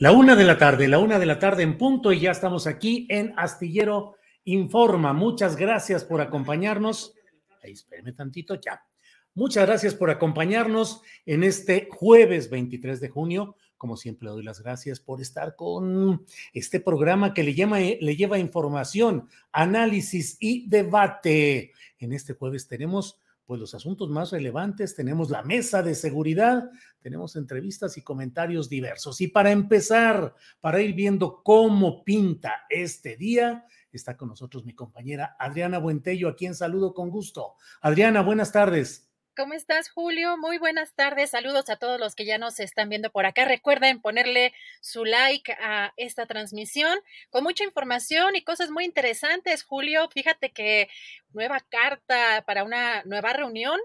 [0.00, 2.68] La una de la tarde, la una de la tarde en punto y ya estamos
[2.68, 5.12] aquí en Astillero Informa.
[5.12, 7.14] Muchas gracias por acompañarnos.
[7.64, 8.80] Ahí, espérame tantito, ya.
[9.34, 13.56] Muchas gracias por acompañarnos en este jueves 23 de junio.
[13.76, 18.16] Como siempre, le doy las gracias por estar con este programa que le, llama, le
[18.16, 21.72] lleva información, análisis y debate.
[21.98, 23.18] En este jueves tenemos
[23.48, 29.22] pues los asuntos más relevantes, tenemos la mesa de seguridad, tenemos entrevistas y comentarios diversos.
[29.22, 35.34] Y para empezar, para ir viendo cómo pinta este día, está con nosotros mi compañera
[35.38, 37.54] Adriana Buentello, a quien saludo con gusto.
[37.80, 39.07] Adriana, buenas tardes.
[39.38, 40.36] ¿Cómo estás, Julio?
[40.36, 41.30] Muy buenas tardes.
[41.30, 43.44] Saludos a todos los que ya nos están viendo por acá.
[43.44, 46.98] Recuerden ponerle su like a esta transmisión
[47.30, 50.08] con mucha información y cosas muy interesantes, Julio.
[50.12, 50.88] Fíjate que
[51.32, 53.78] nueva carta para una nueva reunión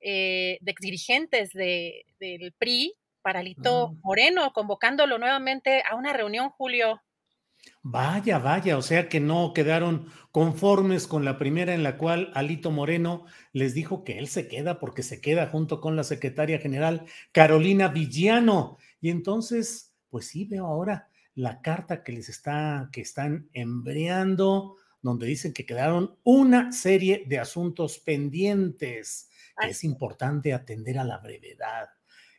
[0.00, 4.00] eh, de dirigentes de, del PRI para Lito Mm.
[4.02, 7.00] Moreno, convocándolo nuevamente a una reunión, Julio.
[7.82, 12.70] Vaya, vaya, o sea que no quedaron conformes con la primera en la cual Alito
[12.70, 13.24] Moreno
[13.54, 17.88] les dijo que él se queda porque se queda junto con la secretaria general Carolina
[17.88, 18.76] Villano.
[19.00, 25.26] Y entonces, pues sí, veo ahora la carta que les está, que están embreando, donde
[25.26, 31.88] dicen que quedaron una serie de asuntos pendientes, que es importante atender a la brevedad,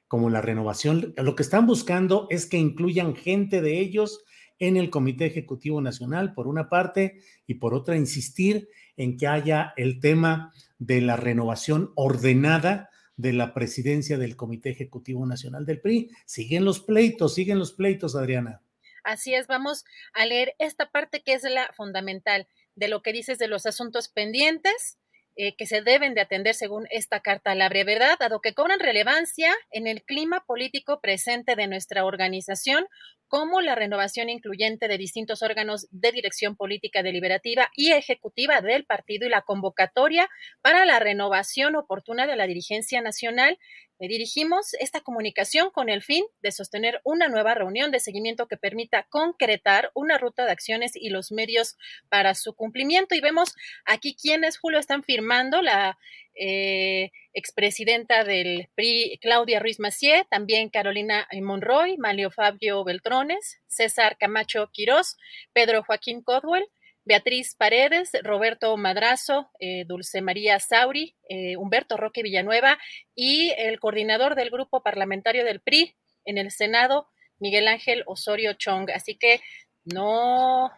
[0.07, 1.15] como la renovación.
[1.17, 4.23] Lo que están buscando es que incluyan gente de ellos
[4.61, 9.73] en el Comité Ejecutivo Nacional, por una parte, y por otra, insistir en que haya
[9.75, 16.11] el tema de la renovación ordenada de la presidencia del Comité Ejecutivo Nacional del PRI.
[16.27, 18.61] Siguen los pleitos, siguen los pleitos, Adriana.
[19.03, 19.83] Así es, vamos
[20.13, 24.09] a leer esta parte que es la fundamental de lo que dices de los asuntos
[24.09, 24.99] pendientes
[25.37, 28.79] eh, que se deben de atender según esta carta a la brevedad, dado que cobran
[28.79, 32.85] relevancia en el clima político presente de nuestra organización,
[33.31, 39.25] como la renovación incluyente de distintos órganos de dirección política deliberativa y ejecutiva del partido
[39.25, 40.27] y la convocatoria
[40.61, 43.57] para la renovación oportuna de la dirigencia nacional
[44.07, 49.03] dirigimos esta comunicación con el fin de sostener una nueva reunión de seguimiento que permita
[49.09, 51.77] concretar una ruta de acciones y los medios
[52.09, 53.15] para su cumplimiento.
[53.15, 53.53] Y vemos
[53.85, 55.97] aquí quienes, Julio, están firmando la
[56.33, 64.69] eh, expresidenta del PRI, Claudia Ruiz Macié, también Carolina Monroy, Malio Fabio Beltrones, César Camacho
[64.71, 65.17] Quirós,
[65.53, 66.65] Pedro Joaquín Codwell,
[67.03, 72.77] Beatriz Paredes, Roberto Madrazo, eh, Dulce María Sauri, eh, Humberto Roque Villanueva
[73.15, 75.95] y el coordinador del grupo parlamentario del PRI
[76.25, 77.07] en el Senado,
[77.39, 78.91] Miguel Ángel Osorio Chong.
[78.91, 79.41] Así que
[79.83, 80.71] no,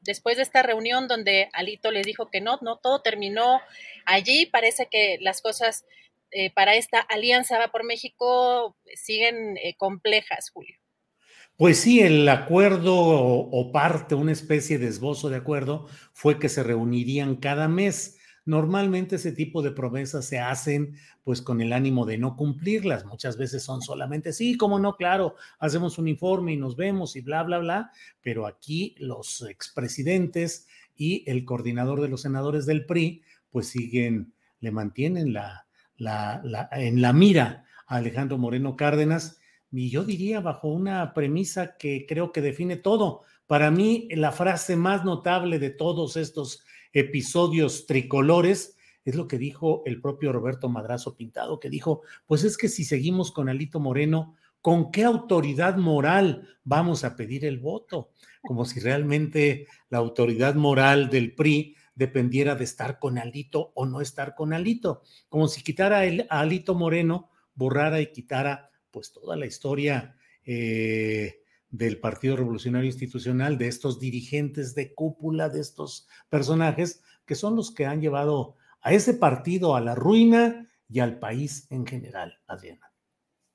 [0.00, 3.60] después de esta reunión donde Alito les dijo que no, no todo terminó
[4.06, 5.84] allí, parece que las cosas
[6.30, 10.76] eh, para esta alianza va por México siguen eh, complejas, Julio.
[11.58, 16.62] Pues sí, el acuerdo o, parte, una especie de esbozo de acuerdo, fue que se
[16.62, 18.14] reunirían cada mes.
[18.44, 20.94] normalmente ese tipo de promesas se hacen
[21.24, 23.04] pues con el ánimo de no cumplirlas.
[23.04, 27.22] Muchas veces son solamente, sí, como no, claro, hacemos un informe y nos vemos y
[27.22, 27.90] bla, bla, bla,
[28.22, 34.70] pero aquí los expresidentes y el coordinador de los senadores del PRI pues siguen, le
[34.70, 35.66] mantienen la,
[35.96, 36.40] la,
[36.70, 39.37] en la mira a Alejandro Moreno Cárdenas
[39.70, 43.22] y yo diría bajo una premisa que creo que define todo.
[43.46, 49.82] Para mí, la frase más notable de todos estos episodios tricolores es lo que dijo
[49.86, 54.36] el propio Roberto Madrazo Pintado, que dijo, pues es que si seguimos con Alito Moreno,
[54.60, 58.10] ¿con qué autoridad moral vamos a pedir el voto?
[58.42, 64.00] Como si realmente la autoridad moral del PRI dependiera de estar con Alito o no
[64.00, 69.46] estar con Alito, como si quitara a Alito Moreno, borrara y quitara pues toda la
[69.46, 77.34] historia eh, del Partido Revolucionario Institucional, de estos dirigentes de cúpula, de estos personajes, que
[77.34, 81.86] son los que han llevado a ese partido a la ruina y al país en
[81.86, 82.92] general, Adriana.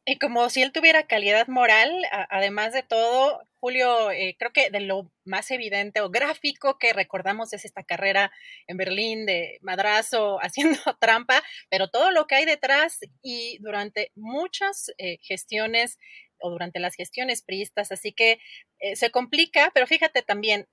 [0.06, 1.90] Y como si él tuviera calidad moral,
[2.30, 7.54] además de todo, Julio, eh, creo que de lo más evidente o gráfico que recordamos
[7.54, 8.30] es esta carrera
[8.68, 14.92] en Berlín de madrazo haciendo trampa, pero todo lo que hay detrás y durante muchas
[14.98, 15.98] eh, gestiones
[16.40, 18.38] o durante las gestiones priistas, así que
[18.80, 20.68] eh, se complica, pero fíjate también,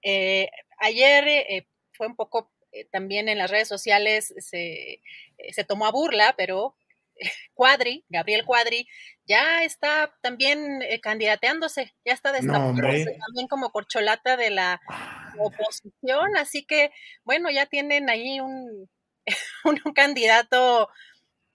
[0.80, 2.50] ayer fue un poco
[2.90, 5.00] también en las redes sociales se,
[5.52, 6.74] se tomó a burla, pero
[7.54, 8.88] Cuadri, Gabriel Cuadri,
[9.26, 16.36] ya está también eh, candidateándose, ya está destapándose también como corcholata de la ah, oposición,
[16.36, 16.90] así que
[17.24, 18.88] bueno, ya tienen ahí un,
[19.64, 20.88] un, candidato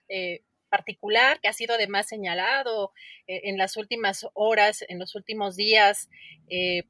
[0.07, 2.91] eh, particular que ha sido además señalado
[3.27, 6.09] eh, en las últimas horas, en los últimos días,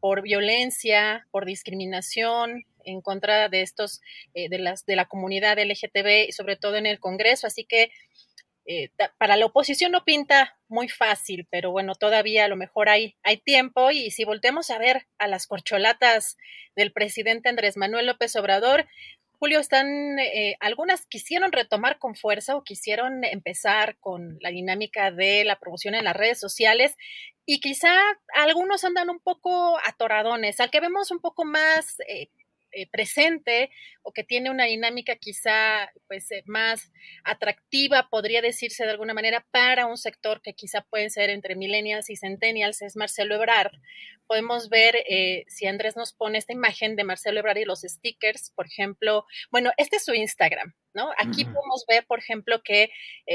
[0.01, 4.01] por violencia, por discriminación, en contra de estos,
[4.33, 7.47] de, las, de la comunidad LGTB, y sobre todo en el Congreso.
[7.47, 7.89] Así que
[8.65, 13.15] eh, para la oposición no pinta muy fácil, pero bueno, todavía a lo mejor hay,
[13.23, 16.37] hay tiempo y si volteamos a ver a las corcholatas
[16.75, 18.87] del presidente Andrés Manuel López Obrador,
[19.37, 25.43] Julio, están, eh, algunas quisieron retomar con fuerza o quisieron empezar con la dinámica de
[25.43, 26.95] la promoción en las redes sociales
[27.45, 27.93] y quizá
[28.33, 32.29] algunos andan un poco atoradones, al que vemos un poco más eh,
[32.75, 33.69] eh, presente
[34.01, 36.91] o que tiene una dinámica quizá pues eh, más
[37.23, 42.09] atractiva, podría decirse de alguna manera, para un sector que quizá pueden ser entre millennials
[42.09, 43.71] y centennials, es Marcelo Ebrard.
[44.27, 48.51] Podemos ver, eh, si Andrés nos pone esta imagen de Marcelo Ebrard y los stickers,
[48.55, 51.11] por ejemplo, bueno, este es su Instagram, ¿no?
[51.17, 52.89] Aquí podemos ver, por ejemplo, que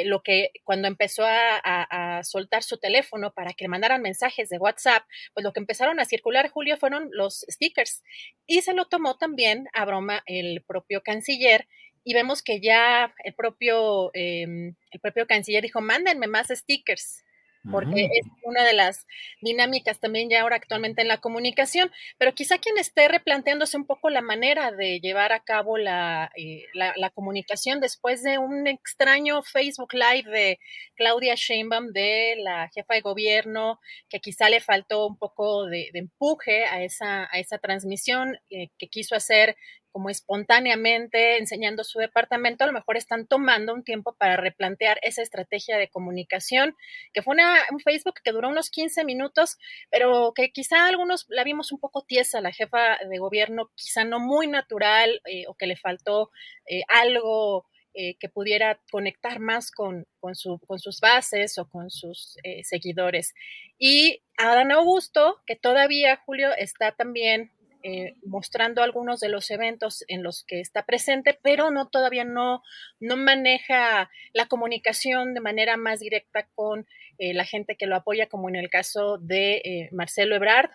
[0.05, 4.59] lo que cuando empezó a, a, soltar su teléfono para que le mandaran mensajes de
[4.59, 8.03] WhatsApp, pues lo que empezaron a circular, Julio, fueron los stickers.
[8.47, 11.69] Y se lo tomó también también a broma el propio canciller
[12.03, 17.23] y vemos que ya el propio, em, el propio canciller dijo, mándenme más stickers,
[17.71, 19.07] porque es una de las
[19.43, 24.09] dinámicas también ya ahora actualmente en la comunicación, pero quizá quien esté replanteándose un poco
[24.09, 29.93] la manera de llevar a cabo la, eh, la, comunicación después de un extraño Facebook
[29.93, 30.59] Live de
[30.95, 36.65] Claudia Sheinbaum, de la jefa de gobierno, que quizá le faltó un poco de, empuje
[36.65, 39.57] a esa, a esa transmisión eh, que quiso hacer
[39.91, 45.23] como espontáneamente enseñando su departamento, a lo mejor están tomando un tiempo para replantear esa
[45.23, 46.77] estrategia de comunicación,
[47.13, 49.59] que fue una, un Facebook que duró unos 15 minutos,
[49.91, 54.21] pero que quizá algunos la vimos un poco tiesa, la jefa de gobierno, quizá no
[54.21, 56.31] muy natural eh, o que le faltó
[56.67, 61.91] eh, algo eh, que pudiera conectar más con, con, su, con, sus bases o con
[61.91, 63.35] sus seguidores.
[63.79, 67.51] Y Adán Augusto, que todavía, Julio, está también
[67.83, 72.63] eh, mostrando algunos de los eventos en los que está presente, pero no todavía no,
[72.99, 76.87] no maneja la comunicación de manera más directa con
[77.19, 80.71] eh, la gente que lo apoya, como en el caso de eh, Marcelo Ebrard.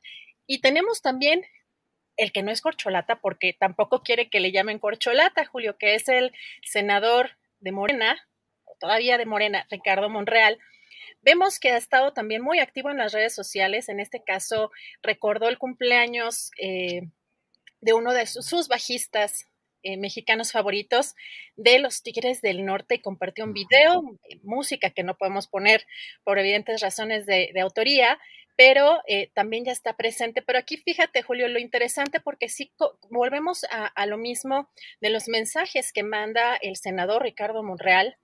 [0.48, 1.44] Y tenemos también
[2.18, 6.08] el que no es corcholata, porque tampoco quiere que le llamen corcholata, Julio, que es
[6.08, 6.32] el
[6.64, 8.18] senador de Morena,
[8.80, 10.60] todavía de Morena, Ricardo Monreal,
[11.26, 13.90] Vemos que ha estado también muy activo en las redes sociales.
[13.90, 17.02] En este caso, recordó el cumpleaños eh,
[17.82, 19.48] de uno de sus, bajistas
[19.82, 21.16] eh, mexicanos favoritos
[21.56, 25.88] de los Tigres del Norte y compartió un video, eh, música que no podemos poner
[26.24, 28.20] por evidentes razones de, autoría,
[28.56, 29.00] pero
[29.34, 30.44] también ya está presente.
[30.44, 32.72] Pero aquí fíjate, Julio, lo interesante porque sí
[33.10, 34.70] volvemos a, a, lo mismo
[35.02, 38.16] de los mensajes que manda el senador Ricardo Monreal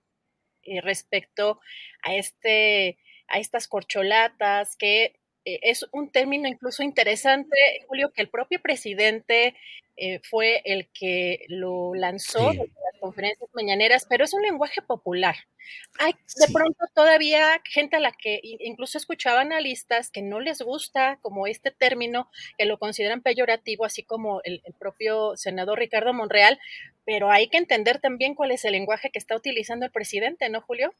[0.64, 1.60] eh, respecto
[2.02, 5.14] a, este, a estas corcholatas, que
[5.44, 7.56] eh, es un término incluso interesante,
[7.88, 9.54] Julio, que el propio presidente
[9.96, 12.52] eh, fue el que lo lanzó,
[13.00, 15.34] conferencias mañaneras, pero es un lenguaje popular.
[15.98, 21.18] Hay de pronto todavía gente a la que incluso escuchaba analistas que no les gusta
[21.20, 26.58] como este término, que lo consideran peyorativo, así como el, el propio senador Ricardo Monreal,
[27.04, 30.60] pero hay que entender también cuál es el lenguaje que está utilizando el presidente, ¿no,
[30.60, 30.94] Julio?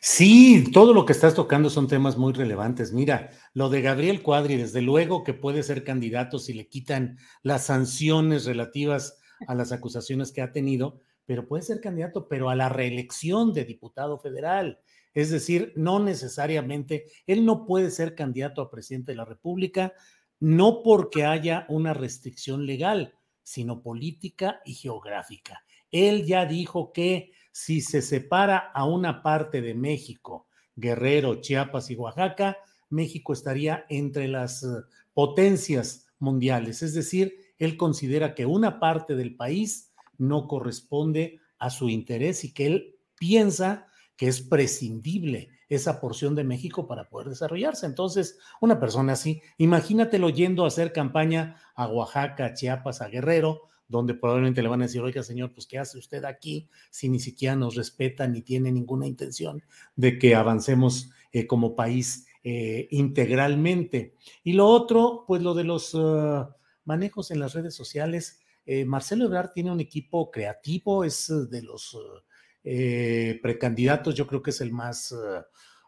[0.00, 2.92] Sí, todo lo que estás tocando son temas muy relevantes.
[2.92, 7.66] Mira, lo de Gabriel Cuadri, desde luego que puede ser candidato si le quitan las
[7.66, 12.68] sanciones relativas a las acusaciones que ha tenido, pero puede ser candidato, pero a la
[12.68, 14.78] reelección de diputado federal.
[15.14, 19.94] Es decir, no necesariamente, él no puede ser candidato a presidente de la República,
[20.40, 25.64] no porque haya una restricción legal, sino política y geográfica.
[25.90, 31.94] Él ya dijo que si se separa a una parte de México, Guerrero, Chiapas y
[31.94, 32.58] Oaxaca,
[32.90, 34.66] México estaría entre las eh,
[35.12, 36.82] potencias mundiales.
[36.82, 42.52] Es decir, él considera que una parte del país no corresponde a su interés y
[42.52, 47.86] que él piensa que es prescindible esa porción de México para poder desarrollarse.
[47.86, 53.68] Entonces, una persona así, imagínatelo yendo a hacer campaña a Oaxaca, a Chiapas, a Guerrero,
[53.88, 57.18] donde probablemente le van a decir, oiga señor, pues ¿qué hace usted aquí si ni
[57.18, 59.62] siquiera nos respeta ni tiene ninguna intención
[59.96, 64.14] de que avancemos eh, como país eh, integralmente?
[64.42, 66.46] Y lo otro, pues lo de los uh,
[66.84, 68.40] manejos en las redes sociales.
[68.66, 71.96] Eh, Marcelo Ebrard tiene un equipo creativo, es de los
[73.42, 75.14] precandidatos, yo creo que es el más...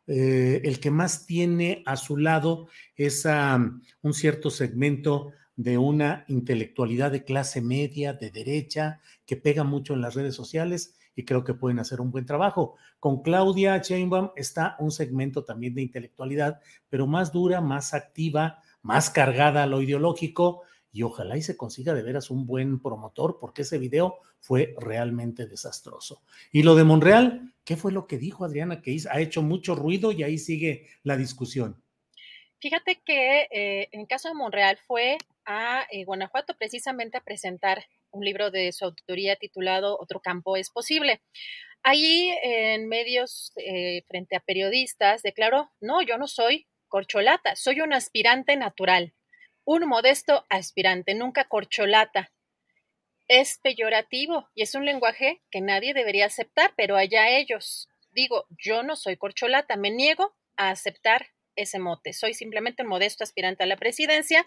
[0.06, 3.26] el que más tiene a su lado es
[4.02, 10.02] un cierto segmento de una intelectualidad de clase media, de derecha, que pega mucho en
[10.02, 12.76] las redes sociales y creo que pueden hacer un buen trabajo.
[13.00, 16.60] Con Claudia Sheinbaum está un segmento también de intelectualidad,
[16.90, 21.94] pero más dura, más activa, más cargada a lo ideológico y ojalá y se consiga
[21.94, 26.22] de veras un buen promotor porque ese video fue realmente desastroso.
[26.52, 28.82] Y lo de Monreal, ¿qué fue lo que dijo Adriana?
[28.82, 31.82] Que ha hecho mucho ruido y ahí sigue la discusión.
[32.60, 37.86] Fíjate que eh, en el caso de Monreal fue a eh, Guanajuato precisamente a presentar
[38.10, 41.22] un libro de su autoría titulado Otro campo es posible.
[41.82, 47.92] Ahí en medios eh, frente a periodistas declaró, no, yo no soy corcholata, soy un
[47.92, 49.14] aspirante natural,
[49.64, 52.32] un modesto aspirante, nunca corcholata.
[53.28, 57.88] Es peyorativo y es un lenguaje que nadie debería aceptar, pero allá ellos.
[58.12, 63.24] Digo, yo no soy corcholata, me niego a aceptar ese mote, soy simplemente un modesto
[63.24, 64.46] aspirante a la presidencia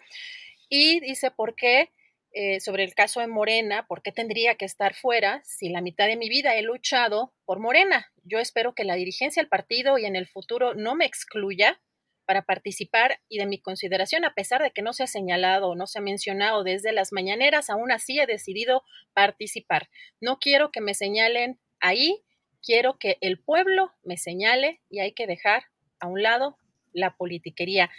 [0.70, 1.92] y dice por qué,
[2.32, 6.08] eh, sobre el caso de Morena, por qué tendría que estar fuera si la mitad
[6.08, 8.12] de mi vida he luchado por Morena.
[8.24, 11.82] Yo espero que la dirigencia del partido y en el futuro no me excluya
[12.30, 15.76] para participar y de mi consideración, a pesar de que no se ha señalado o
[15.76, 18.84] no se ha mencionado desde las mañaneras, aún así he decidido
[19.14, 19.90] participar.
[20.22, 22.22] No quiero que me señalen ahí,
[22.62, 25.64] quiero que el pueblo me señale y hay que dejar
[26.00, 26.60] a un lado
[26.94, 27.90] la politiquería.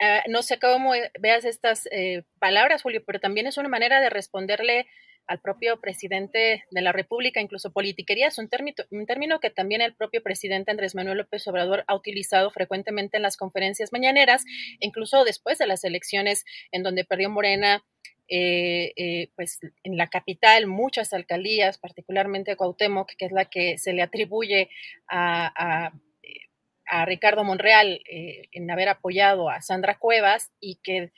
[0.00, 4.00] Ah, no sé cómo eh, veas estas eh, palabras, Julio, pero también es una manera
[4.00, 4.86] de responderle
[5.26, 9.82] al propio presidente de la República, incluso politiquería, es un término, un término que también
[9.82, 14.42] el propio presidente Andrés Manuel López Obrador ha utilizado frecuentemente en las conferencias mañaneras,
[14.80, 17.84] incluso después de las elecciones en donde perdió Morena,
[18.26, 24.02] eh, pues en la capital, muchas alcaldías, particularmente Cuauhtémoc, que es la que se le
[24.02, 24.70] atribuye
[25.08, 25.92] a
[27.06, 31.12] Ricardo Monreal eh, en haber apoyado a Sandra Cuevas y que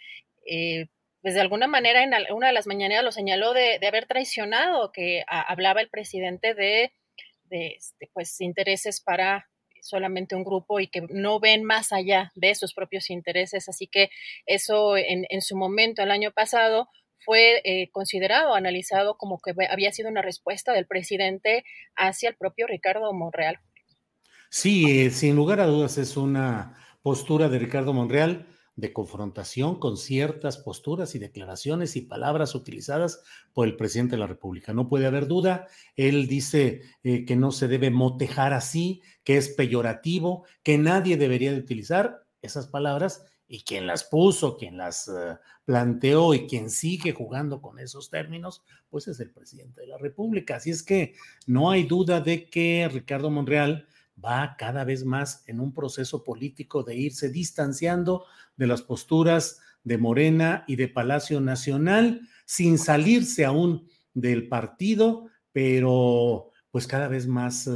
[0.47, 0.87] eh,
[1.23, 5.23] pues de alguna manera en una de las mañaneras lo señaló de, haber traicionado, que
[5.29, 6.93] hablaba el presidente de,
[7.49, 9.49] este, pues intereses para
[9.81, 13.69] solamente un grupo y que no ven más allá de sus propios intereses.
[13.69, 14.11] Así que
[14.47, 16.89] eso en, su momento, el año pasado,
[17.25, 21.65] fue eh, considerado, analizado como que había sido una respuesta del presidente
[21.95, 23.61] hacia el propio Ricardo Monreal.
[24.55, 30.59] Sí, sin lugar a dudas es una postura de Ricardo Monreal de confrontación con ciertas
[30.59, 33.23] posturas y declaraciones y palabras utilizadas
[33.55, 34.75] por el presidente de la República.
[34.75, 35.69] No puede haber duda.
[35.97, 41.53] Él dice eh, que no se debe motejar así, que es peyorativo, que nadie debería
[41.53, 47.13] de utilizar esas palabras y quien las puso, quien las eh, planteó y quien sigue
[47.13, 50.57] jugando con esos términos, pues es el presidente de la República.
[50.57, 51.15] Así es que
[51.47, 53.89] no hay duda de que Ricardo Monreal
[54.25, 58.25] va cada vez más en un proceso político de irse distanciando
[58.57, 66.51] de las posturas de Morena y de Palacio Nacional, sin salirse aún del partido, pero
[66.71, 67.69] pues cada vez más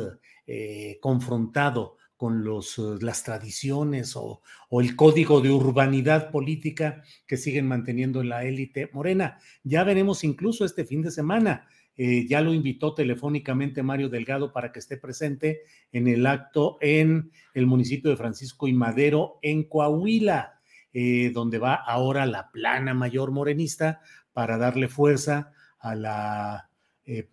[0.46, 7.68] eh, confrontado con los, las tradiciones o, o, el código de urbanidad política que siguen
[7.68, 9.38] manteniendo en la élite morena.
[9.64, 14.70] Ya veremos incluso este fin de semana eh, ya lo invitó telefónicamente Mario Delgado para
[14.70, 15.62] que esté presente
[15.92, 20.60] en el acto en el municipio de Francisco y Madero, en Coahuila,
[20.92, 24.00] eh, donde va ahora la plana mayor morenista
[24.32, 26.70] para darle fuerza a la
[27.06, 27.30] eh,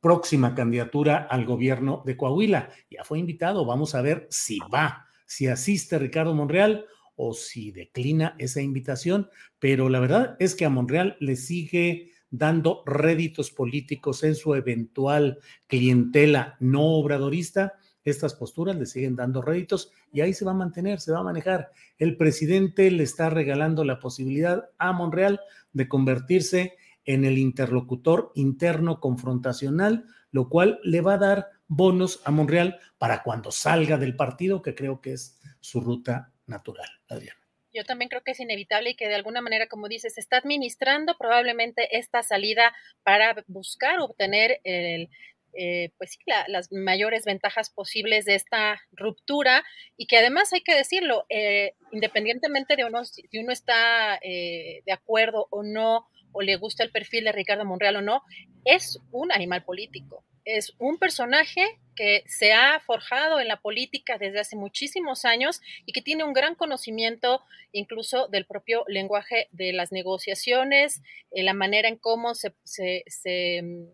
[0.00, 2.68] próxima candidatura al gobierno de Coahuila.
[2.90, 6.84] Ya fue invitado, vamos a ver si va, si asiste Ricardo Monreal
[7.14, 12.82] o si declina esa invitación, pero la verdad es que a Monreal le sigue dando
[12.86, 20.20] réditos políticos en su eventual clientela no obradorista, estas posturas le siguen dando réditos y
[20.20, 21.70] ahí se va a mantener, se va a manejar.
[21.98, 25.40] El presidente le está regalando la posibilidad a Monreal
[25.72, 32.30] de convertirse en el interlocutor interno confrontacional, lo cual le va a dar bonos a
[32.30, 36.88] Monreal para cuando salga del partido, que creo que es su ruta natural.
[37.08, 37.45] Adriana
[37.76, 40.38] yo también creo que es inevitable y que de alguna manera, como dices, se está
[40.38, 45.10] administrando probablemente esta salida para buscar obtener el,
[45.52, 46.18] eh, pues
[46.48, 49.64] las mayores ventajas posibles de esta ruptura
[49.96, 54.92] y que además hay que decirlo, eh, independientemente de uno, si uno está eh, de
[54.92, 58.22] acuerdo o no, o le gusta el perfil de Ricardo Monreal o no,
[58.66, 64.40] es un animal político es un personaje que se ha forjado en la política desde
[64.40, 69.92] hace muchísimos años y que tiene un gran conocimiento incluso del propio lenguaje de las
[69.92, 73.86] negociaciones, en la manera en cómo se, se, se, mm,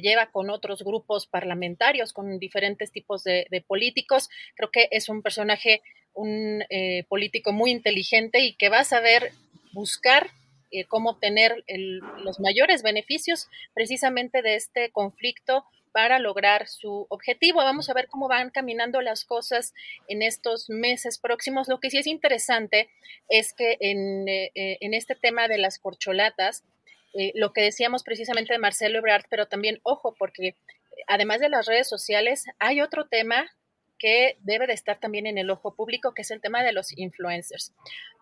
[0.00, 4.30] lleva con otros grupos parlamentarios, con diferentes tipos de, políticos.
[4.54, 5.82] Creo que es un personaje,
[6.14, 9.32] un eh, político muy inteligente y que va a saber
[9.74, 10.30] buscar
[10.72, 11.64] eh, cómo obtener
[12.24, 17.58] los mayores beneficios precisamente de este conflicto para lograr su objetivo.
[17.58, 19.74] Vamos a ver cómo van caminando las cosas
[20.08, 21.68] en estos meses próximos.
[21.68, 22.88] Lo que sí es interesante
[23.28, 26.64] es que en, eh, eh, este tema de las corcholatas,
[27.34, 30.56] lo que decíamos precisamente de Marcelo Ebrard, pero también, ojo, porque
[31.06, 33.52] además de las redes sociales, hay otro tema
[34.02, 36.98] que debe de estar también en el ojo público, que es el tema de los
[36.98, 37.72] influencers.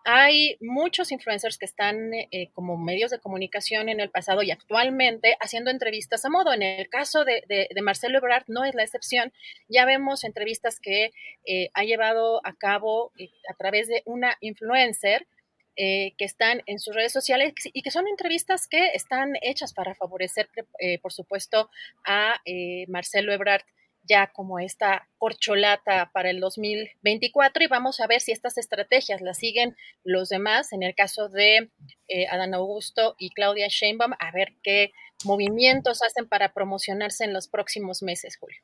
[0.05, 5.37] Hay muchos influencers que están eh, como medios de comunicación en el pasado y actualmente
[5.39, 6.53] haciendo entrevistas a modo.
[6.53, 9.33] En el caso de, Marcelo Ebrard no es la excepción.
[9.69, 11.13] Ya vemos entrevistas que
[11.47, 15.25] eh, ha llevado a cabo eh, a través de una influencer.
[15.75, 20.47] que están en sus redes sociales y que son entrevistas que están hechas para favorecer,
[21.01, 21.71] por supuesto,
[22.05, 22.39] a
[22.87, 23.63] Marcelo Ebrard
[24.03, 29.37] ya como esta corcholata para el 2024 y vamos a ver si estas estrategias las
[29.37, 31.71] siguen los demás, en el caso de
[32.07, 34.91] eh, Adán Augusto y Claudia Sheinbaum, a ver qué
[35.23, 38.59] movimientos hacen para promocionarse en los próximos meses, Julio.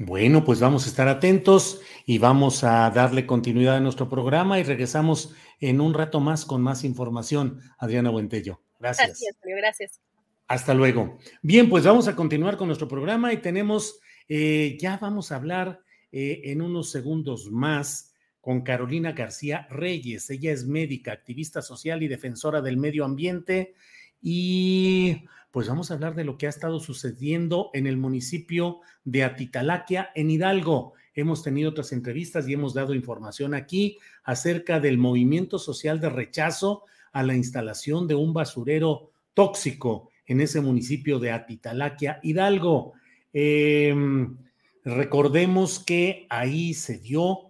[0.00, 4.62] Bueno, pues vamos a estar atentos y vamos a darle continuidad a nuestro programa y
[4.62, 7.60] regresamos en un rato más con más información.
[7.78, 8.60] Adriana Buentello.
[8.78, 9.08] Gracias.
[9.08, 10.00] Gracias, Julio, gracias.
[10.46, 11.18] Hasta luego.
[11.42, 15.80] Bien, pues vamos a continuar con nuestro programa y tenemos eh, ya vamos a hablar
[16.12, 20.30] eh, en unos segundos más con Carolina García Reyes.
[20.30, 23.74] Ella es médica, activista social y defensora del medio ambiente.
[24.20, 29.24] Y pues vamos a hablar de lo que ha estado sucediendo en el municipio de
[29.24, 30.94] Atitalaquia, en Hidalgo.
[31.14, 36.84] Hemos tenido otras entrevistas y hemos dado información aquí acerca del movimiento social de rechazo
[37.12, 42.92] a la instalación de un basurero tóxico en ese municipio de Atitalaquia, Hidalgo.
[43.32, 44.36] Em,
[44.84, 47.48] recordemos que ahí se dio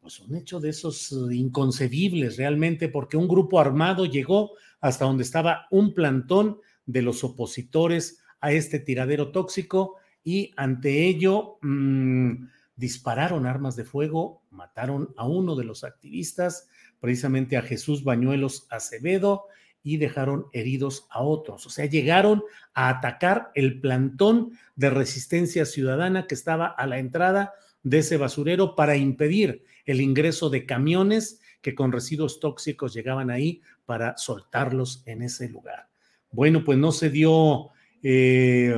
[0.00, 5.66] pues, un hecho de esos inconcebibles realmente, porque un grupo armado llegó hasta donde estaba
[5.70, 13.76] un plantón de los opositores a este tiradero tóxico y ante ello mm, dispararon armas
[13.76, 16.68] de fuego, mataron a uno de los activistas,
[17.00, 19.46] precisamente a Jesús Bañuelos Acevedo,
[19.86, 21.64] y dejaron heridos a otros.
[21.64, 22.42] O sea, llegaron
[22.74, 28.74] a atacar el plantón de resistencia ciudadana que estaba a la entrada de ese basurero
[28.74, 35.22] para impedir el ingreso de camiones que con residuos tóxicos llegaban ahí para soltarlos en
[35.22, 35.86] ese lugar.
[36.32, 37.68] Bueno, pues no se dio.
[38.02, 38.74] Eh,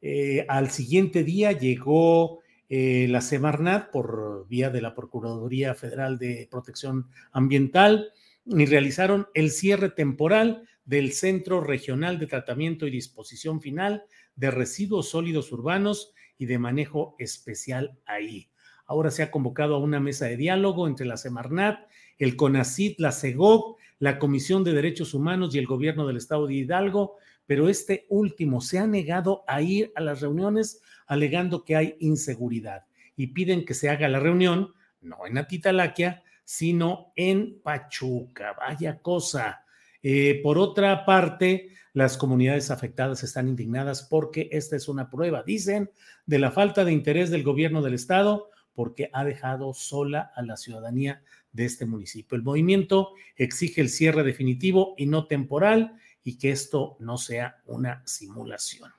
[0.00, 2.38] eh, al siguiente día llegó
[2.70, 8.12] eh, la Semarnat por vía de la Procuraduría Federal de Protección Ambiental
[8.48, 14.04] y realizaron el cierre temporal del Centro Regional de Tratamiento y Disposición Final
[14.36, 18.48] de Residuos Sólidos Urbanos y de Manejo Especial ahí.
[18.86, 23.12] Ahora se ha convocado a una mesa de diálogo entre la Semarnat, el CONACIT, la
[23.12, 28.06] CEGOV, la Comisión de Derechos Humanos y el Gobierno del Estado de Hidalgo, pero este
[28.08, 33.64] último se ha negado a ir a las reuniones alegando que hay inseguridad y piden
[33.64, 38.54] que se haga la reunión, no en Atitalaquia, sino en Pachuca.
[38.58, 39.66] Vaya cosa.
[40.02, 45.90] Eh, por otra parte, las comunidades afectadas están indignadas porque esta es una prueba, dicen,
[46.24, 50.56] de la falta de interés del gobierno del estado porque ha dejado sola a la
[50.56, 52.34] ciudadanía de este municipio.
[52.34, 58.02] El movimiento exige el cierre definitivo y no temporal y que esto no sea una
[58.06, 58.90] simulación.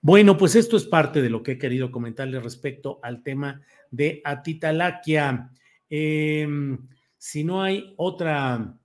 [0.00, 4.22] Bueno, pues esto es parte de lo que he querido comentarles respecto al tema de
[4.24, 5.50] Atitalaquia.
[5.88, 8.78] Em, si no hay otra,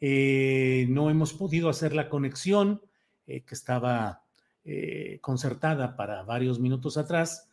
[0.00, 2.82] eh, no hemos podido hacer la conexión
[3.26, 4.24] eh, que estaba
[4.64, 7.48] eh, concertada para varios minutos atrás,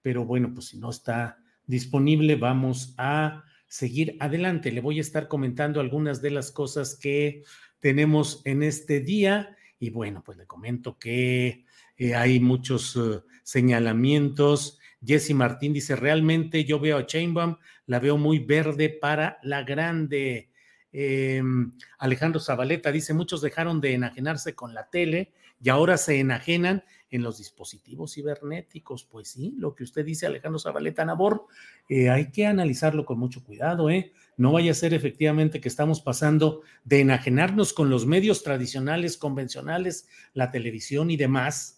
[0.00, 4.72] pero bueno, pues si no está disponible, vamos a seguir adelante.
[4.72, 7.42] Le voy a estar comentando algunas de las cosas que
[7.80, 11.66] tenemos en este día y bueno, pues le comento que
[12.14, 12.98] hay muchos
[13.42, 14.78] señalamientos.
[15.04, 17.56] Jesse Martín dice, realmente yo veo a Chainbaum,
[17.86, 20.50] la veo muy verde para la grande.
[20.92, 26.84] Em, Alejandro Zabaleta dice, muchos dejaron de enajenarse con la tele y ahora se enajenan
[27.10, 29.04] en los dispositivos cibernéticos.
[29.04, 31.46] Pues sí, lo que usted dice, Alejandro Zabaleta Nabor,
[31.88, 34.12] eh, hay que analizarlo con mucho cuidado, ¿eh?
[34.36, 40.08] No vaya a ser efectivamente que estamos pasando de enajenarnos con los medios tradicionales, convencionales,
[40.34, 41.75] la televisión y demás,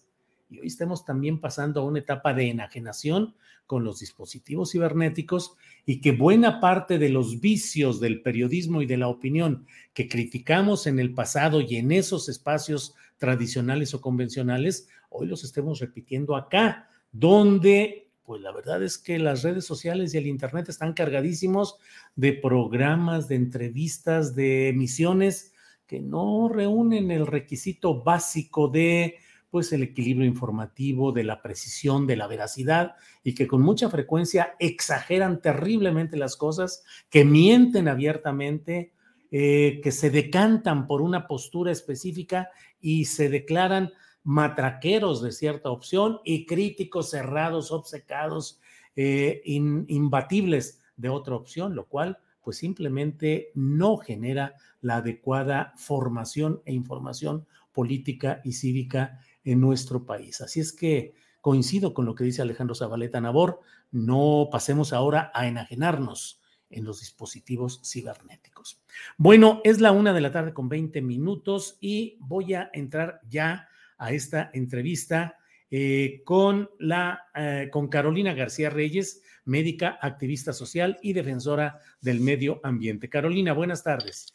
[0.49, 3.35] y hoy estamos también pasando a una etapa de enajenación
[3.67, 8.97] con los dispositivos cibernéticos y que buena parte de los vicios del periodismo y de
[8.97, 15.27] la opinión que criticamos en el pasado y en esos espacios tradicionales o convencionales, hoy
[15.27, 20.27] los estemos repitiendo acá, donde pues la verdad es que las redes sociales y el
[20.27, 21.77] Internet están cargadísimos
[22.15, 25.53] de programas, de entrevistas, de emisiones
[25.87, 29.15] que no reúnen el requisito básico de
[29.49, 34.55] pues el equilibrio informativo, de la precisión, de la veracidad y que con mucha frecuencia
[34.59, 38.93] exageran terriblemente las cosas, que mienten abiertamente,
[39.31, 43.91] eh, que se decantan por una postura específica y se declaran
[44.23, 48.59] matraqueros de cierta opción y críticos cerrados, obcecados,
[48.95, 56.73] eh, imbatibles de otra opción, lo cual pues simplemente no genera la adecuada formación e
[56.73, 60.41] información política y cívica en nuestro país.
[60.41, 65.47] Así es que coincido con lo que dice Alejandro Zabaleta Nabor, no pasemos ahora a
[65.47, 68.81] enajenarnos en los dispositivos cibernéticos.
[69.17, 73.67] Bueno, es la una de la tarde con 20 minutos y voy a entrar ya
[73.97, 75.37] a esta entrevista
[75.71, 82.59] eh, con, la, eh, con Carolina García Reyes, médica, activista social y defensora del medio
[82.63, 83.09] ambiente.
[83.09, 84.33] Carolina, buenas tardes.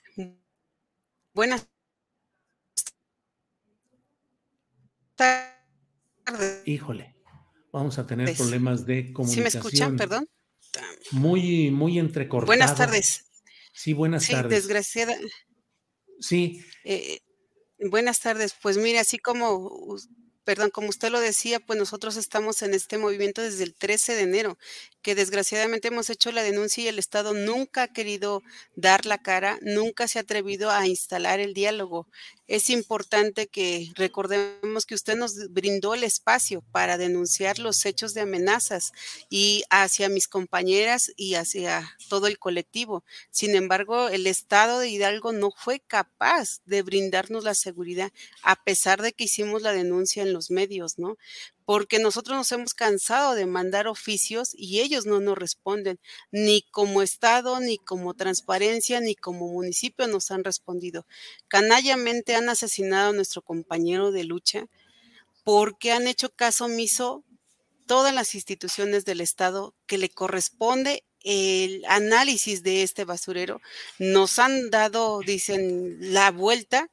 [1.32, 1.68] Buenas
[6.64, 7.16] Híjole,
[7.72, 9.50] vamos a tener problemas de comunicación.
[9.50, 9.96] ¿Sí me escuchan?
[9.96, 10.28] Perdón.
[11.12, 12.46] Muy, muy entrecortado.
[12.46, 13.26] Buenas tardes.
[13.72, 14.50] Sí, buenas sí, tardes.
[14.50, 15.16] Desgraciada.
[16.20, 16.64] Sí.
[16.84, 17.20] Eh,
[17.90, 18.54] buenas tardes.
[18.60, 19.96] Pues mire, así como
[20.44, 24.22] perdón, como usted lo decía, pues nosotros estamos en este movimiento desde el 13 de
[24.22, 24.58] enero,
[25.02, 28.42] que desgraciadamente hemos hecho la denuncia y el Estado nunca ha querido
[28.76, 32.06] dar la cara, nunca se ha atrevido a instalar el diálogo.
[32.46, 38.20] Es importante que recordemos que usted nos brindó el espacio para denunciar los hechos de
[38.20, 38.92] amenazas
[39.30, 43.02] y hacia mis compañeras y hacia todo el colectivo.
[43.30, 49.00] Sin embargo, el Estado de Hidalgo no fue capaz de brindarnos la seguridad, a pesar
[49.00, 51.16] de que hicimos la denuncia en los medios, ¿no?
[51.64, 55.98] Porque nosotros nos hemos cansado de mandar oficios y ellos no nos responden,
[56.30, 61.06] ni como Estado, ni como transparencia, ni como municipio nos han respondido.
[61.48, 64.66] Canallamente han asesinado a nuestro compañero de lucha
[65.44, 67.24] porque han hecho caso omiso
[67.86, 73.60] todas las instituciones del Estado que le corresponde el análisis de este basurero.
[73.98, 76.90] Nos han dado, dicen, la vuelta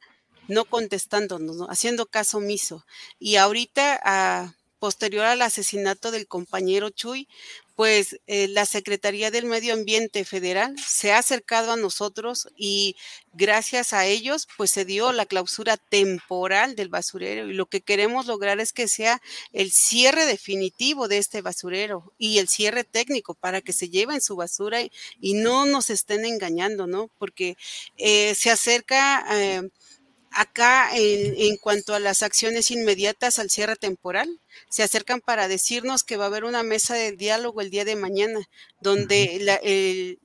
[0.47, 2.85] no contestándonos, haciendo caso omiso.
[3.19, 7.27] Y ahorita, a, posterior al asesinato del compañero Chuy,
[7.75, 12.95] pues eh, la Secretaría del Medio Ambiente Federal se ha acercado a nosotros y
[13.33, 18.25] gracias a ellos pues se dio la clausura temporal del basurero y lo que queremos
[18.25, 19.21] lograr es que sea
[19.53, 24.35] el cierre definitivo de este basurero y el cierre técnico para que se lleven su
[24.35, 27.09] basura y, no nos estén engañando, ¿no?
[27.19, 27.55] Porque
[27.97, 29.25] eh, se acerca...
[29.31, 29.69] Eh,
[30.33, 34.39] Acá, en, cuanto a las acciones inmediatas al cierre temporal,
[34.69, 37.97] se acercan para decirnos que va a haber una mesa de diálogo el día de
[37.97, 38.39] mañana,
[38.79, 40.19] donde el,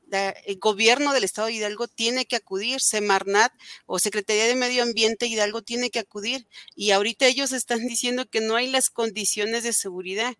[0.60, 3.52] gobierno del Estado de Hidalgo tiene que acudir, Semarnat
[3.86, 6.46] o Secretaría de Medio Ambiente Hidalgo tiene que acudir.
[6.76, 10.36] Y ahorita ellos están diciendo que no hay las condiciones de seguridad.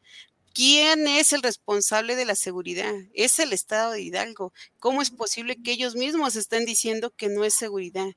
[0.55, 2.95] ¿Quién es el responsable de la seguridad?
[3.15, 4.53] Es el Estado de Hidalgo.
[4.79, 8.13] ¿Cómo es posible que ellos mismos estén diciendo que no es seguridad?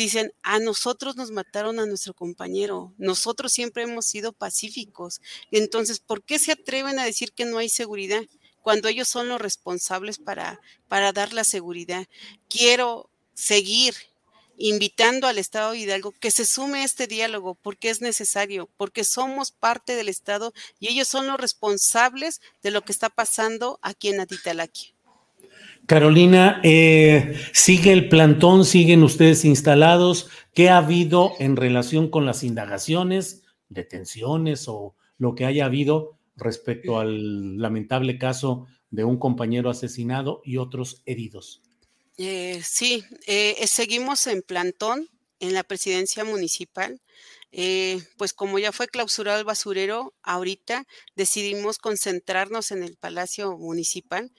[0.00, 5.20] Dicen, a nosotros nos mataron a nuestro compañero, nosotros siempre hemos sido pacíficos.
[5.50, 8.22] Entonces, ¿por qué se atreven a decir que no hay seguridad
[8.62, 12.06] cuando ellos son los responsables para, para dar la seguridad?
[12.48, 13.94] Quiero seguir
[14.58, 19.04] invitando al Estado de Hidalgo que se sume a este diálogo porque es necesario, porque
[19.04, 24.08] somos parte del Estado y ellos son los responsables de lo que está pasando aquí
[24.08, 24.95] en Atitalaqui.
[25.86, 28.64] Carolina, eh, ¿sigue el plantón?
[28.64, 30.28] ¿Siguen ustedes instalados?
[30.52, 36.98] ¿Qué ha habido en relación con las indagaciones, detenciones o lo que haya habido respecto
[36.98, 41.62] al lamentable caso de un compañero asesinado y otros heridos?
[42.16, 45.08] Eh, sí, eh, seguimos en plantón
[45.40, 47.00] en la presidencia municipal.
[47.52, 54.30] Eh, pues como ya fue clausurado el basurero, ahorita decidimos concentrarnos en el Palacio Municipal,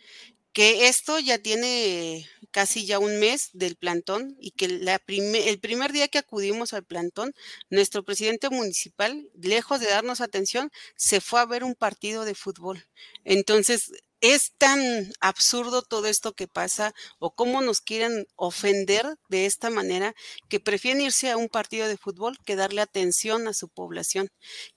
[0.58, 6.08] que esto ya tiene casi ya un mes del plantón y que el primer día
[6.08, 7.36] que acudimos al plantón,
[7.70, 12.84] nuestro presidente municipal, lejos de darnos atención, se fue a ver un partido de fútbol.
[13.24, 19.70] Entonces, es tan absurdo todo esto que pasa o cómo nos quieren ofender de esta
[19.70, 20.16] manera
[20.50, 24.30] que prefieren irse a un partido de fútbol que darle atención a su población,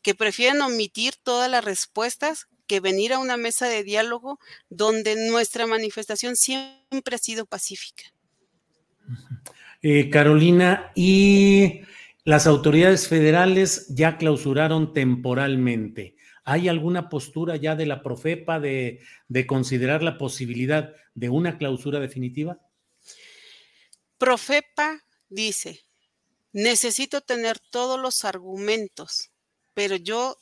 [0.02, 5.66] que prefieren omitir todas las respuestas que venir a una mesa de diálogo donde nuestra
[5.66, 8.04] manifestación siempre ha sido pacífica.
[9.82, 11.80] Eh, Carolina, y
[12.22, 16.14] las autoridades federales ya clausuraron temporalmente.
[16.44, 19.00] ¿Hay alguna postura ya de la Profepa de,
[19.48, 22.60] considerar la posibilidad de una clausura definitiva?
[24.16, 25.80] Profepa dice,
[26.52, 29.32] necesito tener todos los argumentos,
[29.74, 30.36] pero yo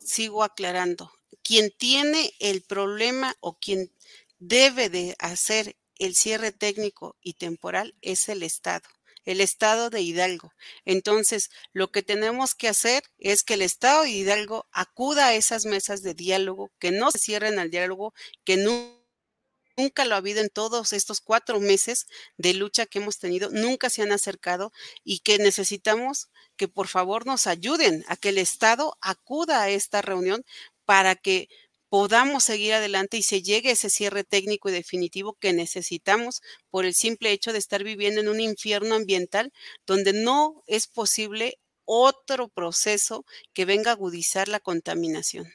[0.00, 1.10] sigo aclarando,
[1.42, 3.92] quien tiene el problema o quien
[4.38, 8.88] debe de hacer el cierre técnico y temporal es el Estado
[9.24, 10.52] el estado de Hidalgo.
[10.84, 15.64] Entonces, lo que tenemos que hacer es que el estado de Hidalgo acuda a esas
[15.64, 18.14] mesas de diálogo, que no se cierren al diálogo,
[18.44, 23.50] que nunca lo ha habido en todos estos cuatro meses de lucha que hemos tenido,
[23.50, 24.72] nunca se han acercado
[25.04, 30.02] y que necesitamos que por favor nos ayuden a que el Estado acuda a esta
[30.02, 30.44] reunión
[30.92, 31.48] para que
[31.88, 36.92] podamos seguir adelante y se llegue ese cierre técnico y definitivo que necesitamos por el
[36.92, 39.54] simple hecho de estar viviendo en un infierno ambiental
[39.86, 43.24] donde no es posible otro proceso
[43.54, 45.46] que venga a agudizar la contaminación.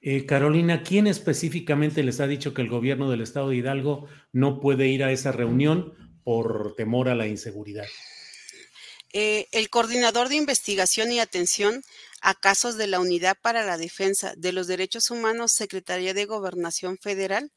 [0.00, 4.58] Eh, Carolina, ¿quién específicamente les ha dicho que el gobierno del estado de Hidalgo no
[4.58, 5.92] puede ir a esa reunión
[6.24, 7.84] por temor a la inseguridad?
[9.12, 11.82] Eh, el coordinador de investigación y atención
[12.20, 16.98] a casos de la Unidad para la Defensa de los Derechos Humanos, Secretaría de Gobernación
[16.98, 17.52] Federal,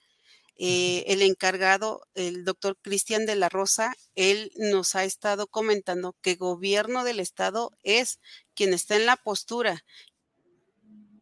[0.56, 6.36] eh, el encargado, el doctor Cristian de la Rosa, él nos ha estado comentando que
[6.36, 8.20] gobierno del estado es
[8.54, 9.84] quien está en la postura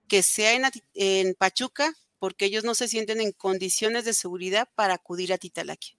[0.10, 0.60] que sea
[0.94, 5.96] en, Pachuca, porque ellos no se sienten en condiciones de seguridad para acudir a Titalaquia.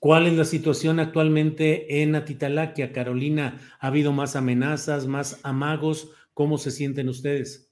[0.00, 3.76] ¿Cuál es la situación actualmente en Atitalaquia, Carolina?
[3.80, 6.08] ¿Ha habido más amenazas, más amagos?
[6.32, 7.70] ¿Cómo se sienten ustedes?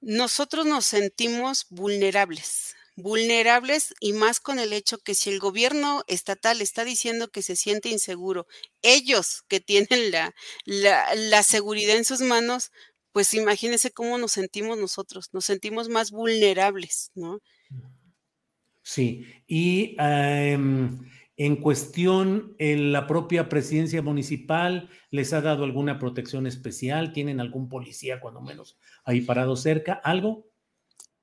[0.00, 6.60] Nosotros nos sentimos vulnerables, vulnerables y más con el hecho que si el gobierno estatal
[6.60, 8.46] está diciendo que se siente inseguro,
[8.82, 10.32] ellos que tienen la,
[11.16, 12.70] la, seguridad en sus manos,
[13.10, 17.40] pues imagínense cómo nos sentimos nosotros, nos sentimos más vulnerables, ¿no?
[18.86, 20.98] Sí, y em,
[21.38, 27.70] en cuestión, en la propia presidencia municipal les ha dado alguna protección especial, tienen algún
[27.70, 30.46] policía cuando menos ahí parado cerca, algo.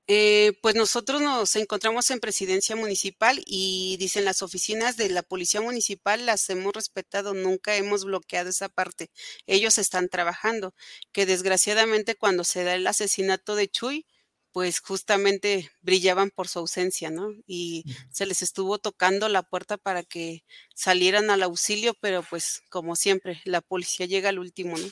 [0.08, 5.62] Eh, pues nosotros nos encontramos en presidencia municipal y dicen las oficinas de la policía
[5.62, 9.12] municipal las hemos respetado, nunca hemos bloqueado esa parte.
[9.45, 10.74] Ellos están trabajando,
[11.12, 14.06] que desgraciadamente cuando se da el asesinato de Chuy,
[14.52, 17.34] pues justamente brillaban por su ausencia, ¿no?
[17.48, 20.44] Y se les estuvo tocando la puerta para que
[20.76, 24.88] salieran al auxilio, pero pues como siempre, la policía llega al último, ¿no?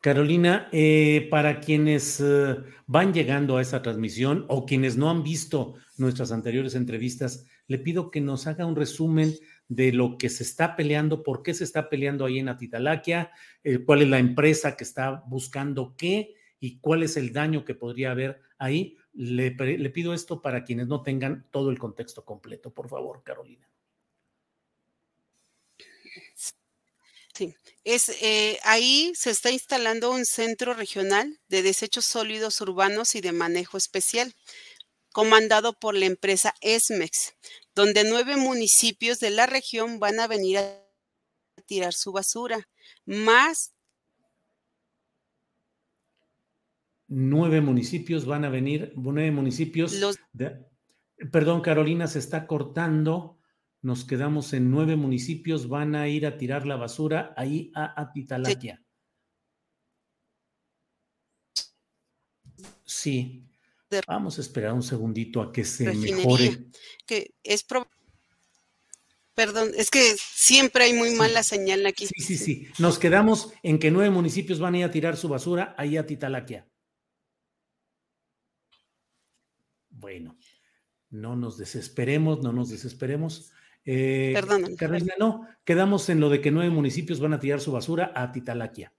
[0.00, 5.74] Carolina, eh, para quienes eh, van llegando a esa transmisión o quienes no han visto
[5.96, 9.34] nuestras anteriores entrevistas, le pido que nos haga un resumen
[9.66, 13.32] de lo que se está peleando, por qué se está peleando ahí en Atitalaquia,
[13.64, 17.74] eh, cuál es la empresa que está buscando qué y cuál es el daño que
[17.74, 18.96] podría haber ahí.
[19.12, 19.50] Le,
[19.90, 23.68] pido esto para quienes no tengan todo el contexto completo, por favor, Carolina.
[27.34, 33.20] Sí, es, eh, ahí se está instalando un centro regional de desechos sólidos urbanos y
[33.20, 34.34] de manejo especial,
[35.12, 37.34] comandado por la empresa ESMEX,
[37.74, 40.84] donde nueve municipios de la región van a venir a
[41.66, 42.68] tirar su basura,
[43.04, 43.72] más
[47.08, 49.98] nueve municipios van a venir, nueve municipios.
[51.32, 53.38] perdón, Carolina, se está cortando.
[53.80, 58.82] Nos quedamos en nueve municipios, van a ir a tirar la basura ahí a Atitalaquia.
[62.84, 63.44] Sí.
[64.06, 66.66] Vamos a esperar un segundito a que se mejore.
[67.06, 67.64] Que es
[69.34, 72.06] Perdón, es que siempre hay muy mala señal aquí.
[72.06, 72.68] Sí, sí, sí.
[72.78, 76.06] Nos quedamos en que nueve municipios van a ir a tirar su basura ahí a
[76.06, 76.67] Titalaquia.
[79.98, 80.38] Bueno,
[81.10, 83.52] no nos desesperemos, no nos desesperemos.
[83.84, 84.76] Eh, Perdón.
[84.76, 88.32] Carolina, no, quedamos en lo de que nueve municipios van a tirar su basura a
[88.32, 88.92] Titalaquia.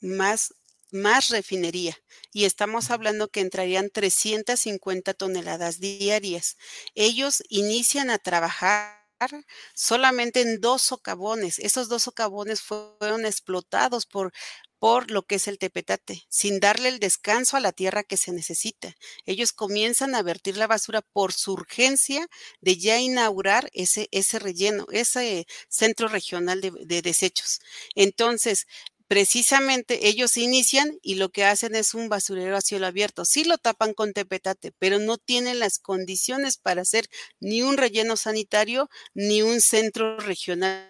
[0.00, 0.54] Más,
[0.90, 1.96] más refinería.
[2.32, 6.56] Y estamos hablando que entrarían 350 toneladas diarias.
[6.94, 9.00] Ellos inician a trabajar
[9.74, 11.58] solamente en dos socavones.
[11.58, 14.32] Esos dos socavones fueron explotados por
[14.80, 18.32] por lo que es el tepetate, sin darle el descanso a la tierra que se
[18.32, 18.96] necesita.
[19.26, 22.26] Ellos comienzan a vertir la basura por su urgencia
[22.62, 27.60] de ya inaugurar ese, ese relleno, ese centro regional de, de desechos.
[27.94, 28.66] Entonces,
[29.06, 33.24] precisamente ellos inician y lo que hacen es un basurero a cielo abierto.
[33.24, 37.06] Sí lo tapan con tepetate, pero no tienen las condiciones para hacer
[37.40, 40.89] ni un relleno sanitario ni un centro regional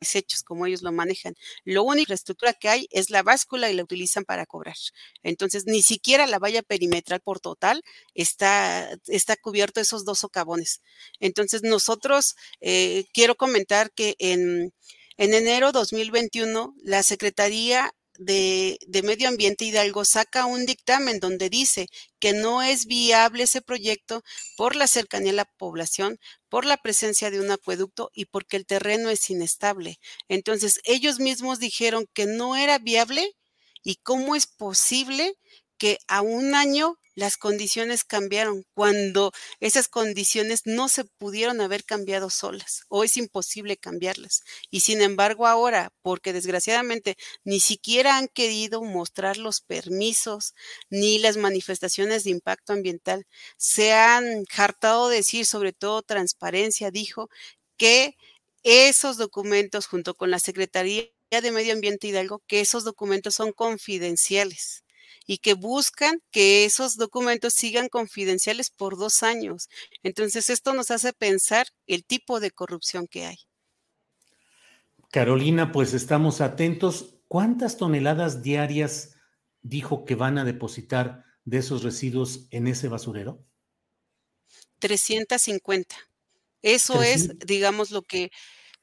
[0.00, 1.34] desechos, como ellos lo manejan.
[1.64, 4.76] Lo único estructura que hay es la báscula y la utilizan para cobrar.
[5.22, 7.82] Entonces, ni siquiera la valla perimetral por total
[8.14, 10.82] está, está cubierto esos dos socavones.
[11.20, 14.72] Entonces, nosotros eh, quiero comentar que en,
[15.16, 22.32] en enero 2021, la Secretaría de, Medio Ambiente Hidalgo saca un dictamen donde dice que
[22.32, 24.22] no es viable ese proyecto
[24.56, 28.66] por la cercanía a la población, por la presencia de un acueducto y porque el
[28.66, 29.98] terreno es inestable.
[30.28, 33.34] Entonces, ellos mismos dijeron que no era viable
[33.82, 35.34] y cómo es posible
[35.78, 42.30] que a un año las condiciones cambiaron cuando esas condiciones no se pudieron haber cambiado
[42.30, 44.44] solas o es imposible cambiarlas.
[44.70, 50.54] Y sin embargo ahora, porque desgraciadamente ni siquiera han querido mostrar los permisos
[50.90, 53.26] ni las manifestaciones de impacto ambiental,
[53.56, 57.28] se han hartado de decir, sobre todo transparencia, dijo
[57.76, 58.14] que
[58.62, 64.84] esos documentos junto con la Secretaría de Medio Ambiente Hidalgo, que esos documentos son confidenciales
[65.30, 69.68] y que buscan que esos documentos sigan confidenciales por dos años.
[70.02, 73.36] Entonces, esto nos hace pensar el tipo de corrupción que hay.
[75.10, 77.20] Carolina, pues estamos atentos.
[77.28, 79.16] ¿Cuántas toneladas diarias
[79.60, 83.44] dijo que van a depositar de esos residuos en ese basurero?
[84.78, 85.94] 350.
[86.62, 88.30] Eso es, digamos, lo que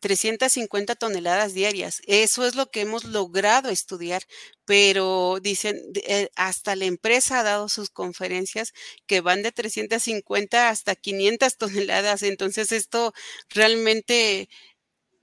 [0.05, 1.99] 350 toneladas diarias.
[2.05, 4.21] Eso es lo que hemos logrado estudiar,
[4.65, 8.71] pero dicen, eh, hasta la empresa ha dado sus conferencias
[9.07, 12.21] que van de 350 hasta 500 toneladas.
[12.21, 13.13] Entonces esto
[13.49, 14.47] realmente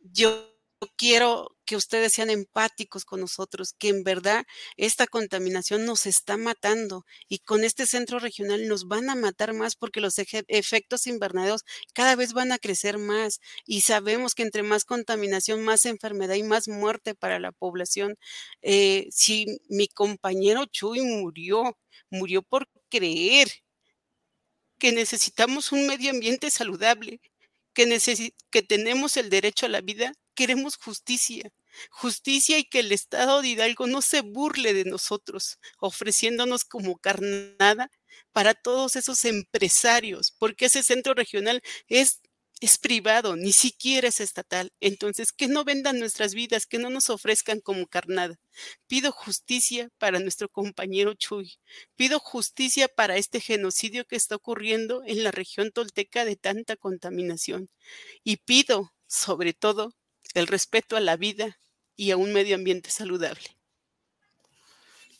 [0.00, 0.51] yo
[0.96, 4.44] quiero que ustedes sean empáticos con nosotros, que en verdad
[4.76, 9.76] esta contaminación nos está matando y con este centro regional nos van a matar más
[9.76, 11.64] porque los efectos invernaderos
[11.94, 16.42] cada vez van a crecer más y sabemos que entre más contaminación, más enfermedad y
[16.42, 18.16] más muerte para la población.
[18.62, 21.78] Eh, si mi compañero Chuy murió,
[22.10, 23.48] murió por creer
[24.78, 27.20] que necesitamos un medio ambiente saludable,
[27.74, 27.86] que,
[28.50, 31.50] que tenemos el derecho a la vida, queremos justicia.
[31.90, 37.90] Justicia y que el Estado de Hidalgo no se burle de nosotros, ofreciéndonos como carnada
[38.32, 42.20] para todos esos empresarios, porque ese centro regional es
[42.62, 44.72] es privado, ni siquiera es estatal.
[44.80, 48.38] Entonces, que no vendan nuestras vidas, que no nos ofrezcan como carnada.
[48.86, 51.58] Pido justicia para nuestro compañero Chuy.
[51.96, 57.68] Pido justicia para este genocidio que está ocurriendo en la región tolteca de tanta contaminación.
[58.22, 59.92] Y pido, sobre todo,
[60.40, 61.58] el respeto a la vida
[61.96, 63.44] y a un medio ambiente saludable.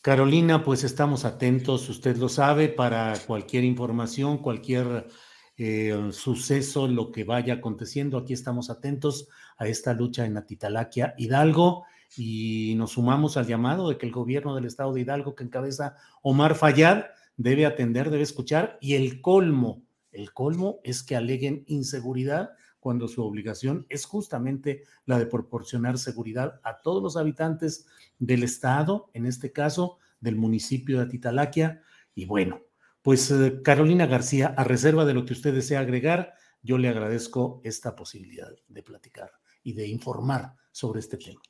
[0.01, 5.07] Carolina, pues estamos atentos, usted lo sabe, para cualquier información, cualquier
[5.55, 8.17] eh, suceso, lo que vaya aconteciendo.
[8.17, 11.85] Aquí estamos atentos a esta lucha en Atitalaquia Hidalgo
[12.17, 15.95] y nos sumamos al llamado de que el gobierno del estado de Hidalgo que encabeza
[16.21, 17.05] Omar Fayad
[17.37, 22.51] debe atender, debe escuchar y el colmo, el colmo es que aleguen inseguridad
[22.83, 27.87] cuando su obligación es justamente la de proporcionar seguridad a todos los habitantes
[28.19, 31.81] del estado, en este caso del municipio de Atitalaquia.
[32.13, 32.61] Y bueno,
[33.01, 37.59] Pues eh, Carolina García, a reserva de lo que usted desea agregar, yo le agradezco
[37.63, 39.31] esta posibilidad de platicar
[39.61, 41.41] y de informar sobre este tema.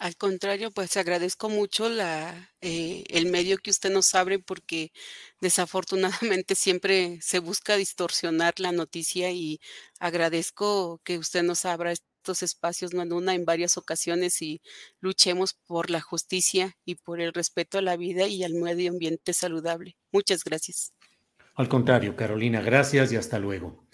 [0.00, 4.92] Al contrario, pues agradezco mucho la, eh, el medio que usted nos abre porque
[5.42, 9.60] desafortunadamente siempre se busca distorsionar la noticia y
[9.98, 14.62] agradezco que usted nos abra estos espacios, no en una, en varias ocasiones y
[15.00, 19.34] luchemos por la justicia y por el respeto a la vida y al medio ambiente
[19.34, 19.98] saludable.
[20.12, 20.94] Muchas gracias.
[21.56, 23.86] Al contrario, Carolina, gracias y hasta luego.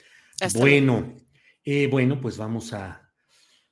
[0.54, 1.16] bueno,
[1.64, 3.05] eh, bueno, pues vamos a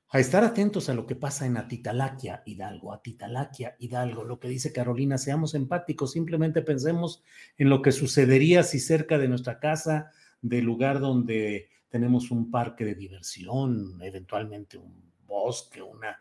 [0.09, 4.71] a estar atentos a lo que pasa en Atitalaquia, Hidalgo, Atitalaquia, Hidalgo, lo que dice
[4.71, 7.23] Carolina, seamos empáticos, simplemente pensemos
[7.57, 12.85] en lo que sucedería si cerca de nuestra casa, del lugar donde tenemos un parque
[12.85, 16.19] de diversión, eventualmente un bosque, una,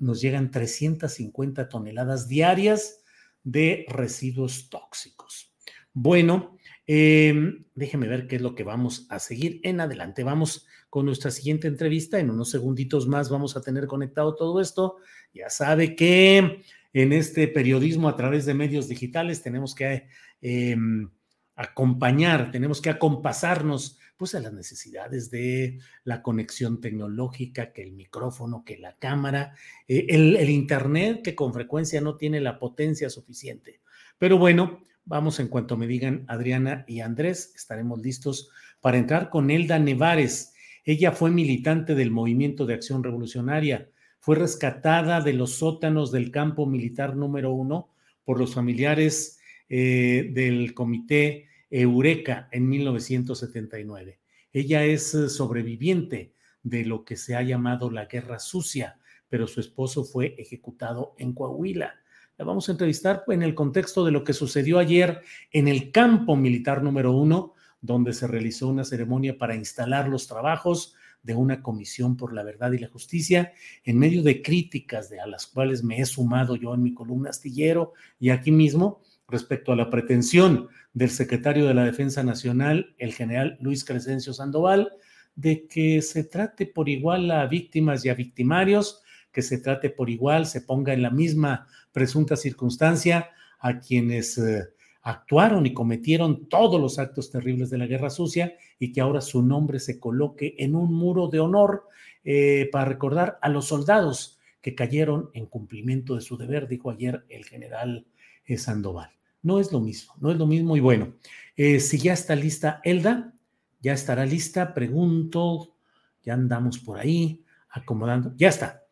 [0.00, 3.02] nos llegan 350 toneladas diarias
[3.42, 5.54] de residuos tóxicos.
[5.92, 7.34] Bueno, eh,
[7.74, 10.24] déjeme ver qué es lo que vamos a seguir en adelante.
[10.24, 12.18] Vamos con nuestra siguiente entrevista.
[12.18, 14.96] En unos segunditos más vamos a tener conectado todo esto.
[15.34, 16.62] Ya sabe que
[16.94, 20.06] en este periodismo a través de medios digitales tenemos que
[20.40, 21.10] em,
[21.54, 28.64] acompañar, tenemos que acompasarnos pues a las necesidades de la conexión tecnológica, que el micrófono,
[28.64, 29.52] que la cámara,
[29.86, 33.82] eh, el internet que con frecuencia no tiene la potencia suficiente.
[34.16, 38.48] Pero bueno, vamos en cuanto me digan Adriana y Andrés, estaremos listos
[38.80, 40.54] para entrar con Elda Nevares.
[40.86, 46.64] Ella fue militante del Movimiento de Acción Revolucionaria, fue rescatada de los sótanos del campo
[46.64, 47.90] militar número uno
[48.24, 54.20] por los familiares eh, del comité Eureka en 1979.
[54.52, 59.58] Ella es eh, sobreviviente de lo que se ha llamado la Guerra Sucia, pero su
[59.58, 61.96] esposo fue ejecutado en Coahuila.
[62.38, 65.20] La vamos a entrevistar en el contexto de lo que sucedió ayer
[65.50, 67.54] en el campo militar número uno,
[67.86, 72.72] donde se realizó una ceremonia para instalar los trabajos de una comisión por la verdad
[72.72, 73.52] y la justicia,
[73.84, 77.30] en medio de críticas de a las cuales me he sumado yo en mi columna
[77.30, 83.12] astillero y aquí mismo respecto a la pretensión del secretario de la Defensa Nacional, el
[83.12, 84.92] general Luis Crescencio Sandoval,
[85.34, 90.08] de que se trate por igual a víctimas y a victimarios, que se trate por
[90.08, 94.68] igual, se ponga en la misma presunta circunstancia a quienes eh,
[95.06, 99.40] actuaron y cometieron todos los actos terribles de la guerra sucia y que ahora su
[99.40, 101.84] nombre se coloque en un muro de honor
[102.24, 107.24] eh, para recordar a los soldados que cayeron en cumplimiento de su deber, dijo ayer
[107.28, 108.04] el general
[108.46, 109.10] eh, Sandoval.
[109.42, 111.14] No es lo mismo, no es lo mismo y bueno,
[111.56, 113.32] eh, si ya está lista Elda,
[113.80, 115.76] ya estará lista, pregunto,
[116.24, 118.82] ya andamos por ahí acomodando, ya está.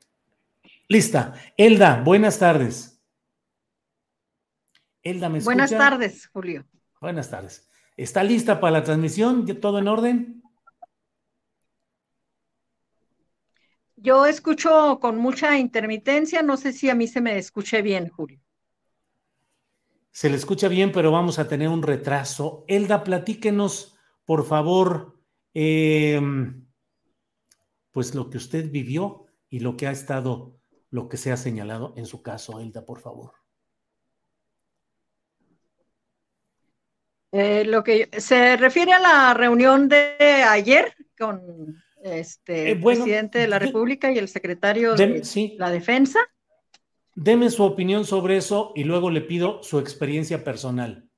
[0.87, 1.35] Lista.
[1.57, 2.94] Elda, buenas tardes.
[5.05, 6.65] Elda, ¿me Buenas tardes, Julio.
[7.01, 7.69] Buenas tardes.
[7.97, 9.47] ¿Está lista para la transmisión?
[9.61, 10.43] ¿Todo en orden?
[13.97, 18.41] Yo escucho con mucha intermitencia, no sé si a mí se me escuche bien, Julio.
[20.11, 22.65] Se le escucha bien, pero vamos a tener un retraso.
[22.67, 25.21] Elda, platíquenos, por favor,
[25.53, 26.67] em,
[27.93, 30.59] pues lo que usted vivió y lo que ha estado,
[30.91, 33.44] lo que se ha señalado en su caso, Elda, por favor.
[37.37, 40.15] Eh, lo que se refiere a la reunión de
[40.49, 46.21] ayer con este eh, presidente de la República y el secretario de, la Defensa.
[47.17, 51.09] Deme su opinión sobre eso y luego le pido su experiencia personal.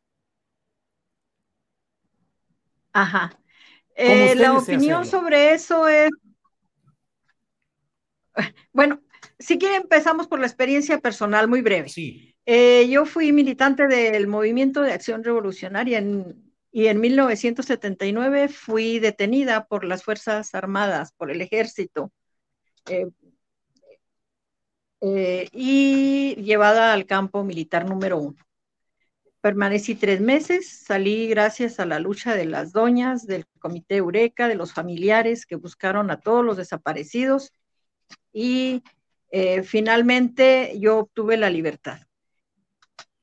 [2.95, 3.39] Ajá.
[3.95, 6.09] Eh, la opinión sobre eso es,
[8.73, 9.03] bueno,
[9.39, 11.91] si quiere empezamos por la experiencia personal muy breve.
[11.91, 12.36] Sí.
[12.47, 16.01] Eh, yo fui militante del Movimiento de Acción Revolucionaria
[16.71, 22.13] y en 1979 fui detenida por las Fuerzas Armadas, por el Ejército,
[22.89, 23.09] eh,
[25.01, 28.37] eh, y llevada al campo militar número uno.
[29.41, 34.55] Permanecí tres meses, salí gracias a la lucha de las doñas, del Comité Eureka, de
[34.55, 37.53] los familiares que buscaron a todos los desaparecidos
[38.33, 38.83] y
[39.65, 42.06] finalmente yo obtuve la libertad.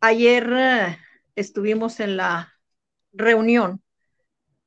[0.05, 0.97] Ayer eh,
[1.33, 2.59] estuvimos en la
[3.13, 3.81] reunión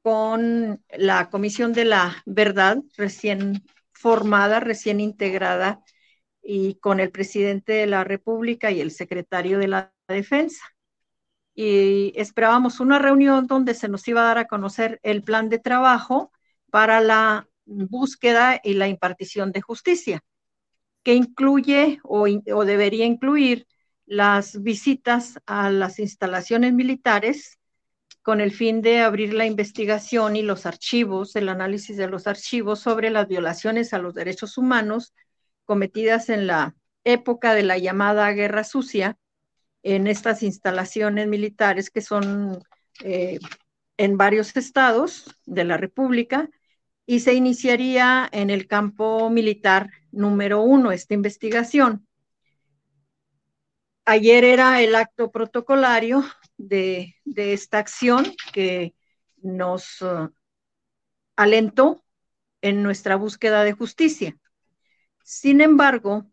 [0.00, 3.62] con la Comisión de la Verdad recién
[3.92, 5.84] formada, recién integrada,
[6.42, 10.64] y con el presidente de la República y el secretario de la Defensa.
[11.54, 15.58] Y esperábamos una reunión donde se nos iba a dar a conocer el plan de
[15.58, 16.32] trabajo
[16.70, 20.22] para la búsqueda y la impartición de justicia,
[21.02, 23.66] que incluye o, o debería incluir
[24.06, 27.58] las visitas a las instalaciones militares
[28.22, 32.80] con el fin de abrir la investigación y los archivos, el análisis de los archivos
[32.80, 35.14] sobre las violaciones a los derechos humanos
[35.64, 39.16] cometidas en la época de la llamada Guerra Sucia
[39.82, 42.60] en estas instalaciones militares que son
[43.04, 43.38] eh,
[43.96, 46.50] en varios estados de la República
[47.06, 52.05] y se iniciaría en el campo militar número uno esta investigación.
[54.08, 56.22] Ayer era el acto protocolario
[56.56, 58.94] de, esta acción que
[59.38, 60.30] nos uh,
[61.34, 62.04] alentó
[62.62, 64.38] en nuestra búsqueda de justicia.
[65.24, 66.30] Sin embargo,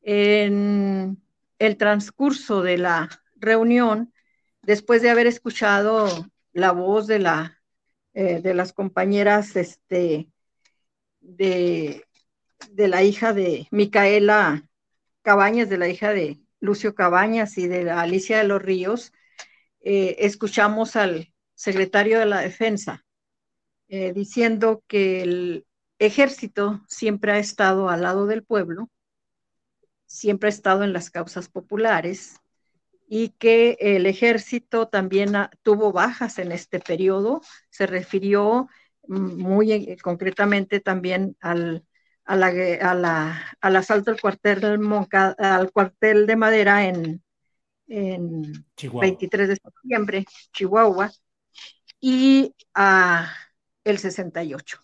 [0.00, 1.22] en
[1.58, 4.14] el transcurso de la reunión,
[4.62, 6.08] después de haber escuchado
[6.54, 7.62] la voz de, la,
[8.14, 10.30] eh, de las compañeras este,
[11.20, 12.06] de,
[12.70, 14.66] de la hija de Micaela
[15.20, 19.12] Cabañas, de la hija de Lucio Cabañas y de Alicia de los Ríos,
[19.80, 23.04] eh, escuchamos al secretario de la Defensa
[23.88, 25.66] eh, diciendo que el
[25.98, 28.90] ejército siempre ha estado al lado del pueblo,
[30.06, 32.40] siempre ha estado en las causas populares
[33.06, 37.42] y que el ejército también tuvo bajas en este periodo.
[37.70, 38.68] Se refirió
[39.06, 41.84] mm, muy eh, concretamente también al
[42.24, 44.80] a la, al asalto al cuartel,
[45.38, 47.22] al cuartel de madera en,
[47.88, 51.10] en 23 de septiembre, Chihuahua,
[52.00, 53.32] y a
[53.84, 54.78] el 68.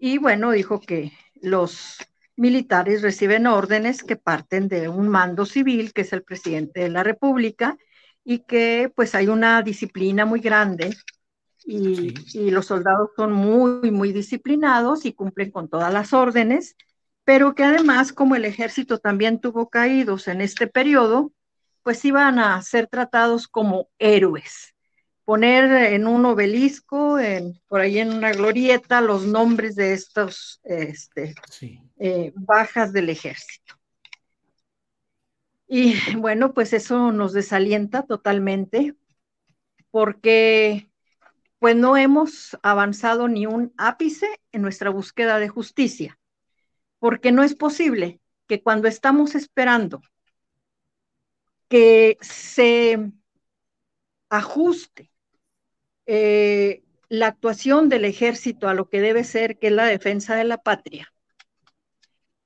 [0.00, 1.98] Y bueno, dijo que los
[2.36, 7.02] militares reciben órdenes que parten de un mando civil, que es el presidente de la
[7.02, 7.76] República,
[8.24, 10.96] y que pues hay una disciplina muy grande
[11.64, 16.76] y, los soldados son muy, muy disciplinados y cumplen con todas las órdenes,
[17.24, 21.32] pero que además, como el ejército también tuvo caídos en este periodo,
[21.82, 24.74] pues iban a ser tratados como héroes.
[25.24, 31.34] Poner en un obelisco, en, por ahí en una glorieta, los nombres de estos este,
[31.98, 33.74] eh, bajas del ejército.
[35.66, 38.94] Y bueno, pues eso nos desalienta totalmente,
[39.90, 40.90] porque
[41.58, 46.18] pues no hemos avanzado ni un ápice en nuestra búsqueda de justicia,
[46.98, 50.00] porque no es posible que cuando estamos esperando
[51.68, 53.10] que se
[54.30, 55.10] ajuste
[56.06, 60.44] eh, la actuación del ejército a lo que debe ser, que es la defensa de
[60.44, 61.12] la patria,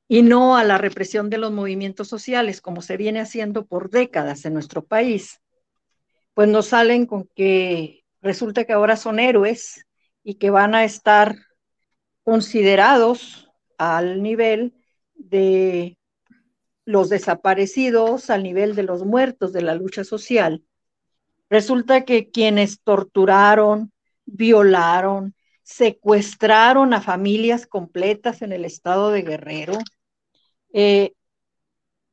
[0.09, 4.45] y no a la represión de los movimientos sociales, como se viene haciendo por décadas
[4.45, 5.41] en nuestro país,
[6.35, 9.87] pues nos salen con que resulta que ahora son héroes
[10.25, 11.37] y que van a estar
[12.23, 14.75] considerados al nivel
[15.14, 15.99] de
[16.85, 20.64] los desaparecidos, al nivel de los muertos de la lucha social.
[21.51, 23.93] Resulta que quienes torturaron,
[24.25, 29.79] violaron, secuestraron a familias completas en el estado de Guerrero,
[30.73, 31.12] eh,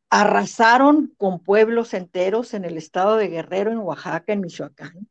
[0.10, 5.07] arrasaron con pueblos enteros en el estado de Guerrero, en Oaxaca, en Michoacán,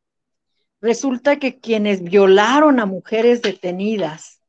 [0.81, 4.41] Resulta que quienes violaron a mujeres detenidas,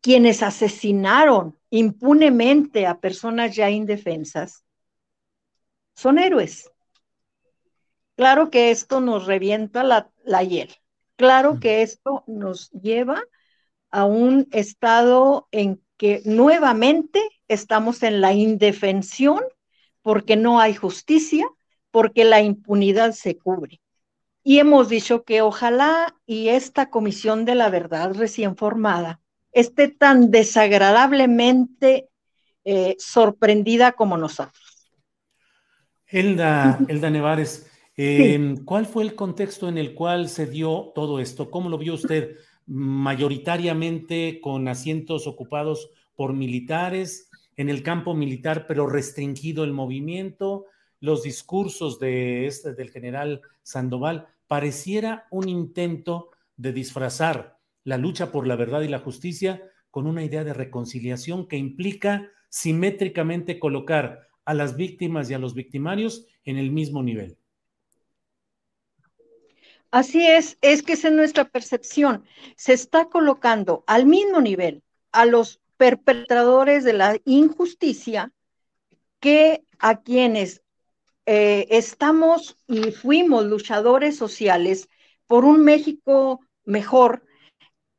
[0.00, 4.64] quienes asesinaron impunemente a personas ya indefensas,
[5.94, 6.70] son héroes.
[8.16, 10.74] Claro que esto nos revienta la, la hiel.
[11.16, 13.22] Claro que esto nos lleva
[13.90, 19.40] a un estado en que nuevamente estamos en la indefensión
[20.00, 21.46] porque no hay justicia,
[21.90, 23.81] porque la impunidad se cubre.
[24.44, 29.20] Y hemos dicho que ojalá y esta comisión de la verdad recién formada
[29.52, 32.08] esté tan desagradablemente
[32.64, 34.90] eh, sorprendida como nosotros.
[36.06, 41.50] Elda, Elda Nevares, em, ¿cuál fue el contexto en el cual se dio todo esto?
[41.50, 42.36] ¿Cómo lo vio usted?
[42.66, 50.66] ¿Mayoritariamente con asientos ocupados por militares en el campo militar, pero restringido el movimiento?
[51.02, 56.28] los discursos de este, del general Sandoval, pareciera un intento
[56.58, 61.48] de disfrazar la lucha por la verdad y la justicia con una idea de reconciliación
[61.48, 67.38] que implica simétricamente colocar a las víctimas y a los victimarios en el mismo nivel.
[69.90, 72.22] Así es, es que esa es nuestra percepción.
[72.54, 74.82] Se está colocando al mismo nivel
[75.12, 78.34] a los perpetradores de la injusticia
[79.18, 80.61] que a quienes
[81.26, 84.88] eh, estamos y fuimos luchadores sociales
[85.26, 87.24] por un México mejor,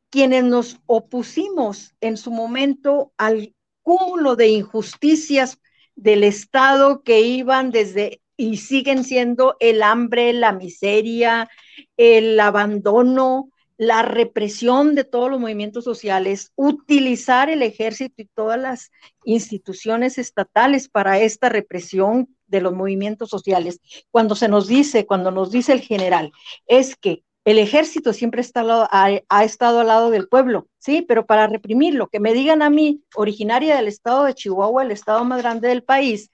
[0.10, 5.60] quienes nos opusimos en su momento al cúmulo de injusticias
[5.96, 11.50] del Estado que iban desde y siguen siendo el hambre, la miseria,
[11.98, 18.92] el abandono, la represión de todos los movimientos sociales, utilizar el ejército y todas las
[19.24, 23.82] instituciones estatales para esta represión de los movimientos sociales.
[24.12, 26.32] Cuando se nos dice, cuando nos dice el general,
[26.68, 31.48] es que el ejército siempre está ha, estado al lado del pueblo, sí, pero para
[31.48, 35.68] reprimirlo, que me digan a mí, originaria del estado de Chihuahua, el estado más grande
[35.68, 36.30] del país,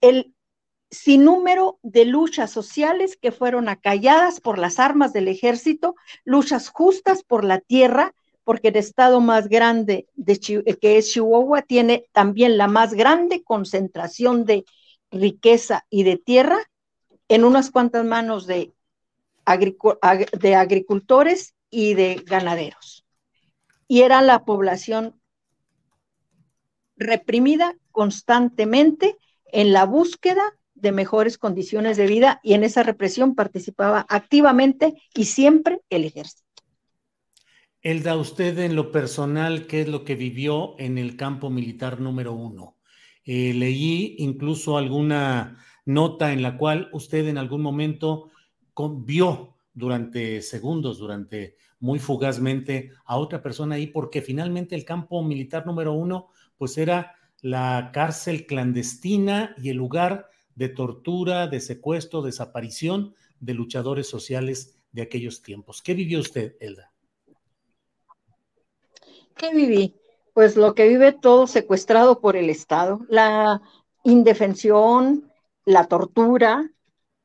[0.00, 0.34] el
[0.90, 5.94] sin número de luchas sociales que fueron acalladas por las armas del ejército,
[6.24, 8.12] luchas justas por la tierra,
[8.42, 10.40] porque el estado más grande de
[10.80, 14.64] que es Chihuahua tiene también la más grande concentración de
[15.10, 16.58] riqueza y de tierra
[17.28, 18.72] en unas cuantas manos de,
[19.44, 23.04] agricultores y de ganaderos.
[23.88, 25.20] Y era la población
[26.96, 30.42] reprimida constantemente en la búsqueda
[30.74, 36.44] de mejores condiciones de vida y en esa represión participaba activamente y siempre el ejército.
[37.82, 42.32] Elda, usted en lo personal, ¿qué es lo que vivió en el campo militar número
[42.32, 42.76] uno?
[43.24, 48.30] Eh, leí incluso alguna nota en la cual usted en algún momento
[49.04, 55.66] vio durante segundos, durante muy fugazmente a otra persona ahí, porque finalmente el campo militar
[55.66, 63.14] número uno, pues era la cárcel clandestina y el lugar de tortura, de secuestro, desaparición
[63.38, 65.82] de luchadores sociales de aquellos tiempos.
[65.82, 66.92] ¿Qué vivió usted, Elda?
[69.36, 69.99] ¿Qué viví?
[70.32, 73.60] Pues lo que vive todo secuestrado por el Estado, la
[74.04, 75.30] indefensión,
[75.64, 76.70] la tortura,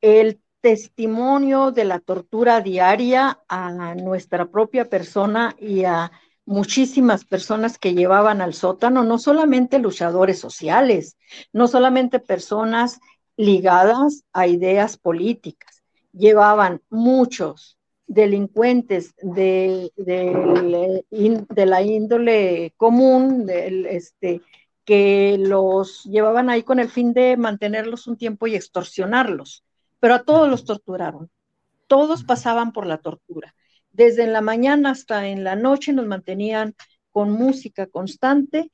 [0.02, 6.12] el testimonio de la tortura diaria a nuestra propia persona y a
[6.46, 11.18] muchísimas personas que llevaban al sótano, no solamente luchadores sociales,
[11.54, 13.00] no solamente personas
[13.38, 15.84] ligadas a ideas políticas.
[16.14, 17.75] Llevaban muchos
[18.08, 24.42] delincuentes de, de, la índole común, este,
[24.86, 29.64] que los llevaban ahí con el fin de mantenerlos un tiempo y extorsionarlos,
[30.00, 31.30] pero a todos los torturaron.
[31.88, 33.56] Todos pasaban por la tortura.
[33.92, 36.76] Desde en la mañana hasta en la noche nos mantenían
[37.12, 38.72] con música constante,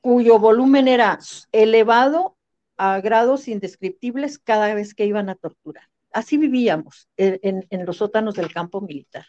[0.00, 1.18] cuyo volumen era
[1.52, 2.36] elevado
[2.76, 5.84] a grados indescriptibles cada vez que iban a torturar.
[6.16, 9.26] Así vivíamos en, los sótanos del campo militar.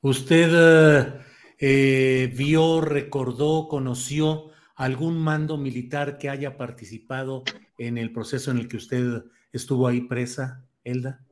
[0.00, 1.20] ¿Usted eh,
[1.56, 7.44] eh, vio, recordó, conoció algún mando militar que haya participado
[7.78, 9.22] en el proceso en el que usted
[9.52, 11.24] estuvo ahí presa, Elda?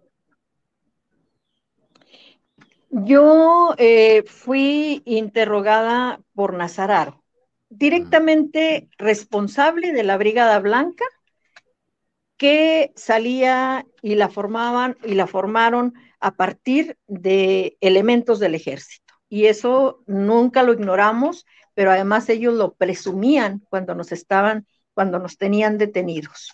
[2.90, 7.24] Yo eh, fui interrogada por Nazararo
[7.68, 11.04] directamente responsable de la Brigada Blanca
[12.36, 19.14] que salía y la formaban y la formaron a partir de elementos del ejército.
[19.28, 25.36] Y eso nunca lo ignoramos, pero además ellos lo presumían cuando nos estaban, cuando nos
[25.36, 26.52] tenían detenidos.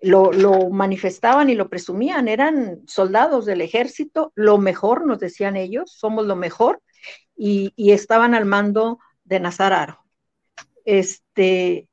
[0.00, 0.30] Lo,
[0.70, 6.36] manifestaban y lo presumían, eran soldados del ejército, lo mejor, nos decían ellos, somos lo
[6.36, 6.80] mejor,
[7.36, 10.04] y, y estaban al mando de Nazararo.
[10.84, 11.88] Este,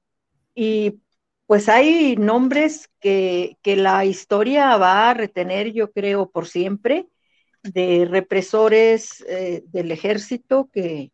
[0.54, 1.00] y
[1.48, 7.08] pues hay nombres que, la historia va a retener, yo creo, por siempre,
[7.64, 11.12] de represores eh, del ejército que,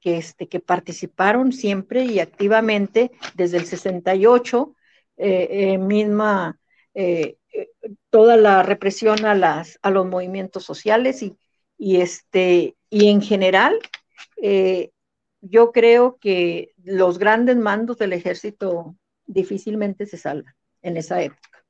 [0.00, 4.74] que, este, que participaron siempre y activamente desde el 68,
[5.18, 6.58] eh, eh, misma,
[8.08, 11.36] toda la represión a, las, a los movimientos sociales y,
[11.76, 13.78] y, este, y en general
[15.42, 18.96] yo creo que los grandes mandos del ejército
[19.26, 21.64] difícilmente se salvan en esa época.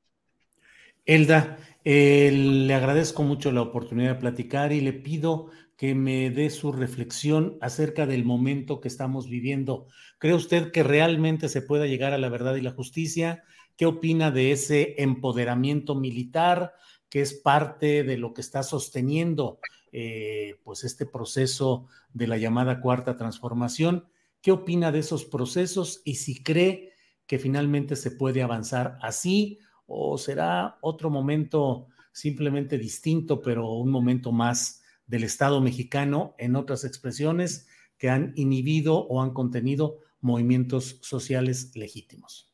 [1.05, 6.49] Elda, eh, le agradezco mucho la oportunidad de platicar y le pido que me dé
[6.49, 9.87] su reflexión acerca del momento que estamos viviendo.
[10.17, 13.43] ¿Cree usted que realmente se pueda llegar a la verdad y la justicia?
[13.77, 16.73] ¿Qué opina de ese empoderamiento militar
[17.09, 19.59] que es parte de lo que está sosteniendo
[19.91, 24.05] eh, pues este proceso de la llamada cuarta transformación.
[24.41, 26.93] ¿Qué opina de esos procesos y si cree
[27.27, 34.31] que finalmente se puede avanzar así o será otro momento simplemente distinto, pero un momento
[34.31, 37.67] más del Estado mexicano en otras expresiones
[37.97, 42.53] que han inhibido o han contenido movimientos sociales legítimos?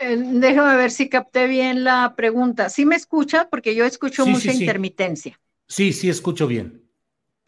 [0.00, 2.70] Eh, déjame ver si capté bien la pregunta.
[2.70, 3.48] ¿Sí me escucha?
[3.50, 5.40] Porque yo escucho mucha intermitencia.
[5.66, 6.87] Sí, sí, escucho bien.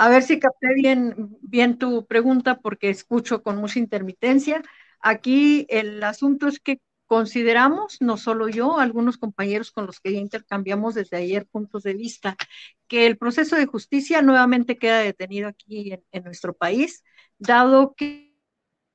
[0.01, 4.62] A ver si capté bien, bien tu pregunta porque escucho con mucha intermitencia.
[4.98, 10.18] Aquí el asunto es que consideramos, no solo yo, algunos compañeros con los que ya
[10.18, 12.38] intercambiamos desde ayer puntos de vista,
[12.88, 17.05] que el proceso de justicia nuevamente queda detenido aquí en, nuestro país,
[17.38, 18.34] dado que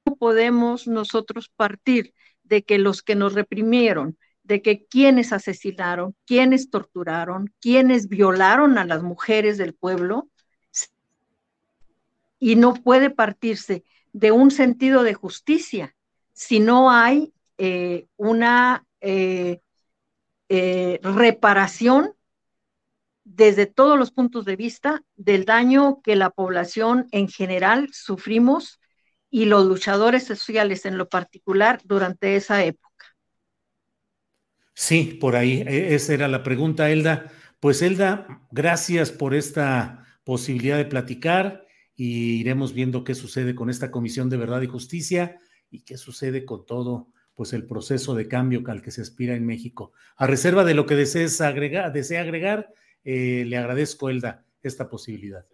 [0.08, 6.72] no podemos nosotros partir de que los que nos reprimieron, de que quienes asesinaron, quienes
[6.72, 10.32] torturaron, quienes violaron a las mujeres del pueblo,
[12.46, 13.84] y no puede partirse
[14.14, 15.96] de un sentido de justicia
[16.32, 19.62] si no hay eh, una eh,
[20.50, 22.14] eh, reparación
[23.24, 28.80] desde todos los puntos de vista del daño que la población en general sufrimos
[29.32, 33.08] y los luchadores sociales en lo particular durante esa época.
[34.76, 37.32] Sí, por ahí, e, esa era la pregunta, Elda.
[37.60, 41.64] Pues Elda, gracias por esta posibilidad de platicar
[41.96, 45.39] y iremos viendo qué sucede con esta Comisión de Verdad y Justicia
[45.70, 49.46] y qué sucede con todo pues el proceso de cambio al que se aspira en
[49.46, 49.91] México.
[50.16, 52.74] A reserva de lo que desees agregar, desea agregar,
[53.04, 55.46] eh, le agradezco, Elda, esta posibilidad.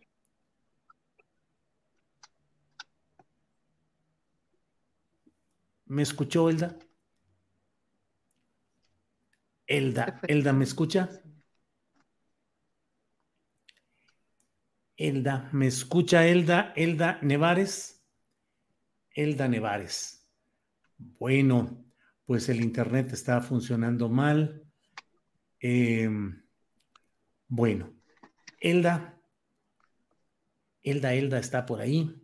[5.85, 6.77] ¿Me escuchó, Elda?
[9.67, 11.09] Elda, Elda, ¿me escucha?
[15.07, 16.73] Elda, ¿me escucha Elda?
[16.75, 18.05] Elda Nevares.
[19.15, 20.29] Elda Nevares.
[20.97, 21.85] Bueno,
[22.23, 24.63] pues el Internet está funcionando mal.
[25.59, 26.43] Em,
[27.47, 27.95] bueno,
[28.59, 29.19] Elda.
[30.83, 32.15] Elda, Elda está por ahí.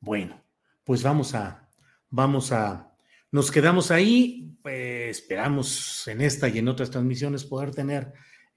[0.00, 0.44] Bueno,
[0.84, 1.70] pues vamos a,
[2.10, 2.94] vamos a,
[3.32, 4.58] nos quedamos ahí.
[4.62, 8.14] Pues esperamos en esta y en otras transmisiones poder tener eh,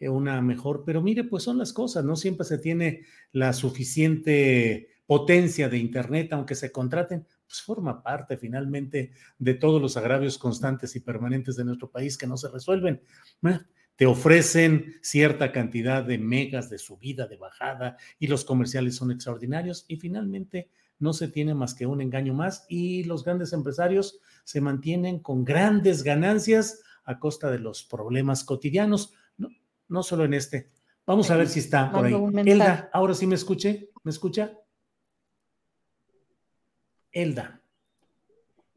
[0.10, 3.02] una mejor, pero mire, pues son las cosas, no siempre se tiene
[3.32, 9.98] la suficiente potencia de Internet, aunque se contraten, pues forma parte finalmente de todos los
[9.98, 13.02] agravios constantes y permanentes de nuestro país que no se resuelven.
[13.96, 19.86] Te ofrecen cierta cantidad de megas de subida, de bajada, y los comerciales son extraordinarios,
[19.88, 24.62] y finalmente no se tiene más que un engaño más, y los grandes empresarios se
[24.62, 29.14] mantienen con grandes ganancias a costa de los problemas cotidianos
[29.88, 30.70] no solo en este.
[31.06, 32.14] Vamos a ver si está por ahí.
[32.46, 34.58] Elda, ahora sí me escuché, ¿me escucha?
[37.12, 37.62] Elda,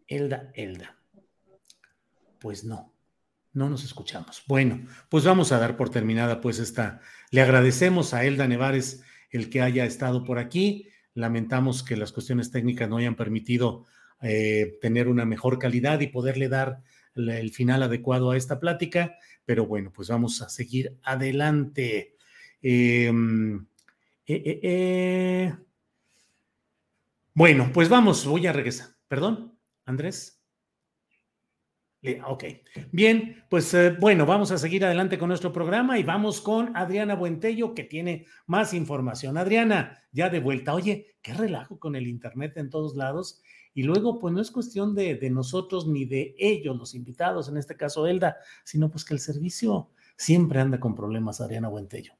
[0.06, 0.96] Elda, Elda.
[2.38, 2.92] Pues no,
[3.52, 4.42] no nos escuchamos.
[4.46, 7.00] Bueno, pues vamos a dar por terminada pues esta.
[7.30, 10.88] Le agradecemos a Elda Nevares el que haya estado por aquí.
[11.14, 13.86] Lamentamos que las cuestiones técnicas no hayan permitido
[14.20, 16.82] eh, tener una mejor calidad y poderle dar
[17.16, 22.16] el final adecuado a esta plática, pero bueno, pues vamos a seguir adelante.
[22.60, 23.66] Em,
[24.26, 25.54] eh, eh, eh.
[27.34, 28.88] Bueno, pues vamos, voy a regresar.
[29.08, 30.32] Perdón, Andrés.
[32.24, 32.44] Ok,
[32.92, 37.74] bien, pues bueno, vamos a seguir adelante con nuestro programa y vamos con Adriana Buentello
[37.74, 39.36] que tiene más información.
[39.36, 40.72] Adriana, ya de vuelta.
[40.72, 43.42] Oye, qué relajo con el Internet en todos lados
[43.76, 47.76] y luego, pues no es cuestión de, nosotros ni de ellos, los invitados, en este
[47.76, 52.14] caso Elda, sino pues que el servicio siempre anda con problemas, Ariana Buentello.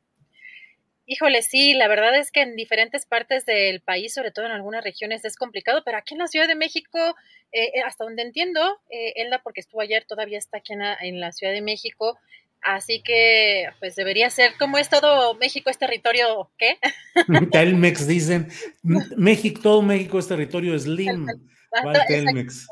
[1.07, 4.85] Híjole, sí, la verdad es que en diferentes partes del país, sobre todo en algunas
[4.85, 6.99] regiones, es complicado, pero aquí en la Ciudad de México,
[7.53, 11.33] eh, eh, hasta donde entiendo, eh, Elda, porque estuvo ayer, todavía está aquí en la
[11.33, 12.19] Ciudad de México,
[12.67, 16.79] Así que, pues debería ser, como es todo México, es territorio, ¿qué?
[17.53, 18.49] Telmex dicen,
[19.17, 21.29] México, todo México es territorio Slim.
[22.09, 22.67] Telmex?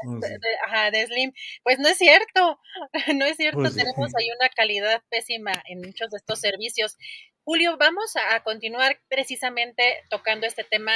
[0.66, 1.32] Ajá, de Slim.
[1.62, 2.58] Pues no es cierto,
[3.14, 6.96] no es cierto, pues tenemos ahí una calidad pésima en muchos de estos servicios.
[7.44, 10.92] Julio, vamos a continuar precisamente tocando este tema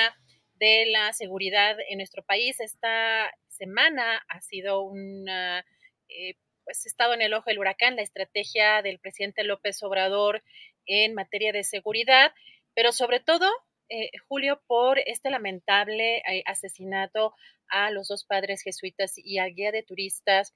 [0.55, 2.59] de la seguridad en nuestro país.
[2.59, 5.65] Esta semana ha sido una...
[6.09, 6.35] Eh,
[6.69, 10.43] pues estado en el ojo del huracán la estrategia del presidente López Obrador
[10.85, 12.35] en materia de seguridad,
[12.75, 13.47] pero sobre todo,
[13.89, 17.33] eh, Julio, por este lamentable eh, asesinato
[17.69, 20.55] a los dos padres jesuitas y al guía de turistas,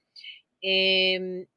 [0.61, 1.47] em,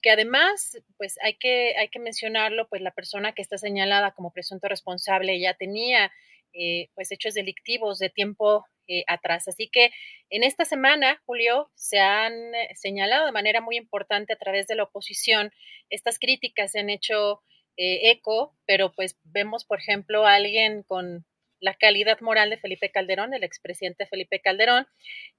[0.00, 4.32] que además, pues hay que, hay que mencionarlo, pues la persona que está señalada como
[4.32, 6.10] presunto responsable ya tenía
[6.54, 9.04] eh, pues hechos delictivos de tiempo eh.
[9.08, 9.90] Así que
[10.30, 14.76] en esta semana, Julio, se han eh, señalado de manera muy importante a través de
[14.76, 15.52] la oposición
[15.90, 17.42] estas críticas, se han hecho
[17.76, 21.24] eh, eco, pero pues vemos, por ejemplo, a alguien con
[21.60, 24.86] la calidad moral de Felipe Calderón, el expresidente Felipe Calderón,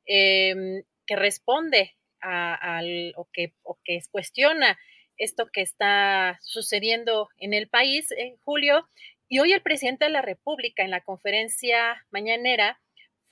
[0.05, 4.79] em, que responde al, o, que, o que cuestiona
[5.17, 8.07] esto que está sucediendo en el país,
[8.45, 8.87] Julio.
[9.27, 12.79] Y hoy el presidente de la República en la conferencia mañanera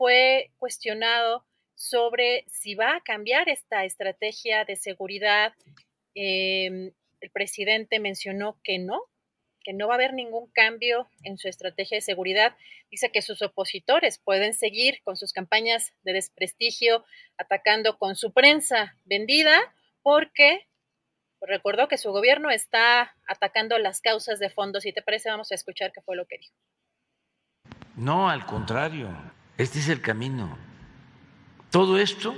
[0.01, 1.45] fue cuestionado
[1.75, 5.53] sobre si va a cambiar esta estrategia de seguridad.
[6.15, 8.99] Em, el presidente mencionó que no,
[9.63, 12.57] que no va a haber ningún cambio en su estrategia de seguridad.
[12.89, 17.05] Dice que sus opositores pueden seguir con sus campañas de desprestigio,
[17.37, 19.71] atacando con su prensa vendida,
[20.01, 20.67] porque
[21.41, 24.81] recordó que su gobierno está atacando las causas de fondo.
[24.81, 26.55] Si te parece, vamos a escuchar qué fue lo que dijo.
[27.95, 29.15] No, al contrario,
[29.61, 30.57] este es el camino.
[31.69, 32.35] Todo esto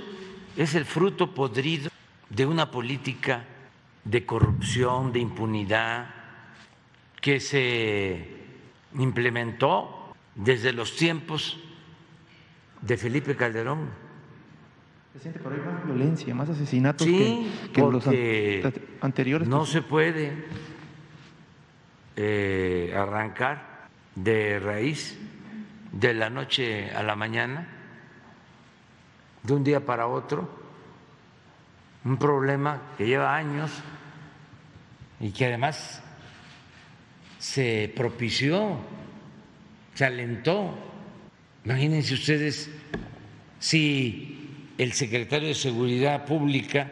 [0.56, 1.90] es el fruto podrido
[2.28, 3.44] de una política
[4.04, 6.14] de corrupción, de impunidad,
[7.20, 8.28] que se
[8.98, 11.58] implementó desde los tiempos
[12.82, 13.88] de Felipe Calderón.
[15.12, 18.04] Presidente, pero hay más violencia, más asesinatos sí, que, los
[19.00, 19.48] anteriores.
[19.48, 20.44] No se puede
[22.16, 25.18] eh, arrancar de raíz
[25.94, 27.68] de la noche a la mañana,
[29.42, 30.48] de un día para otro,
[32.04, 33.70] un problema que lleva años
[35.20, 36.02] y que además
[37.38, 38.78] se propició,
[39.94, 40.76] se alentó.
[41.64, 42.70] Imagínense ustedes
[43.60, 46.90] si el secretario de Seguridad Pública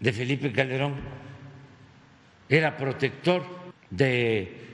[0.00, 0.94] de Felipe Calderón
[2.48, 3.44] era protector
[3.90, 4.67] de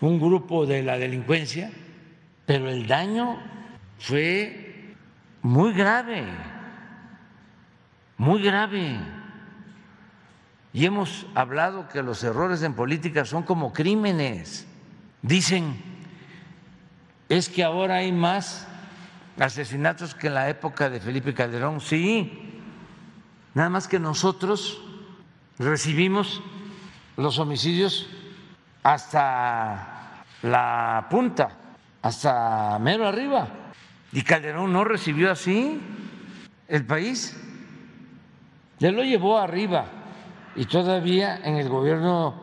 [0.00, 1.70] un grupo de la delincuencia,
[2.46, 3.38] pero el daño
[3.98, 4.94] fue
[5.42, 6.24] muy grave,
[8.16, 8.98] muy grave.
[10.72, 14.66] Y hemos hablado que los errores en política son como crímenes.
[15.22, 15.76] Dicen,
[17.28, 18.66] es que ahora hay más
[19.38, 21.80] asesinatos que en la época de Felipe Calderón.
[21.80, 22.60] Sí,
[23.54, 24.80] nada más que nosotros
[25.58, 26.40] recibimos
[27.16, 28.08] los homicidios
[28.82, 29.89] hasta
[30.42, 31.48] la punta,
[32.02, 33.48] hasta mero arriba.
[34.12, 35.80] Y Calderón no recibió así
[36.68, 37.36] el país.
[38.78, 39.84] Ya lo llevó arriba
[40.56, 42.42] y todavía en el gobierno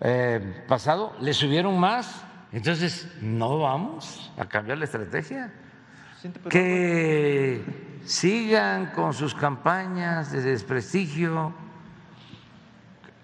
[0.00, 2.24] eh, pasado le subieron más.
[2.52, 5.52] Entonces, no vamos a cambiar la estrategia.
[6.48, 11.52] Que sigan con sus campañas de desprestigio,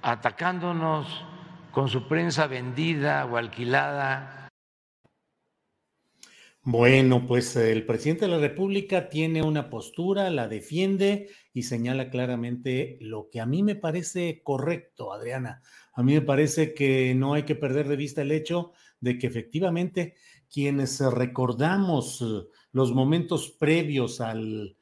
[0.02, 1.24] atacándonos
[1.72, 4.48] con su prensa vendida o alquilada.
[6.62, 12.98] Bueno, pues el presidente de la República tiene una postura, la defiende y señala claramente
[13.00, 15.62] lo que a mí me parece correcto, Adriana.
[15.94, 19.26] A mí me parece que no hay que perder de vista el hecho de que
[19.26, 20.16] efectivamente
[20.50, 22.22] quienes recordamos
[22.72, 24.76] los momentos previos al,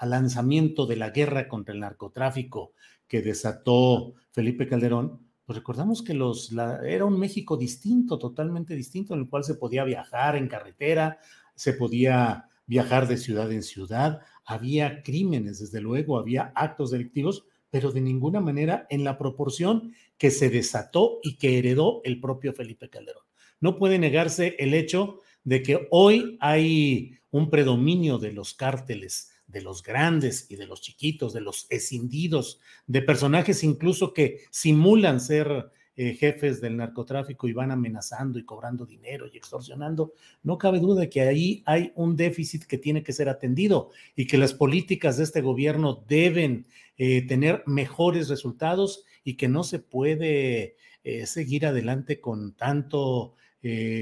[0.00, 2.72] lanzamiento de la guerra contra el narcotráfico
[3.06, 6.52] que desató Felipe Calderón, pues recordamos que los,
[6.84, 11.18] era un México distinto, totalmente distinto, en el cual se podía viajar en carretera,
[11.54, 17.92] se podía viajar de ciudad en ciudad, había crímenes, desde luego, había actos delictivos, pero
[17.92, 22.88] de ninguna manera en la proporción que se desató y que heredó el propio Felipe
[22.88, 23.24] Calderón.
[23.60, 29.62] No puede negarse el hecho de que hoy hay un predominio de los cárteles, de
[29.62, 35.70] los grandes y de los chiquitos, de los escindidos, de personajes incluso que simulan ser
[35.96, 41.02] eh, jefes del narcotráfico y van amenazando y cobrando dinero y extorsionando, no cabe duda
[41.02, 45.18] de que ahí hay un déficit que tiene que ser atendido y que las políticas
[45.18, 46.66] de este gobierno deben
[46.98, 53.36] eh, tener mejores resultados y que no se puede eh, seguir adelante con tanto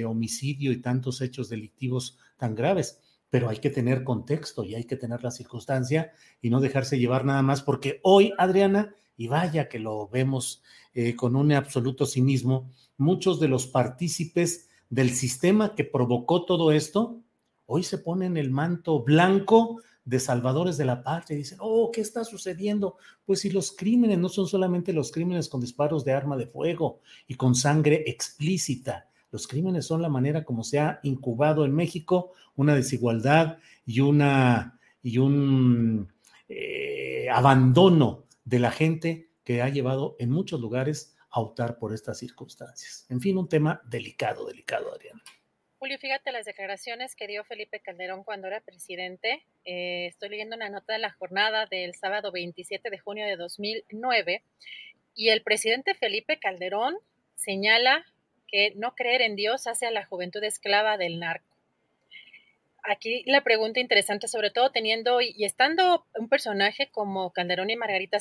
[0.05, 2.98] homicidio y tantos hechos delictivos tan graves
[3.33, 6.12] pero hay que tener contexto y hay que tener la circunstancia
[6.43, 10.62] y no dejarse llevar nada más, porque hoy, Adriana, y vaya que lo vemos
[10.93, 17.22] eh, con un absoluto cinismo, muchos de los partícipes del sistema que provocó todo esto,
[17.64, 22.03] hoy se ponen el manto blanco de salvadores de la patria y dicen, oh, ¿qué
[22.03, 22.99] está sucediendo?
[23.24, 27.01] Pues si los crímenes no son solamente los crímenes con disparos de arma de fuego
[27.26, 32.33] y con sangre explícita, los crímenes son la manera como se ha incubado en México
[32.55, 36.12] una desigualdad y, una, y un
[36.49, 42.18] eh, abandono de la gente que ha llevado en muchos lugares a optar por estas
[42.18, 43.07] circunstancias.
[43.09, 45.22] En fin, un tema delicado, delicado, Adriana.
[45.78, 49.47] Julio, fíjate las declaraciones que dio Felipe Calderón cuando era presidente.
[49.64, 54.45] Eh, estoy leyendo una nota de la jornada del sábado 27 de junio de 2009
[55.14, 56.97] y el presidente Felipe Calderón
[57.35, 58.05] señala
[58.53, 61.53] que no creer en Dios hace a la juventud esclava del narco.
[62.84, 68.18] Aquí la pregunta interesante, sobre todo teniendo y estando un personaje como Calderón y Margarita,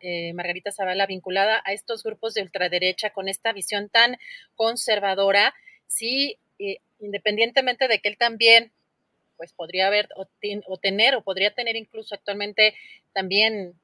[0.00, 4.18] eh, Margarita Zavala vinculada a estos grupos de ultraderecha con esta visión tan
[4.56, 5.54] conservadora,
[5.86, 6.38] sí,
[6.98, 8.72] independientemente de que él también
[9.36, 12.74] pues podría haber o, tener o podría tener incluso actualmente
[13.12, 13.74] también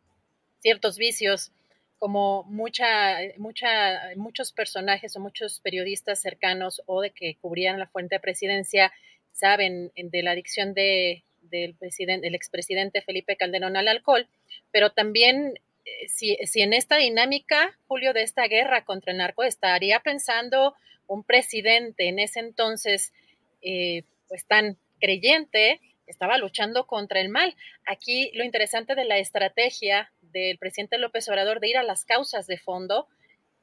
[0.60, 1.52] ciertos vicios
[2.00, 8.14] como mucha, mucha, muchos personajes o muchos periodistas cercanos o de que cubrían la fuente
[8.14, 8.90] de presidencia
[9.32, 14.26] saben de la adicción de, del, presidente, expresidente Felipe Calderón al alcohol,
[14.72, 19.44] pero también eh, si, si, en esta dinámica, Julio, de esta guerra contra el narco,
[19.44, 20.74] estaría pensando
[21.06, 23.12] un presidente en ese entonces,
[23.60, 27.54] eh, pues tan creyente, estaba luchando contra el mal.
[27.86, 32.46] Aquí lo interesante de la estrategia del presidente López Obrador de ir a las causas
[32.46, 33.08] de fondo,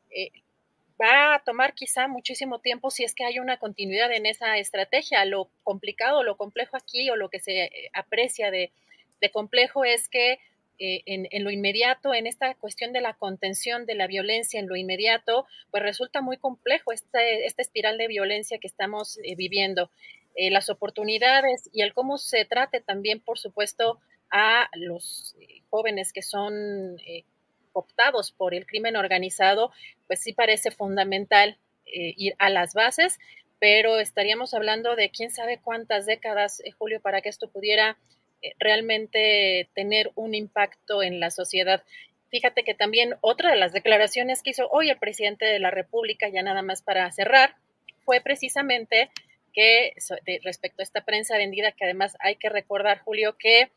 [0.09, 0.32] eh,
[0.99, 5.26] va a tomar quizá muchísimo tiempo si es que hay una continuidad en esa estrategia.
[5.26, 8.72] Lo complicado, lo complejo aquí o lo que se eh, aprecia de,
[9.32, 10.39] complejo es que
[10.80, 14.76] eh, en, lo inmediato, en esta cuestión de la contención de la violencia en lo
[14.76, 19.89] inmediato, pues resulta muy complejo este, esta espiral de violencia que estamos viviendo.
[20.36, 23.99] las oportunidades y el cómo se trate también, por supuesto,
[24.32, 25.36] a los
[25.69, 27.23] jóvenes que son eh,
[27.73, 29.71] optados por el crimen organizado,
[30.07, 33.19] pues sí parece fundamental eh, ir a las bases,
[33.59, 37.97] pero estaríamos hablando de quién sabe cuántas décadas, eh, Julio, para que esto pudiera
[38.59, 41.84] realmente tener un impacto en la sociedad.
[42.30, 46.30] Fíjate que también otra de las declaraciones que hizo hoy el presidente de la República,
[46.30, 47.55] ya nada más para cerrar,
[48.05, 49.09] fue precisamente
[49.53, 49.93] que
[50.43, 53.71] respecto a esta prensa vendida, que además hay que recordar, Julio, que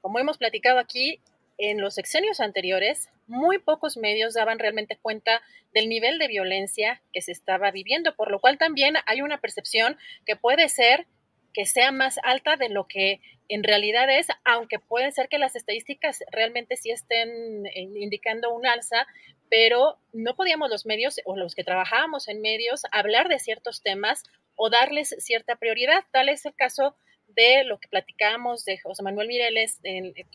[0.00, 1.20] como hemos platicado aquí,
[1.58, 5.42] en los sexenios anteriores, muy pocos medios daban realmente cuenta
[5.74, 9.98] del nivel de violencia que se estaba viviendo, por lo cual también hay una percepción
[10.24, 11.06] que puede ser
[11.52, 15.56] que sea más alta de lo que en realidad es, aunque puede ser que las
[15.56, 19.06] estadísticas realmente sí estén eh, indicando un alza,
[19.50, 24.22] pero no podíamos los medios o los que trabajábamos en medios hablar de ciertos temas
[24.54, 26.04] o darles cierta prioridad.
[26.12, 26.94] Tal es el caso
[27.34, 29.80] de lo que platicábamos de José Manuel Mireles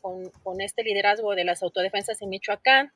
[0.02, 2.92] con, este liderazgo de las autodefensas en Michoacán.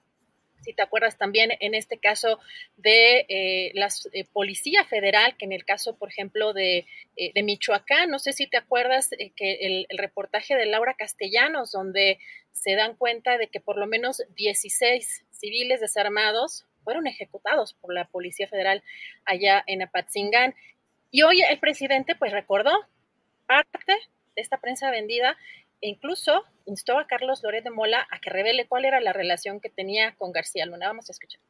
[0.61, 2.37] Si te acuerdas también en este caso
[2.75, 6.85] de eh, la eh, Policía Federal, que en el caso, por ejemplo, de,
[7.15, 12.19] eh, Michoacán, no sé si te acuerdas que el, el, reportaje de Laura Castellanos, donde
[12.51, 18.05] se dan cuenta de que por lo menos 16 civiles desarmados fueron ejecutados por la
[18.05, 18.83] Policía Federal
[19.25, 20.55] allá en Apatzingán.
[21.11, 22.71] Y hoy el presidente pues recordó
[23.49, 23.93] parte
[24.35, 25.35] de esta prensa vendida
[25.81, 29.59] e incluso instó a Carlos Loret de Mola a que revele cuál era la relación
[29.59, 30.87] que tenía con García Luna.
[30.87, 31.41] Vamos a escuchar.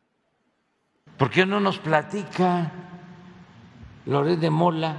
[1.18, 2.72] ¿Por qué no nos platica
[4.06, 4.96] Loret de Mola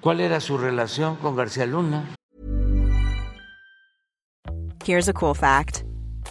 [0.00, 2.14] cuál era su relación con García Luna?
[4.84, 5.84] Here's a cool fact.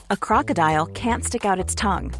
[0.09, 2.11] A crocodile can't stick out its tongue.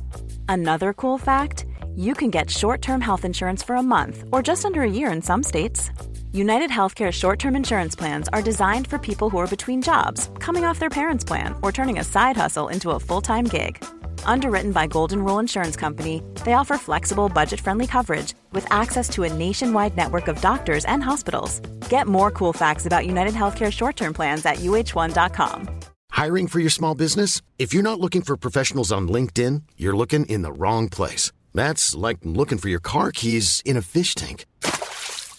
[0.47, 4.83] Another cool fact, you can get short-term health insurance for a month or just under
[4.83, 5.91] a year in some states.
[6.33, 10.63] United Healthcare short term insurance plans are designed for people who are between jobs, coming
[10.63, 13.83] off their parents' plan, or turning a side hustle into a full time gig.
[14.23, 19.23] Underwritten by Golden Rule Insurance Company, they offer flexible, budget friendly coverage with access to
[19.23, 21.59] a nationwide network of doctors and hospitals.
[21.89, 25.81] Get more cool facts about United Healthcare short term plans at uh1.com.
[26.11, 27.41] Hiring for your small business?
[27.59, 31.33] If you're not looking for professionals on LinkedIn, you're looking in the wrong place.
[31.53, 34.45] That's like looking for your car keys in a fish tank.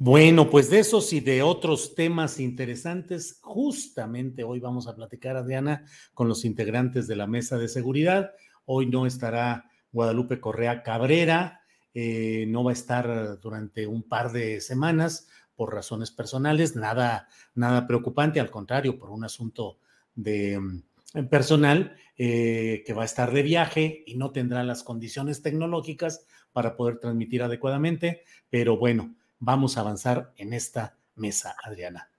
[0.00, 5.84] Bueno, pues de esos y de otros temas interesantes, justamente hoy vamos a platicar, Adriana,
[6.14, 8.30] con los integrantes de la mesa de seguridad.
[8.64, 11.62] Hoy no estará Guadalupe Correa Cabrera,
[11.94, 15.26] eh, no va a estar durante un par de semanas
[15.56, 17.26] por razones personales, nada,
[17.56, 19.80] nada preocupante, al contrario, por un asunto
[20.14, 25.42] de mm, personal eh, que va a estar de viaje y no tendrá las condiciones
[25.42, 32.10] tecnológicas para poder transmitir adecuadamente, pero bueno vamos a avanzar en esta mesa, Adriana.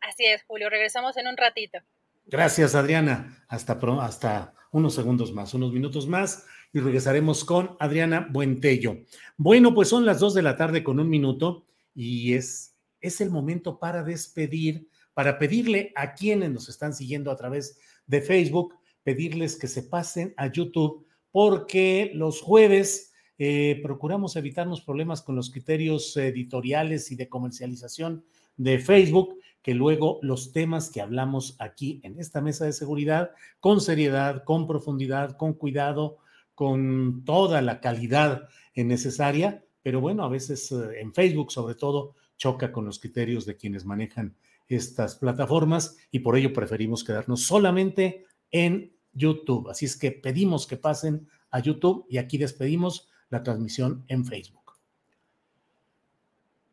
[0.00, 0.70] Así es, Julio.
[0.70, 1.78] Regresamos en un ratito.
[2.26, 3.44] Gracias, Adriana.
[3.48, 8.98] Hasta, hasta unos segundos más, unos minutos más y regresaremos con Adriana Buentello.
[9.36, 13.30] Bueno, pues son las dos de la tarde con un minuto y es, es el
[13.30, 19.56] momento para despedir, para pedirle a quienes nos están siguiendo a través de Facebook, pedirles
[19.56, 23.07] que se pasen a YouTube porque los jueves
[23.38, 28.24] eh, procuramos evitarnos problemas con los criterios editoriales y de comercialización
[28.56, 33.30] de Facebook, que luego los temas que hablamos aquí en esta mesa de seguridad,
[33.60, 36.18] con seriedad, con profundidad, con cuidado,
[36.54, 42.72] con toda la calidad necesaria, pero bueno, a veces eh, en Facebook sobre todo choca
[42.72, 44.36] con los criterios de quienes manejan
[44.68, 49.68] estas plataformas y por ello preferimos quedarnos solamente en YouTube.
[49.70, 54.58] Así es que pedimos que pasen a YouTube y aquí despedimos la transmisión en Facebook.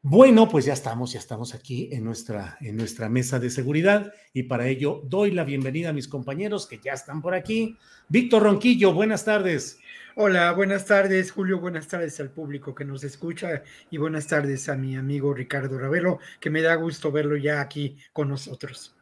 [0.07, 4.43] Bueno, pues ya estamos, ya estamos aquí en nuestra, en nuestra mesa de seguridad y
[4.43, 7.75] para ello doy la bienvenida a mis compañeros que ya están por aquí.
[8.07, 9.79] Víctor Ronquillo, buenas tardes.
[10.15, 11.59] Hola, buenas tardes, Julio.
[11.59, 16.19] Buenas tardes al público que nos escucha y buenas tardes a mi amigo Ricardo Ravelo,
[16.39, 18.95] que me da gusto verlo ya aquí con nosotros.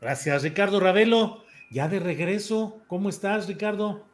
[0.00, 1.44] Gracias, Ricardo Ravelo.
[1.70, 4.08] Ya de regreso, ¿cómo estás, Ricardo?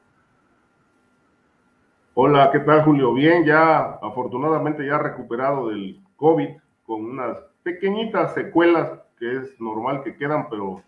[2.16, 3.12] Hola, ¿qué tal, Julio?
[3.12, 6.48] Bien, ya afortunadamente ya recuperado del COVID
[6.86, 10.80] con unas pequeñitas secuelas que es normal que quedan, pero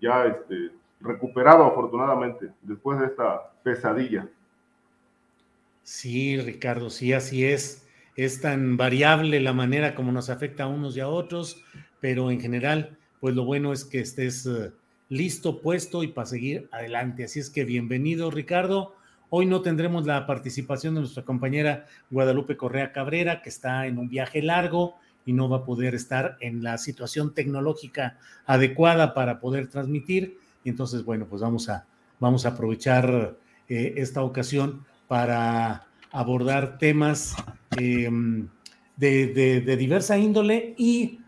[0.00, 0.70] ya este,
[1.02, 4.26] recuperado afortunadamente después de esta pesadilla.
[5.82, 7.86] Sí, Ricardo, sí, así es.
[8.16, 11.62] Es tan variable la manera como nos afecta a unos y a otros,
[12.00, 14.72] pero en general, pues lo bueno es que estés eh,
[15.10, 17.24] listo, puesto y para seguir adelante.
[17.24, 18.94] Así es que bienvenido, Ricardo.
[19.30, 24.08] Hoy no tendremos la participación de nuestra compañera Guadalupe Correa Cabrera, que está en un
[24.08, 24.96] viaje largo
[25.26, 30.38] y no va a poder estar en la situación tecnológica adecuada para poder transmitir.
[30.62, 31.86] Y entonces, bueno, pues vamos a,
[32.20, 33.36] vamos a aprovechar
[33.68, 37.34] eh, esta ocasión para abordar temas
[37.76, 38.48] em,
[38.96, 41.20] de, diversa índole y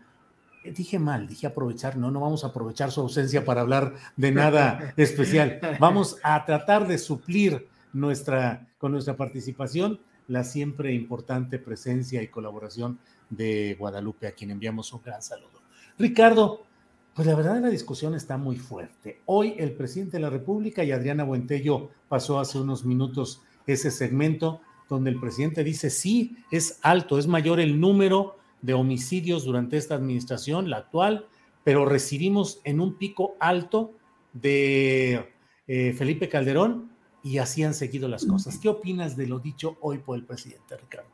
[0.63, 4.93] dije mal, dije aprovechar, no, no vamos a aprovechar su ausencia para hablar de nada
[4.97, 5.59] especial.
[5.79, 12.99] Vamos a tratar de suplir nuestra, con nuestra participación, la siempre importante presencia y colaboración
[13.29, 15.61] de Guadalupe, a quien enviamos un gran saludo.
[15.97, 16.65] Ricardo,
[17.13, 19.21] pues la verdad la discusión está muy fuerte.
[19.25, 24.61] Hoy el presidente de la República y Adriana Buentello pasó hace unos minutos ese segmento
[24.89, 29.95] donde el presidente dice, sí, es alto, es mayor el número de homicidios durante esta
[29.95, 31.27] administración, la actual,
[31.63, 33.93] pero recibimos en un pico alto
[34.33, 35.33] de
[35.67, 36.91] eh, Felipe Calderón
[37.23, 38.57] y así han seguido las cosas.
[38.57, 41.09] ¿Qué opinas de lo dicho hoy por el presidente, Ricardo?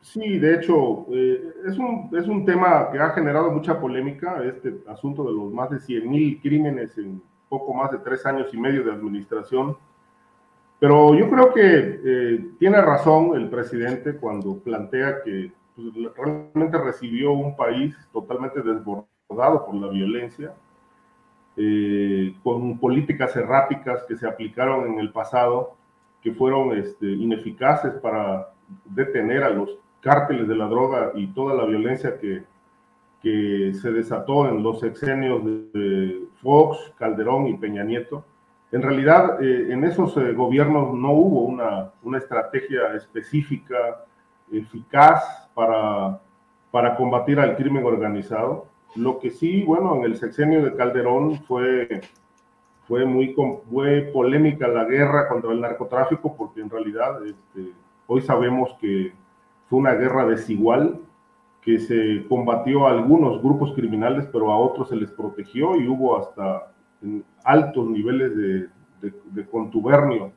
[0.00, 4.82] Sí, de hecho, eh, es, un, es un tema que ha generado mucha polémica, este
[4.88, 8.56] asunto de los más de 100 mil crímenes en poco más de tres años y
[8.56, 9.76] medio de administración.
[10.78, 17.32] Pero yo creo que eh, tiene razón el presidente cuando plantea que pues, realmente recibió
[17.32, 20.54] un país totalmente desbordado por la violencia,
[21.56, 25.76] eh, con políticas erráticas que se aplicaron en el pasado,
[26.22, 28.52] que fueron este, ineficaces para
[28.84, 29.70] detener a los
[30.00, 32.44] cárteles de la droga y toda la violencia que,
[33.22, 38.24] que se desató en los sexenios de Fox, Calderón y Peña Nieto
[38.72, 44.04] en realidad, eh, en esos eh, gobiernos no hubo una, una, estrategia específica,
[44.52, 46.20] eficaz para,
[46.70, 48.66] para combatir al crimen organizado.
[48.96, 52.00] Lo que sí, bueno, en el sexenio de Calderón fue,
[52.88, 53.34] fue muy
[53.70, 57.72] fue polémica la guerra contra el narcotráfico, porque en realidad este,
[58.06, 59.12] hoy sabemos que
[59.68, 61.00] fue una guerra desigual,
[61.62, 66.16] que se combatió a algunos grupos criminales, pero a otros se les protegió y hubo
[66.18, 66.72] hasta
[67.44, 68.68] altos niveles de,
[69.00, 70.32] de, contubernio,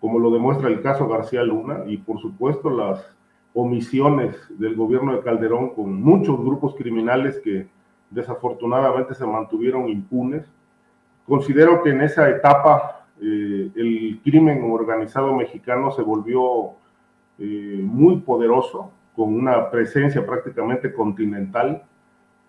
[0.00, 3.04] como lo demuestra el caso García Luna, y por supuesto las
[3.54, 7.66] omisiones del gobierno de Calderón con muchos grupos criminales que
[8.10, 10.44] desafortunadamente se mantuvieron impunes.
[11.26, 16.72] Considero que en esa etapa eh, el crimen organizado mexicano se volvió
[17.38, 21.82] eh, muy poderoso, con una presencia prácticamente continental,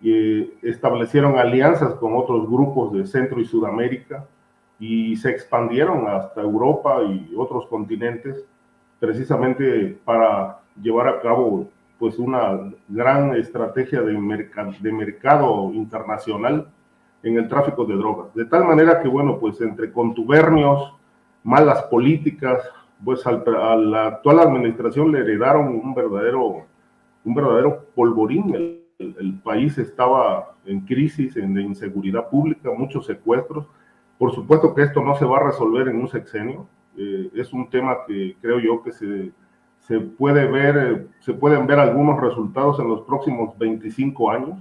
[0.02, 4.26] y establecieron alianzas con otros grupos de Centro y Sudamérica
[4.80, 8.46] y se expandieron hasta Europa y otros continentes
[9.00, 11.68] precisamente para llevar a cabo
[12.00, 12.58] pues una
[12.88, 16.72] gran estrategia de, de mercado internacional
[17.22, 18.34] en el tráfico de drogas.
[18.34, 20.94] De tal manera que, bueno, pues entre contubernios,
[21.44, 22.64] malas políticas,
[23.04, 23.32] pues a
[23.76, 26.66] la actual administración le heredaron un verdadero,
[27.24, 33.66] un verdadero polvorín el, país estaba en crisis, en de inseguridad pública, muchos secuestros.
[34.18, 36.68] Por supuesto que esto no se va a resolver en un sexenio.
[36.98, 39.32] Eh, es un tema que creo yo que se,
[39.90, 44.60] se puede ver, eh, se pueden ver algunos resultados en los próximos 25 años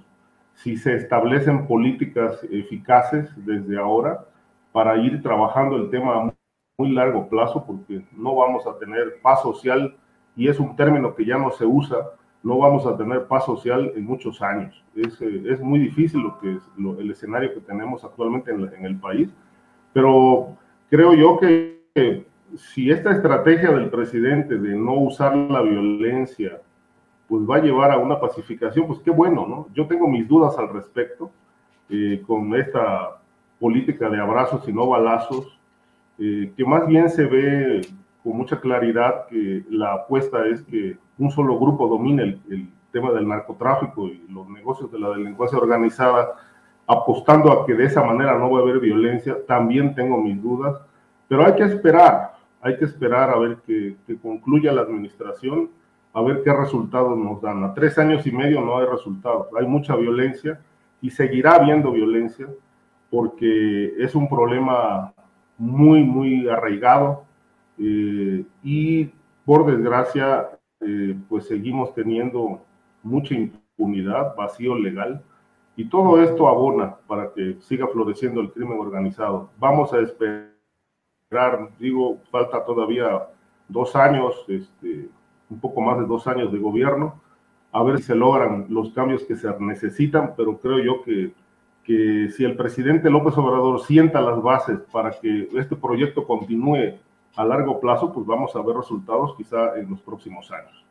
[0.54, 4.24] si se establecen políticas eficaces desde ahora
[4.72, 6.32] para ir trabajando el tema
[6.78, 9.94] muy largo plazo porque no vamos a tener paz social
[10.34, 11.98] y es un término que ya no se usa,
[12.42, 14.82] no vamos a tener paz social en muchos años.
[14.96, 16.62] Es, eh, es muy difícil lo que es
[16.98, 19.28] el escenario que tenemos actualmente en, en, el país,
[19.92, 20.56] pero
[20.88, 22.26] creo yo que
[22.56, 26.60] si esta estrategia del presidente de no usar la violencia
[27.28, 29.68] pues va a llevar a una pacificación, pues qué bueno, ¿no?
[29.74, 31.30] Yo tengo mis dudas al respecto
[31.90, 33.18] eh, con esta
[33.60, 35.58] política de abrazos y no balazos,
[36.18, 37.86] eh, que más bien se ve
[38.24, 43.12] con mucha claridad que la apuesta es que un solo grupo domine el, el tema
[43.12, 46.32] del narcotráfico y los negocios de la delincuencia organizada,
[46.86, 50.80] apostando a que de esa manera no va a haber violencia, también tengo mis dudas,
[51.28, 55.70] pero hay que esperar, hay que esperar a ver que, concluya la administración
[56.12, 57.62] a ver qué resultados nos dan.
[57.64, 60.60] A tres años y medio no hay resultados, hay mucha violencia
[61.00, 62.48] y seguirá habiendo violencia
[63.10, 65.12] porque es un problema
[65.56, 67.24] muy, muy arraigado
[67.78, 69.10] eh, y
[69.44, 70.48] por desgracia
[70.80, 72.60] eh, pues seguimos teniendo
[73.02, 75.22] mucha impunidad, vacío legal
[75.76, 79.50] y todo esto abona para que siga floreciendo el crimen organizado.
[79.58, 80.57] Vamos a esperar,
[81.78, 83.26] digo, falta todavía
[83.68, 85.08] dos años, este,
[85.50, 87.20] un poco más de dos años de gobierno,
[87.70, 91.32] a ver si se logran los cambios que se necesitan, pero creo yo que,
[91.84, 96.94] que si el presidente López Obrador sienta las bases para que este proyecto continúe
[97.36, 100.84] a largo plazo, pues vamos a ver resultados quizá en los próximos años.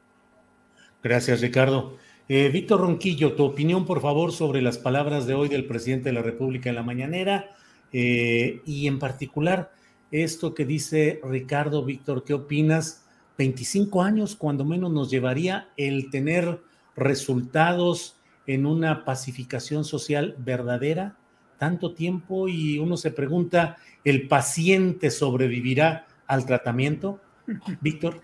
[1.01, 1.95] Gracias, Ricardo.
[2.29, 6.13] Eh, Víctor Ronquillo, tu opinión, por favor, sobre las palabras de hoy del presidente de
[6.13, 7.55] la República en la mañanera
[7.91, 9.71] eh, y en particular
[10.11, 13.05] esto que dice Ricardo, Víctor, ¿qué opinas?
[13.37, 16.59] 25 años, cuando menos nos llevaría el tener
[16.95, 18.17] resultados
[18.47, 21.17] en una pacificación social verdadera,
[21.59, 27.19] tanto tiempo y uno se pregunta, ¿el paciente sobrevivirá al tratamiento?
[27.81, 28.21] Víctor.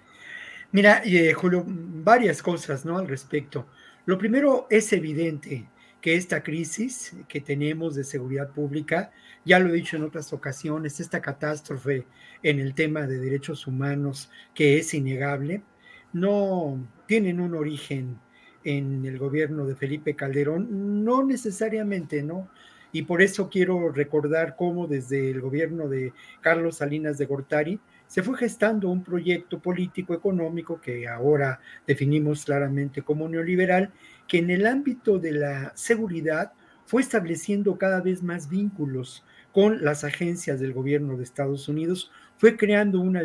[0.71, 2.97] Mira, eh, Julio, varias cosas ¿no?
[2.97, 3.67] al respecto.
[4.05, 5.67] Lo primero es evidente
[6.03, 9.13] que esta crisis que tenemos de seguridad pública,
[9.45, 12.05] ya lo he dicho en otras ocasiones, esta catástrofe
[12.43, 15.63] en el tema de derechos humanos que es innegable,
[16.11, 18.19] no tienen un origen
[18.65, 22.49] en el gobierno de Felipe Calderón, no necesariamente, ¿no?
[22.91, 26.11] Y por eso quiero recordar cómo desde el gobierno de
[26.41, 33.01] Carlos Salinas de Gortari se fue gestando un proyecto político económico que ahora definimos claramente
[33.01, 33.91] como neoliberal,
[34.27, 36.53] que en el ámbito de la seguridad
[36.85, 42.57] fue estableciendo cada vez más vínculos con las agencias del gobierno de Estados Unidos, fue
[42.57, 43.21] creando una,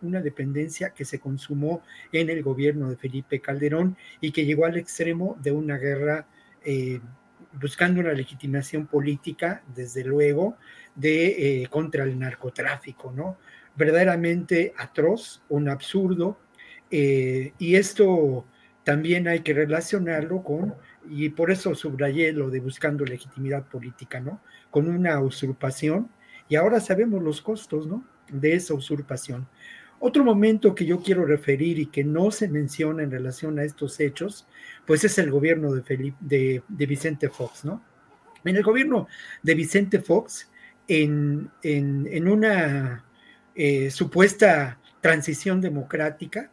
[0.00, 4.76] una dependencia que se consumó en el gobierno de Felipe Calderón y que llegó al
[4.76, 6.26] extremo de una guerra
[6.64, 7.00] eh,
[7.60, 10.56] buscando una legitimación política, desde luego,
[10.94, 13.36] de, eh, contra el narcotráfico, ¿no?
[13.76, 16.38] Verdaderamente atroz, un absurdo,
[16.90, 18.46] eh, y esto
[18.84, 20.74] también hay que relacionarlo con,
[21.08, 24.40] y por eso subrayé lo de buscando legitimidad política, ¿no?
[24.70, 26.08] Con una usurpación,
[26.48, 28.04] y ahora sabemos los costos, ¿no?
[28.28, 29.46] De esa usurpación.
[30.04, 34.00] Otro momento que yo quiero referir y que no se menciona en relación a estos
[34.00, 34.48] hechos,
[34.84, 37.82] pues es el gobierno de, Felipe, de, Vicente Fox, ¿no?
[38.44, 39.06] En el gobierno
[39.44, 40.50] de Vicente Fox,
[40.88, 43.04] en, en, una
[43.54, 46.50] eh, supuesta transición democrática,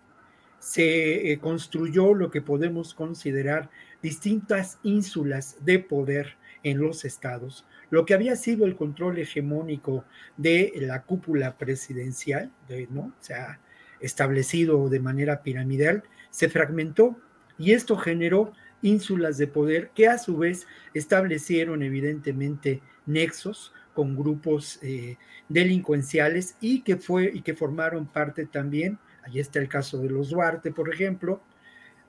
[0.69, 3.71] se eh, construyó lo que podemos considerar
[4.03, 10.05] distintas ínsulas de poder en los estados, lo que había sido el control hegemónico
[10.37, 12.51] de la cúpula presidencial,
[12.91, 13.11] ¿no?
[13.19, 13.59] se ha
[13.99, 17.19] establecido de manera piramidal, se fragmentó
[17.57, 24.77] y esto generó ínsulas de poder que a su vez establecieron evidentemente nexos con grupos
[24.83, 25.17] eh,
[25.47, 28.99] delincuenciales y que fue y que formaron parte también
[29.29, 31.41] Ahí está el caso de los Duarte, por ejemplo.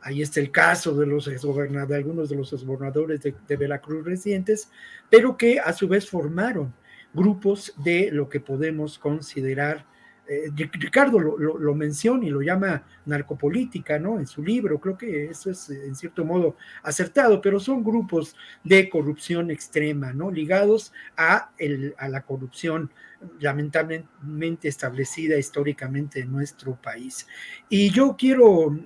[0.01, 4.71] Ahí está el caso de, los algunos de los exgobernadores de, de Veracruz recientes,
[5.11, 6.73] pero que a su vez formaron
[7.13, 9.85] grupos de lo que podemos considerar
[10.31, 14.21] eh, Ricardo lo, menciona y lo llama narcopolítica, ¿no?
[14.21, 18.89] En su libro, creo que eso es en cierto modo acertado, pero son grupos de
[18.89, 20.31] corrupción extrema, ¿no?
[20.31, 22.93] Ligados a, el, a la corrupción
[23.41, 27.27] lamentablemente establecida históricamente en nuestro país.
[27.69, 28.79] Y yo quiero,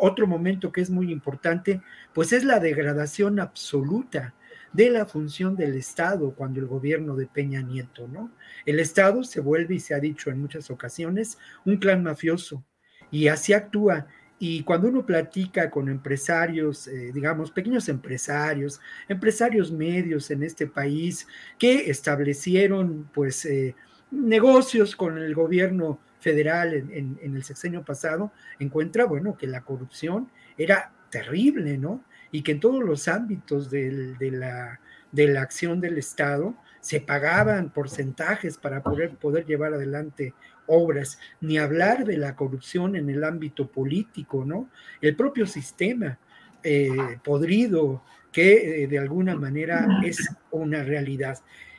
[0.00, 1.82] otro momento que es muy importante,
[2.14, 4.32] pues es la degradación absoluta
[4.76, 8.30] de la función del Estado cuando el gobierno de Peña Nieto, ¿no?
[8.66, 12.62] El Estado se vuelve, y se ha dicho en muchas ocasiones, un clan mafioso,
[13.10, 14.06] y así actúa.
[14.38, 21.26] Y cuando uno platica con empresarios, eh, digamos, pequeños empresarios, empresarios medios en este país
[21.58, 23.74] que establecieron, pues, eh,
[24.10, 30.28] negocios con el gobierno federal en, el sexenio pasado, encuentra, bueno, que la corrupción
[30.58, 32.04] era terrible, ¿no?
[32.32, 34.80] Y que en todos los ámbitos de, la,
[35.12, 40.34] de la acción del Estado se pagaban porcentajes para poder, poder llevar adelante
[40.66, 44.68] obras, ni hablar de la corrupción en el ámbito político, ¿no?
[45.00, 46.18] El propio sistema
[46.62, 51.38] eh, podrido que eh, de alguna manera es una realidad.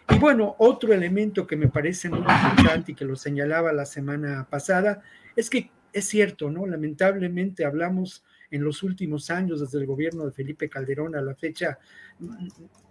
[0.10, 4.48] Y bueno, otro elemento que me parece muy importante y que lo señalaba la semana
[4.50, 5.02] pasada
[5.36, 6.66] es que es cierto, ¿no?
[6.66, 11.80] Lamentablemente hablamos en los últimos años, desde el gobierno de Felipe Calderón a la fecha,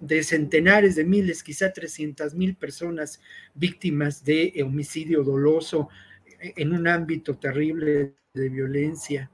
[0.01, 3.21] de centenares de miles, quizá 300 mil personas
[3.55, 5.89] víctimas de homicidio doloso
[6.41, 9.31] en un ámbito terrible de violencia.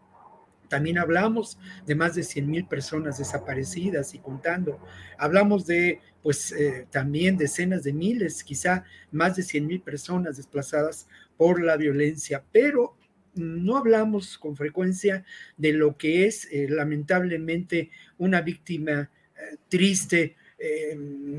[0.69, 4.81] También hablamos de más de 100 mil personas desaparecidas y contando.
[5.19, 11.09] Hablamos de, pues, eh, también decenas de miles, quizá más de 100 mil personas desplazadas
[11.37, 12.97] por la violencia, pero
[13.35, 15.25] no hablamos con frecuencia
[15.57, 20.37] de lo que es eh, lamentablemente una víctima eh, triste,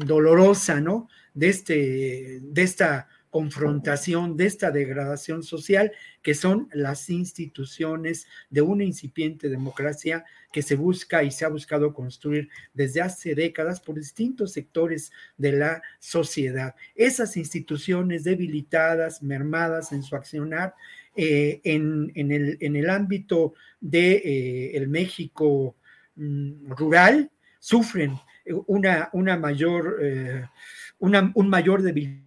[0.05, 1.07] dolorosa, ¿no?
[1.33, 5.91] De, este, de esta confrontación de esta degradación social
[6.21, 11.95] que son las instituciones de una incipiente democracia que se busca y se ha buscado
[11.95, 16.75] construir desde hace décadas por distintos sectores de la sociedad.
[16.93, 20.75] Esas instituciones debilitadas, mermadas en su accionar,
[21.15, 25.75] eh, en, el, en, el, ámbito de eh, el México
[26.15, 28.17] mm, rural, sufren
[28.67, 30.45] una, una mayor, eh,
[30.99, 32.23] una, un mayor debilidad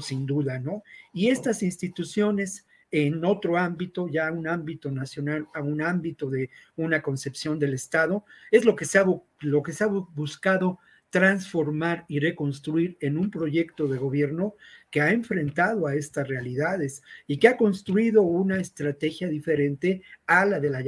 [0.00, 0.82] sin duda, ¿no?
[1.12, 7.02] Y estas instituciones en otro ámbito, ya un ámbito nacional, a un ámbito de una
[7.02, 9.04] concepción del Estado, es lo que se ha,
[9.40, 10.78] lo que se ha buscado
[11.10, 14.54] transformar y reconstruir en un proyecto de gobierno
[14.90, 20.60] que ha enfrentado a estas realidades y que ha construido una estrategia diferente a la
[20.60, 20.78] de la,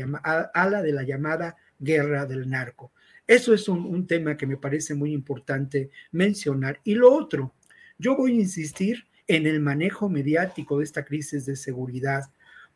[0.55, 2.93] a, la, de la llamada guerra del narco.
[3.27, 6.81] Eso es un tema que me parece muy importante mencionar.
[6.83, 7.55] Y lo otro,
[7.97, 12.25] yo voy a insistir en el manejo mediático de esta crisis de seguridad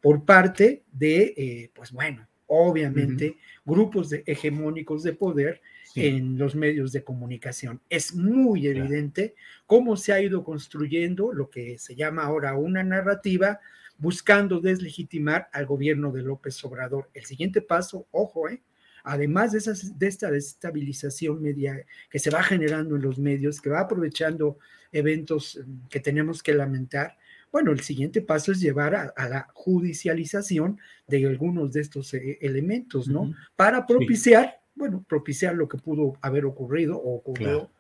[0.01, 5.61] por parte de, eh, pues bueno, obviamente, grupos de, hegemónicos de poder
[5.95, 7.81] en los medios de comunicación.
[7.89, 9.35] Es muy evidente
[9.67, 13.61] cómo se ha ido construyendo lo que se llama ahora una narrativa
[13.97, 17.11] buscando deslegitimar al gobierno de López Obrador.
[17.15, 18.63] El siguiente paso, ojo, eh,
[19.05, 23.71] además de, esas, de esta desestabilización media que se va generando en los medios, que
[23.71, 24.59] va aprovechando
[24.91, 27.17] eventos mm, que tenemos que lamentar,
[27.53, 33.07] bueno, el siguiente paso es llevar a, la judicialización de algunos de estos eh, elementos,
[33.07, 33.33] ¿no?
[33.55, 37.71] Para propiciar, bueno, propiciar lo que pudo haber ocurrido o ocurrió,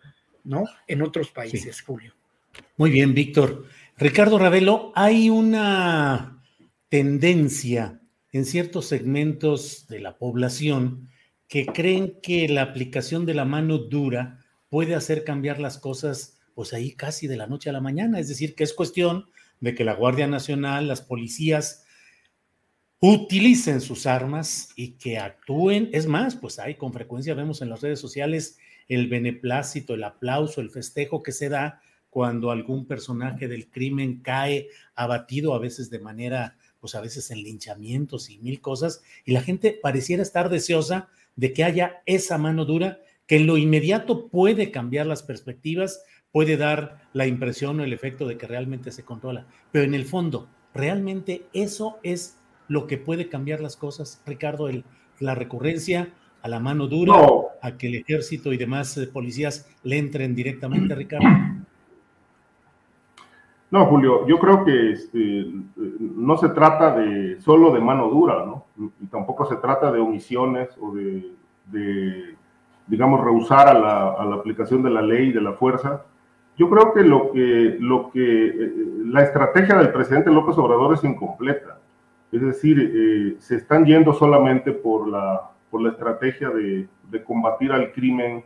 [0.44, 0.64] ¿no?
[0.86, 2.14] En otros países, Julio.
[2.76, 3.66] Muy bien, Víctor.
[3.96, 6.42] Ricardo Ravelo, hay una
[6.88, 8.00] tendencia
[8.32, 11.08] en ciertos segmentos de la población
[11.48, 16.72] que creen que la aplicación de la mano dura puede hacer cambiar las cosas pues
[16.72, 18.18] ahí casi de la noche a la mañana.
[18.18, 19.26] Es decir, que es cuestión
[19.60, 21.83] de que la Guardia Nacional, las policías
[23.00, 25.90] utilicen sus armas y que actúen.
[25.92, 28.58] Es más, pues ahí con frecuencia vemos en las redes sociales
[28.88, 31.80] el beneplácito, el aplauso, el festejo que se da
[32.10, 37.42] cuando algún personaje del crimen cae abatido, a veces de manera, pues a veces en
[37.42, 42.64] linchamientos y mil cosas, y la gente pareciera estar deseosa de que haya esa mano
[42.64, 47.92] dura que en lo inmediato puede cambiar las perspectivas, puede dar la impresión o el
[47.92, 49.46] efecto de que realmente se controla.
[49.72, 52.38] Pero en el fondo, ¿realmente eso es
[52.68, 54.68] lo que puede cambiar las cosas, Ricardo?
[54.68, 54.84] El,
[55.20, 56.08] la recurrencia
[56.42, 57.14] a la mano dura,
[57.62, 61.28] a que el ejército y demás eh, policías le entren directamente, Ricardo.
[63.70, 65.46] No, Julio, yo creo que este,
[65.98, 68.66] no se trata de solo de mano dura, ¿no?
[69.00, 72.36] Y tampoco se trata de omisiones o de,
[72.86, 76.04] digamos, rehusar a la, a la, aplicación de la ley, de la fuerza,
[76.56, 78.72] yo creo que lo que, lo que eh,
[79.06, 81.73] la estrategia del presidente López Obrador es incompleta.
[82.34, 87.70] Es decir, eh, se están yendo solamente por la, por la estrategia de, de combatir
[87.70, 88.42] al crimen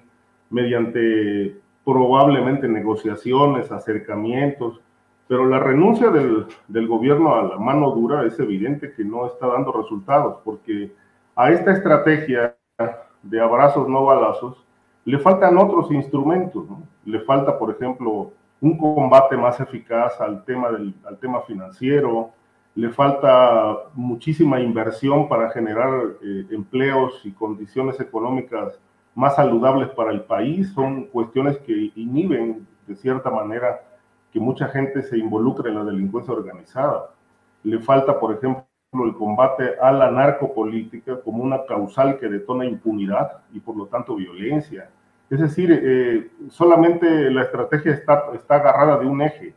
[0.51, 1.57] mediante
[1.87, 4.79] probablemente negociaciones, acercamientos,
[5.27, 9.47] pero la renuncia del, del, gobierno a la mano dura es evidente que no está
[9.47, 10.93] dando resultados, porque
[11.35, 12.57] a esta estrategia
[13.23, 14.67] de abrazos no balazos
[15.07, 16.67] le faltan otros instrumentos,
[17.07, 22.33] le falta, por ejemplo, un combate más eficaz al tema, del, al tema financiero,
[22.79, 25.91] le falta muchísima inversión para generar
[26.23, 28.79] eh, empleos y condiciones económicas
[29.17, 33.81] más saludables para el país, son cuestiones que inhiben de cierta manera
[34.33, 37.11] que mucha gente se involucre en la delincuencia organizada.
[37.65, 38.65] Le falta, por ejemplo,
[39.05, 44.15] el combate a la narcopolítica como una causal que detona impunidad y por lo tanto
[44.15, 44.89] violencia.
[45.29, 49.53] Es decir, eh, solamente la estrategia está, está agarrada de un eje.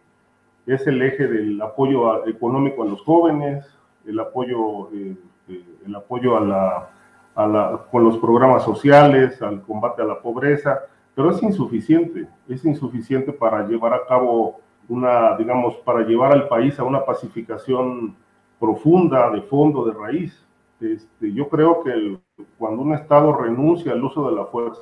[0.72, 3.66] Es el eje del apoyo económico a los jóvenes,
[4.08, 5.18] el apoyo, eh,
[5.50, 6.90] eh, el apoyo a la,
[7.36, 10.80] a la, con los programas sociales, al combate a la pobreza,
[11.14, 16.80] pero es insuficiente, es insuficiente para llevar a cabo una, digamos, para llevar al país
[16.80, 18.16] a una pacificación
[18.58, 20.42] profunda, de fondo, de raíz.
[20.80, 22.18] Este, yo creo que
[22.58, 24.80] cuando un Estado renuncia al uso de la fuerza,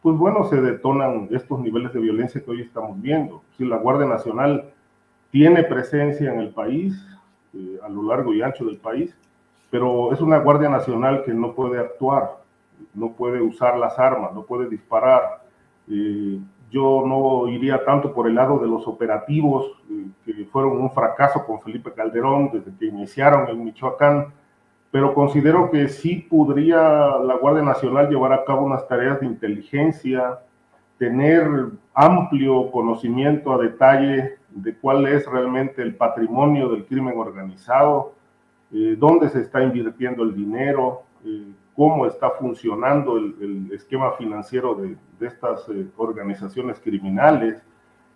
[0.00, 3.42] pues bueno, se detonan estos niveles de violencia que hoy estamos viendo.
[3.58, 4.72] Si la Guardia Nacional
[5.36, 6.96] tiene presencia en el país,
[7.52, 9.14] eh, a lo largo y ancho del país,
[9.70, 12.38] pero es una Guardia Nacional que no puede actuar,
[12.94, 15.42] no puede usar las armas, no puede disparar.
[15.90, 16.40] Eh,
[16.70, 21.44] yo no iría tanto por el lado de los operativos eh, que fueron un fracaso
[21.44, 24.28] con Felipe Calderón desde que iniciaron en Michoacán,
[24.90, 30.38] pero considero que sí podría la Guardia Nacional llevar a cabo unas tareas de inteligencia,
[30.96, 31.46] tener
[31.92, 38.14] amplio conocimiento a detalle de cuál es realmente el patrimonio del crimen organizado,
[38.72, 44.96] eh, dónde se está invirtiendo el dinero, eh, cómo está funcionando el, esquema financiero de,
[45.26, 47.62] estas eh, organizaciones criminales,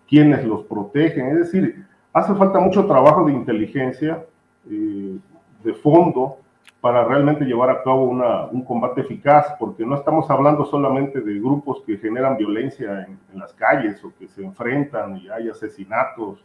[0.08, 1.28] quiénes los protegen.
[1.28, 4.24] Es decir, hace falta mucho trabajo de inteligencia,
[4.64, 6.38] de fondo,
[6.81, 11.82] para realmente llevar a cabo un combate eficaz, porque no estamos hablando solamente de grupos
[11.85, 16.43] que generan violencia en, en, las calles o que se enfrentan y hay asesinatos.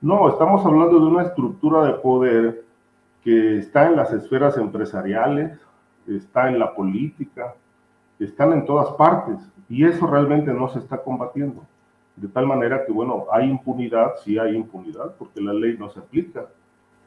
[0.00, 2.64] No, estamos hablando de una estructura de poder
[3.22, 5.58] que está en las esferas empresariales,
[6.06, 7.54] está en la política,
[8.18, 9.36] están en todas partes
[9.68, 11.64] y eso realmente no se está combatiendo.
[12.16, 16.00] De tal manera que, bueno, hay impunidad, sí hay impunidad, porque la ley no se
[16.00, 16.46] aplica.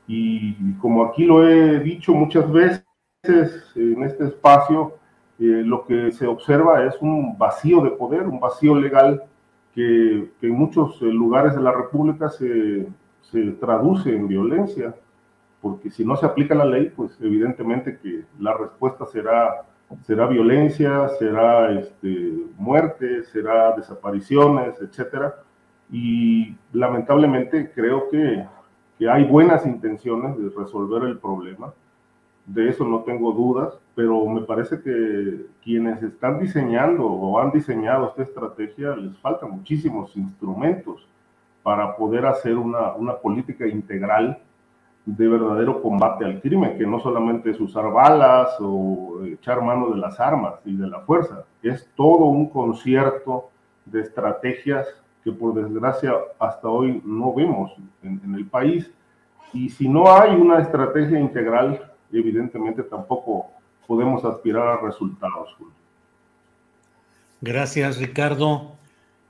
[0.07, 2.85] Y como aquí lo he dicho muchas veces
[3.75, 4.97] en este espacio,
[5.39, 9.23] eh, lo que se observa es un vacío de poder, un vacío legal
[9.73, 12.87] que, que en muchos eh, lugares de la República se,
[13.21, 14.93] se traduce en violencia
[15.63, 19.63] porque si no se aplica la ley, pues evidentemente que la respuesta será,
[20.05, 25.35] será violencia, será este, muerte, será desapariciones, etcétera.
[25.89, 28.45] Y lamentablemente creo que,
[28.97, 31.73] que hay buenas intenciones de resolver el problema,
[32.45, 38.09] de eso no tengo dudas, pero me parece que quienes están diseñando o han diseñado
[38.09, 41.07] esta estrategia les faltan muchísimos instrumentos
[41.61, 44.39] para poder hacer una, una política integral
[45.05, 49.97] de verdadero combate al crimen, que no solamente es usar balas o echar mano de
[49.97, 53.49] las armas y de la fuerza, es todo un concierto
[53.85, 54.87] de estrategias
[55.23, 57.71] que por desgracia hasta hoy no vemos
[58.03, 58.89] en, el país.
[59.53, 63.47] Y si no hay una estrategia integral, evidentemente tampoco
[63.87, 65.55] podemos aspirar a resultados.
[67.41, 68.73] Gracias, Ricardo.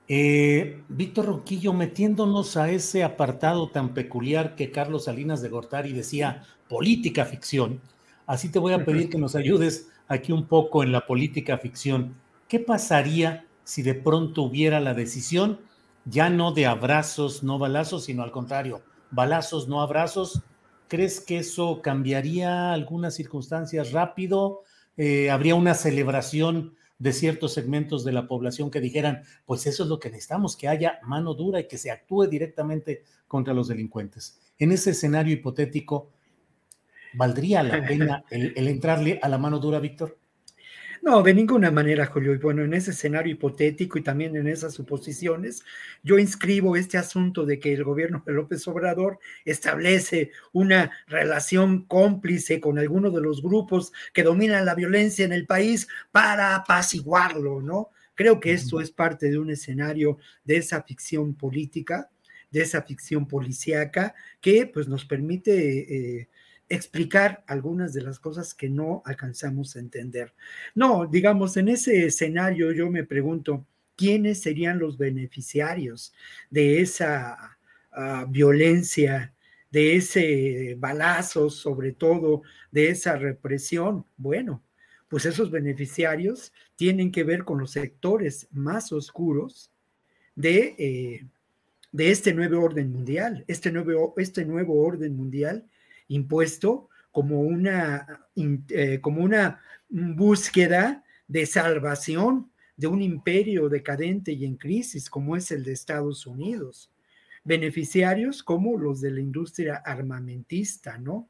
[0.07, 6.43] Eh, Víctor Roquillo, metiéndonos a ese apartado tan peculiar que Carlos Salinas de Gortari decía,
[6.67, 7.79] política ficción,
[8.27, 12.15] así te voy a pedir que nos ayudes aquí un poco en la política ficción.
[12.47, 15.59] ¿Qué pasaría si de pronto hubiera la decisión,
[16.05, 18.81] ya no de abrazos, no balazos, sino al contrario,
[19.11, 20.41] balazos, no abrazos?
[20.88, 24.61] ¿Crees que eso cambiaría algunas circunstancias rápido?
[24.97, 29.89] Eh, ¿Habría una celebración de ciertos segmentos de la población que dijeran, pues eso es
[29.89, 34.39] lo que necesitamos, que haya mano dura y que se actúe directamente contra los delincuentes.
[34.57, 36.11] En ese escenario hipotético,
[37.15, 40.17] ¿valdría la pena el, el entrarle a la mano dura, Víctor?
[41.03, 42.34] No, de ninguna manera, Julio.
[42.34, 45.61] Y bueno, en ese escenario hipotético y también en esas suposiciones,
[46.01, 52.61] yo inscribo este asunto de que el gobierno de López Obrador establece una relación cómplice
[52.61, 57.89] con alguno de los grupos que dominan la violencia en el país para apaciguarlo, ¿no?
[58.15, 62.09] Creo que esto es parte de un escenario de esa ficción política,
[62.49, 66.30] de esa ficción policíaca que pues nos permite eh,
[66.75, 70.33] explicar algunas de las cosas que no alcanzamos a entender.
[70.75, 76.13] No, digamos, en ese escenario yo me pregunto, ¿quiénes serían los beneficiarios
[76.49, 77.57] de esa
[77.91, 79.33] ah, violencia,
[79.71, 82.41] de ese balazo, sobre todo,
[82.71, 84.05] de esa represión?
[84.17, 84.63] Bueno,
[85.07, 89.71] pues esos beneficiarios tienen que ver con los sectores más oscuros
[90.35, 91.27] de, eh,
[91.91, 93.45] de este nuevo orden mundial.
[93.47, 95.67] Este nuevo, este nuevo orden mundial
[96.07, 104.55] impuesto como una, eh, como una búsqueda de salvación, de un imperio decadente y en
[104.57, 106.91] crisis como es el de Estados Unidos.
[107.43, 111.30] Beneficiarios como los de la industria armamentista, ¿no?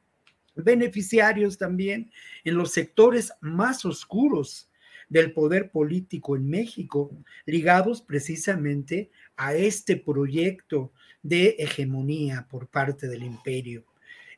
[0.56, 2.12] Beneficiarios también
[2.44, 4.70] en los sectores más oscuros
[5.10, 7.12] del poder político en México,
[7.46, 10.92] ligados precisamente a este proyecto
[11.22, 13.84] de hegemonía por parte del imperio.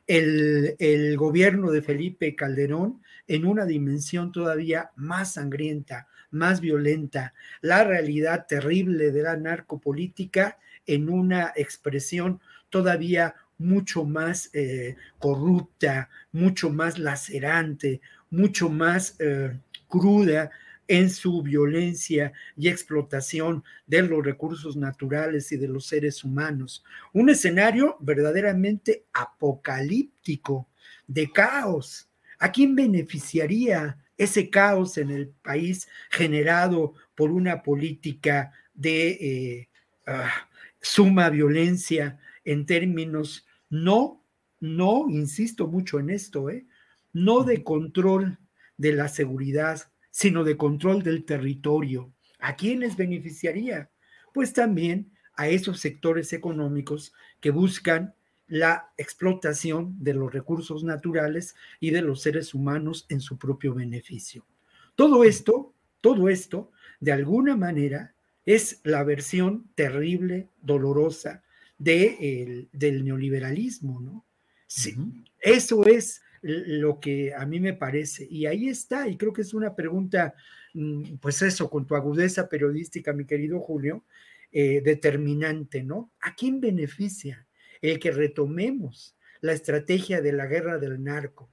[0.06, 8.46] El, gobierno de Felipe Calderón en una dimensión todavía más sangrienta, más violenta, la realidad
[8.46, 18.00] terrible de la narcopolítica en una expresión todavía mucho más eh, corrupta, mucho más lacerante,
[18.30, 19.58] mucho más eh,
[19.88, 20.50] cruda
[20.88, 26.84] en su violencia y explotación de los recursos naturales y de los seres humanos.
[27.12, 30.68] Un escenario verdaderamente apocalíptico,
[31.06, 32.08] de caos.
[32.38, 39.68] ¿A quién beneficiaría ese caos en el país generado por una política de eh,
[40.06, 40.48] ah,
[40.80, 44.22] suma violencia en términos no,
[44.60, 46.66] no, insisto mucho en esto, ¿eh?
[47.12, 48.38] no de control
[48.76, 52.10] de la seguridad, sino de control del territorio.
[52.38, 53.90] ¿A quiénes beneficiaría?
[54.32, 58.14] Pues también a esos sectores económicos que buscan
[58.46, 64.46] la explotación de los recursos naturales y de los seres humanos en su propio beneficio.
[64.94, 68.14] Todo esto, todo esto, de alguna manera,
[68.46, 71.42] es la versión terrible, dolorosa
[71.76, 74.24] de del neoliberalismo, ¿no?
[74.66, 74.96] Sí,
[75.40, 78.26] Eso es lo que a mí me parece.
[78.30, 80.34] Y ahí está, y creo que es una pregunta,
[80.74, 84.04] mm, pues eso, con tu agudeza periodística, mi querido Julio,
[84.52, 86.12] eh, determinante, ¿no?
[86.20, 87.46] ¿A quién beneficia
[87.82, 91.50] el que retomemos la estrategia de la guerra del narco?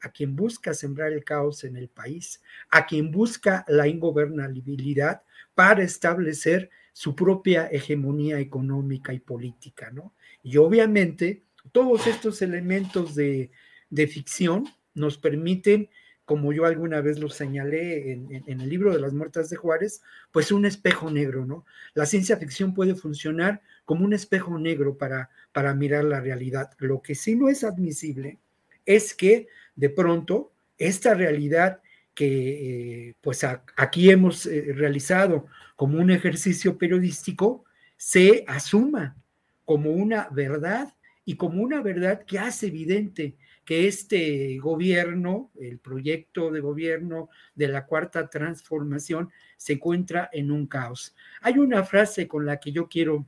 [0.00, 5.22] A quien busca sembrar el caos en el país, a quien busca la ingobernabilidad
[5.54, 10.14] para establecer su propia hegemonía económica y política, ¿no?
[10.42, 13.50] Y obviamente todos estos elementos de,
[13.92, 14.64] de ficción
[14.94, 15.90] nos permiten,
[16.24, 20.00] como yo alguna vez lo señalé en, el libro de las muertas de Juárez,
[20.30, 21.66] pues un espejo negro, ¿no?
[21.92, 26.70] La ciencia ficción puede funcionar como un espejo negro para, para mirar la realidad.
[26.78, 28.38] Lo que sí no es admisible
[28.86, 31.80] es que de pronto esta realidad
[32.14, 33.44] que eh, pues
[33.76, 35.46] aquí hemos eh, realizado
[35.76, 37.64] como un ejercicio periodístico
[37.98, 39.16] se asuma
[39.64, 40.94] como una verdad
[41.24, 47.68] y como una verdad que hace evidente que este gobierno, el proyecto de gobierno de
[47.68, 51.14] la cuarta transformación, se encuentra en un caos.
[51.40, 53.26] Hay una frase con la que yo quiero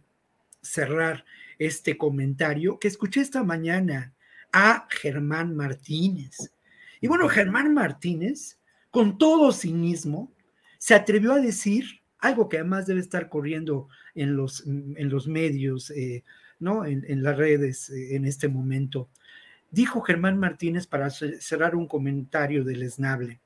[0.61, 1.25] cerrar
[1.59, 4.15] este comentario que escuché esta mañana
[4.53, 6.53] a Germán Martínez.
[7.01, 8.59] Y bueno, Germán Martínez,
[8.91, 10.33] con todo cinismo,
[10.79, 15.91] se atrevió a decir algo que además debe estar corriendo en los, en los medios,
[15.91, 16.25] eh,
[16.59, 16.87] ¿no?
[16.87, 19.11] En, las redes eh, en este momento
[19.75, 23.41] dijo Germán Martínez para cerrar un comentario del esnable,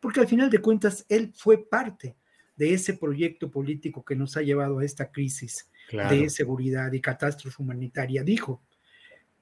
[0.00, 2.16] porque al final de cuentas él fue parte
[2.56, 7.62] de ese proyecto político que nos ha llevado a esta crisis de seguridad y catástrofe
[7.62, 8.22] humanitaria.
[8.22, 8.62] Dijo,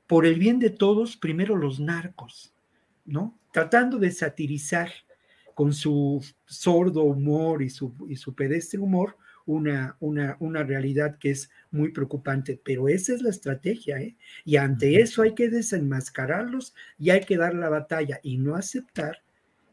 [0.09, 2.53] por el bien de todos, primero los narcos,
[3.05, 3.39] ¿no?
[3.53, 4.91] Tratando de satirizar
[5.55, 11.31] con su sordo humor y su, y su pedestre humor una, una, una realidad que
[11.31, 14.17] es muy preocupante, pero esa es la estrategia, ¿eh?
[14.45, 19.23] Y ante eso hay que desenmascararlos y hay que dar la batalla y no aceptar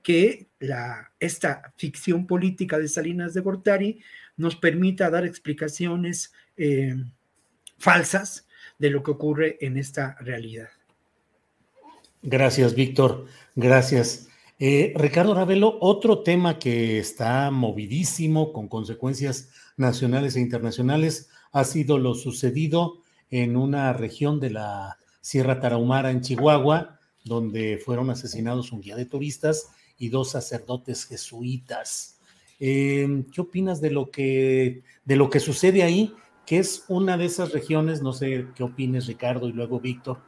[0.03, 4.01] que la, esta ficción política de Salinas de Gortari
[4.37, 6.95] nos permita dar explicaciones eh,
[7.77, 8.47] falsas
[8.79, 10.69] de lo que ocurre en esta realidad.
[12.23, 13.25] Gracias, Víctor.
[13.55, 14.27] Gracias.
[14.59, 21.97] Eh, Ricardo Ravelo, otro tema que está movidísimo con consecuencias nacionales e internacionales ha sido
[21.97, 22.99] lo sucedido
[23.29, 29.05] en una región de la Sierra Tarahumara en Chihuahua, donde fueron asesinados un guía de
[29.05, 32.17] turistas y dos sacerdotes jesuitas.
[32.59, 36.13] Eh, ¿Qué opinas de lo que de lo que sucede ahí?
[36.45, 40.19] Que es una de esas regiones, no sé qué opines Ricardo y luego Víctor,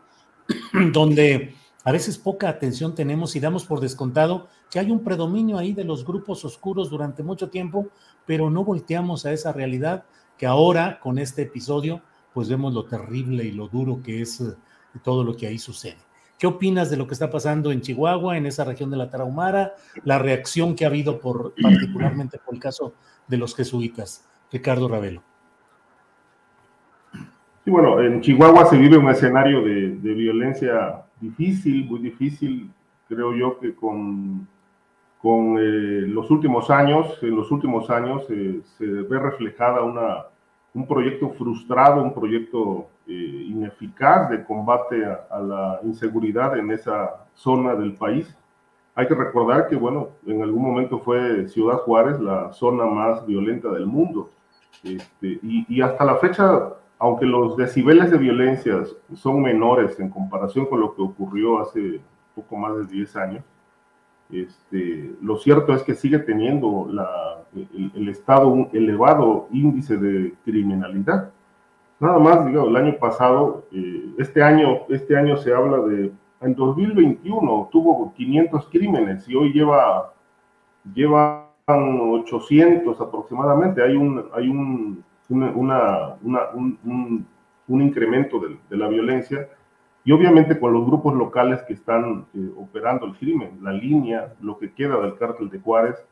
[0.93, 1.53] donde
[1.85, 5.83] a veces poca atención tenemos y damos por descontado que hay un predominio ahí de
[5.83, 7.87] los grupos oscuros durante mucho tiempo,
[8.25, 10.05] pero no volteamos a esa realidad
[10.37, 12.01] que ahora con este episodio
[12.33, 14.55] pues vemos lo terrible y lo duro que es eh,
[15.03, 15.97] todo lo que ahí sucede.
[16.39, 19.75] ¿Qué opinas de lo que está pasando en Chihuahua, en esa región de la Tarahumara,
[20.03, 22.93] la reacción que ha habido por particularmente por el caso
[23.27, 24.25] de los jesuitas?
[24.51, 25.21] Ricardo Ravelo.
[27.63, 32.69] Sí, bueno, en Chihuahua se vive un escenario de, de violencia difícil, muy difícil,
[33.07, 34.47] creo yo que con,
[35.21, 40.25] con eh, los últimos años, en los últimos años eh, se ve reflejada una,
[40.73, 47.75] un proyecto frustrado, un proyecto eh, ineficaz de combate a, la inseguridad en esa zona
[47.75, 48.35] del país.
[48.95, 53.69] Hay que recordar que, bueno, en algún momento fue Ciudad Juárez la zona más violenta
[53.69, 54.29] del mundo.
[54.83, 58.83] Este, y, y, hasta la fecha, aunque los decibeles de violencia
[59.13, 62.01] son menores en comparación con lo que ocurrió hace
[62.35, 63.43] poco más de 10 años,
[64.31, 66.89] este, lo cierto es que sigue teniendo
[67.95, 71.31] el, Estado un elevado índice de criminalidad.
[71.99, 76.11] Nada más, digo, el año pasado, eh, este, año, este año se habla de,
[76.41, 80.13] en 2021 tuvo 500 crímenes y hoy lleva,
[80.93, 83.81] llevan 800 aproximadamente.
[83.81, 85.03] Hay un, hay un,
[85.33, 87.27] una, un,
[87.67, 89.47] un, incremento de, de la violencia
[90.05, 94.57] y obviamente con los grupos locales que están eh, operando el crimen, la línea, lo
[94.57, 96.05] que queda del cártel de Juárez,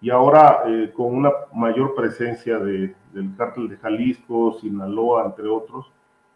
[0.00, 5.90] y ahora eh, con una mayor presencia de, del cártel de Jalisco, Sinaloa, entre otros,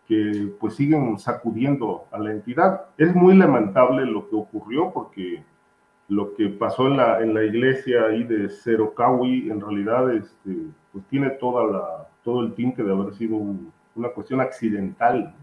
[0.07, 2.87] que pues siguen sacudiendo a la entidad.
[2.97, 5.45] Es muy lamentable lo que ocurrió porque
[6.09, 10.57] lo que pasó en la, en la iglesia ahí de Cerocawi en realidad este,
[10.93, 13.37] pues tiene toda la, todo el tinte de haber sido
[13.95, 15.35] una cuestión accidental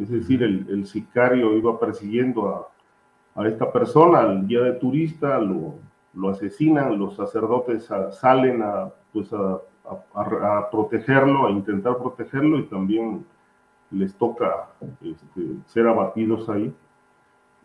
[0.00, 2.68] es decir, el, sicario iba persiguiendo
[3.34, 5.74] a, esta persona, al guía de turista, lo,
[6.14, 13.24] lo asesinan, los sacerdotes salen a, pues a, protegerlo, a intentar protegerlo y también
[13.90, 14.68] les toca
[15.02, 16.74] este, ser abatidos ahí.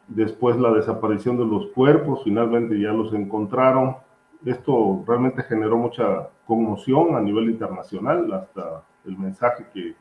[0.07, 3.97] Después la desaparición de los cuerpos, finalmente ya los encontraron.
[4.45, 9.95] Esto realmente generó mucha conmoción a nivel internacional, hasta el mensaje que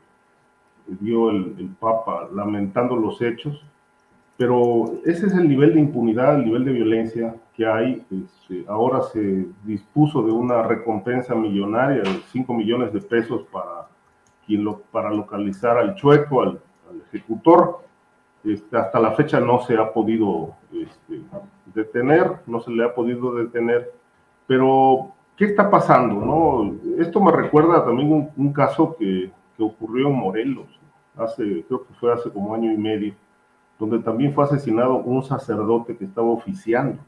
[0.87, 3.63] dio el, Papa lamentando los hechos,
[4.37, 8.05] pero ese es el nivel de impunidad, el nivel de violencia que hay.
[8.11, 13.87] Este, ahora se dispuso de una recompensa millonaria de 5 millones de pesos para,
[14.45, 16.61] quien lo, para localizar al chueco, al,
[17.11, 17.79] ejecutor.
[18.43, 21.21] Este, hasta la fecha no se ha podido este,
[21.73, 23.91] detener, no se le ha podido detener,
[24.47, 26.15] pero ¿qué está pasando?
[26.15, 26.75] No?
[26.97, 30.67] Esto me recuerda también un, caso que, que ocurrió en Morelos
[31.17, 33.13] hace, creo que fue hace como año y medio,
[33.77, 36.99] donde también fue asesinado un sacerdote que estaba oficiando.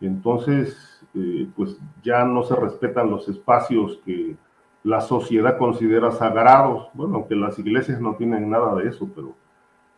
[0.00, 4.36] Entonces, eh, pues ya no se respetan los espacios que
[4.84, 9.34] la sociedad considera sagrados, bueno, aunque las iglesias no tienen nada de eso, pero,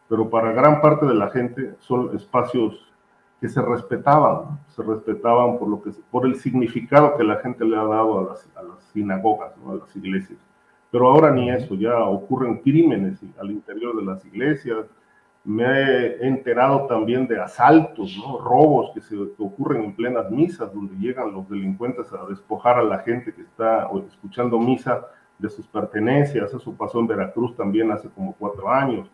[0.09, 2.87] pero para gran parte de la gente son espacios
[3.45, 7.77] que se respetaban, se respetaban por, lo que, por el significado que la gente le
[7.77, 10.39] ha dado a las, a las sinagogas, a las iglesias.
[10.91, 14.87] Pero ahora ni eso, ya ocurren crímenes al interior de las iglesias.
[15.45, 18.39] Me he enterado también de asaltos, ¿no?
[18.39, 23.01] robos que, se, ocurren en plenas misas, donde llegan los delincuentes a despojar a la
[23.01, 25.05] gente que está escuchando misa
[25.39, 26.55] de sus pertenencias.
[26.55, 29.07] Eso pasó en Veracruz también hace como cuatro años.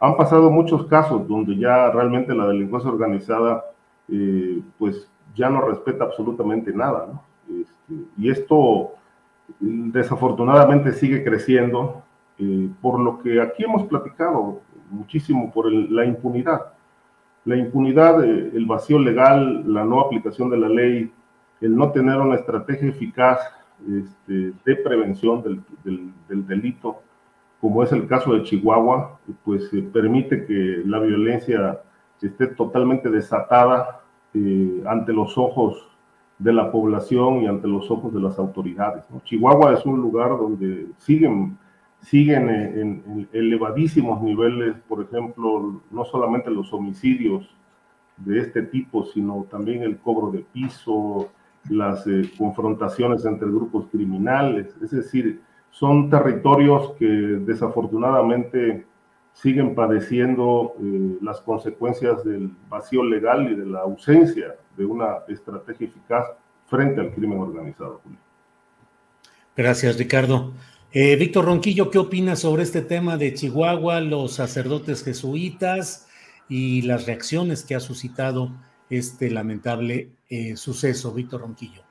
[0.00, 3.64] Han pasado muchos casos donde ya realmente la delincuencia organizada
[4.08, 7.06] eh, pues ya no respeta absolutamente nada.
[7.06, 7.22] ¿no?
[7.60, 8.92] Este, y esto
[9.58, 12.02] desafortunadamente sigue creciendo,
[12.38, 14.60] eh, por lo que aquí hemos platicado
[14.90, 16.72] muchísimo por la impunidad.
[17.44, 21.10] La impunidad, eh, el vacío legal, la no aplicación de la ley,
[21.60, 23.40] el no tener una estrategia eficaz
[23.86, 27.00] este, de prevención del, delito,
[27.60, 31.80] como es el caso de Chihuahua, pues eh, permite que la violencia
[32.20, 34.00] esté totalmente desatada
[34.86, 35.88] ante los ojos
[36.38, 39.04] de la población y ante los ojos de las autoridades.
[39.24, 41.58] Chihuahua es un lugar donde siguen,
[42.00, 47.48] siguen en, elevadísimos niveles, por ejemplo, no solamente los homicidios
[48.16, 51.28] de este tipo, sino también el cobro de piso,
[51.68, 55.40] las eh, confrontaciones entre grupos criminales, es decir,
[55.70, 58.86] son territorios que desafortunadamente
[59.32, 65.86] siguen padeciendo eh, las consecuencias del vacío legal y de la ausencia de una estrategia
[65.86, 66.26] eficaz
[66.66, 68.00] frente al crimen organizado.
[69.56, 70.52] Gracias, Ricardo.
[70.92, 76.08] Eh, Víctor Ronquillo, ¿qué opinas sobre este tema de Chihuahua, los sacerdotes jesuitas
[76.48, 78.52] y las reacciones que ha suscitado
[78.88, 81.12] este lamentable eh, suceso?
[81.12, 81.87] Víctor Ronquillo.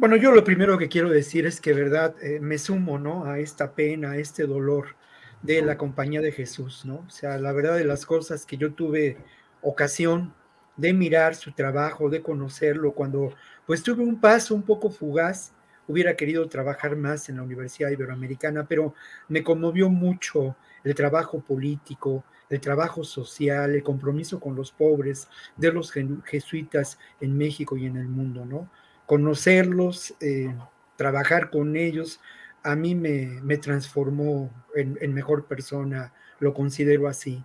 [0.00, 3.26] Bueno, yo lo primero que quiero decir es que, verdad, me sumo, ¿no?
[3.26, 4.96] A esta pena, a este dolor
[5.42, 7.04] de la compañía de Jesús, ¿no?
[7.06, 9.18] O sea, la verdad de las cosas que yo tuve
[9.60, 10.32] ocasión
[10.78, 13.34] de mirar su trabajo, de conocerlo, cuando
[13.66, 15.52] pues tuve un paso un poco fugaz,
[15.86, 18.94] hubiera querido trabajar más en la Universidad Iberoamericana, pero
[19.28, 25.28] me conmovió mucho el trabajo político, el trabajo social, el compromiso con los pobres
[25.58, 25.92] de los
[26.24, 28.70] jesuitas en México y en el mundo, ¿no?
[29.10, 30.54] Conocerlos, eh,
[30.94, 32.20] trabajar con ellos,
[32.62, 37.44] a mí me, me transformó en, en, mejor persona, lo considero así.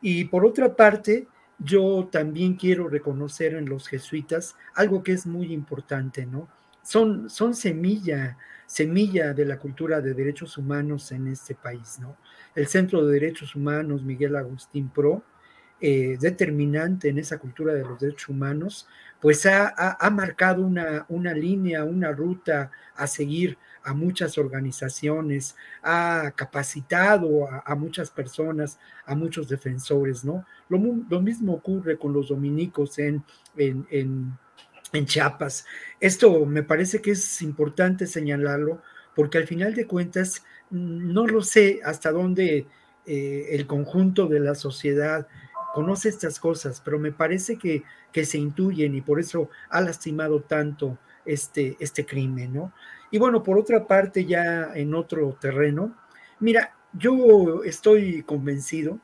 [0.00, 1.28] Y por otra parte,
[1.60, 6.48] yo también quiero reconocer en los jesuitas algo que es muy importante, ¿no?
[6.82, 12.16] Son, son semilla, semilla de la cultura de derechos humanos en este país, ¿no?
[12.56, 15.22] El Centro de Derechos Humanos Miguel Agustín Pro,
[15.80, 18.88] eh, determinante en esa cultura de los derechos humanos,
[19.20, 26.32] pues ha, ha, marcado una, una, línea, una ruta a seguir a muchas organizaciones, ha
[26.34, 30.44] capacitado a, muchas personas, a muchos defensores, ¿no?
[30.68, 30.78] Lo,
[31.08, 33.22] lo mismo ocurre con los dominicos en,
[33.56, 34.36] en, en,
[34.92, 35.66] en Chiapas.
[36.00, 38.82] Esto me parece que es importante señalarlo
[39.14, 42.66] porque al final de cuentas no lo sé hasta dónde
[43.06, 45.28] eh, el conjunto de la sociedad
[45.76, 50.40] conoce estas cosas, pero me parece que, que, se intuyen y por eso ha lastimado
[50.40, 50.96] tanto
[51.26, 52.72] este, este crimen, ¿no?
[53.10, 55.94] Y bueno, por otra parte, ya en otro terreno,
[56.40, 58.98] mira, yo estoy convencido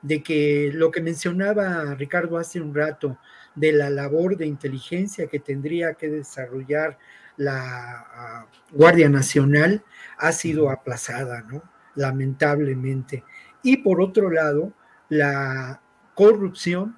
[0.00, 3.18] de que lo que mencionaba Ricardo hace un rato
[3.54, 6.96] de la labor de inteligencia que tendría que desarrollar
[7.36, 9.84] la uh, Guardia Nacional
[10.16, 11.62] ha sido aplazada, ¿no?
[11.94, 13.22] Lamentablemente.
[13.62, 14.72] Y por otro lado,
[15.10, 15.82] la
[16.16, 16.96] corrupción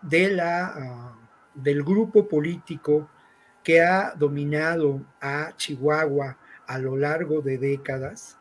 [0.00, 3.08] de la, uh, del grupo político
[3.62, 8.38] que ha dominado a Chihuahua a lo largo de décadas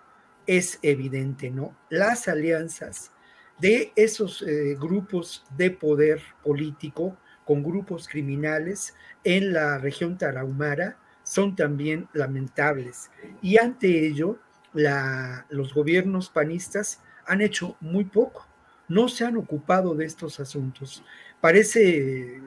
[0.48, 1.76] es evidente, ¿no?
[1.90, 3.12] Las alianzas
[3.60, 11.58] de esos eh, grupos de poder político con grupos criminales en la región tarahumara son
[11.58, 13.12] también lamentables.
[13.42, 14.40] Y ante ello,
[14.74, 18.48] la, los gobiernos panistas han hecho muy poco,
[18.88, 21.04] no se han ocupado de estos asuntos.
[21.42, 22.42] Parece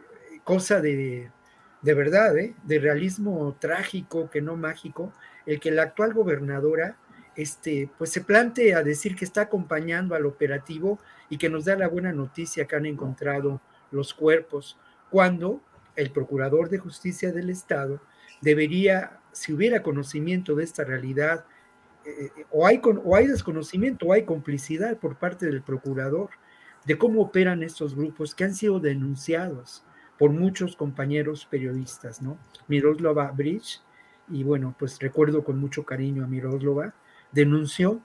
[0.44, 1.30] cosa de,
[1.82, 2.54] de verdad, ¿eh?
[2.64, 5.12] de realismo trágico, que no mágico,
[5.46, 6.96] el que la actual gobernadora
[7.36, 10.98] este, pues se plantea decir que está acompañando al operativo
[11.30, 13.60] y que nos da la buena noticia que han encontrado
[13.92, 14.76] los cuerpos,
[15.08, 15.62] cuando
[15.94, 18.00] el procurador de justicia del Estado
[18.40, 21.44] debería, si hubiera conocimiento de esta realidad,
[22.08, 26.30] eh, o, hay, o hay desconocimiento o hay complicidad por parte del procurador
[26.86, 29.84] de cómo operan estos grupos que han sido denunciados
[30.18, 32.38] por muchos compañeros periodistas, ¿no?
[32.66, 33.80] Miroslava Bridge,
[34.28, 36.94] y bueno, pues recuerdo con mucho cariño a Miroslava,
[37.30, 38.00] denunció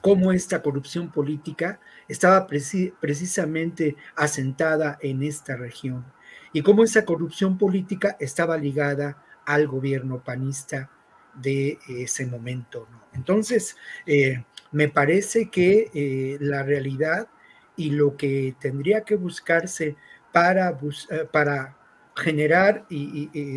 [0.00, 1.78] cómo esta corrupción política
[2.08, 6.04] estaba precisamente asentada en esta región
[6.52, 10.90] y cómo esa corrupción política estaba ligada al gobierno panista
[11.34, 12.86] de ese momento.
[13.12, 13.76] Entonces,
[14.06, 17.28] eh, me parece que eh, la realidad
[17.76, 19.96] y lo que tendría que buscarse
[20.32, 20.78] para,
[21.10, 21.76] eh, para
[22.16, 22.86] generar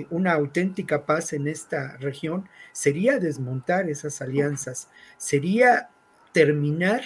[0.09, 5.89] una auténtica paz en esta región sería desmontar esas alianzas, sería
[6.31, 7.01] terminar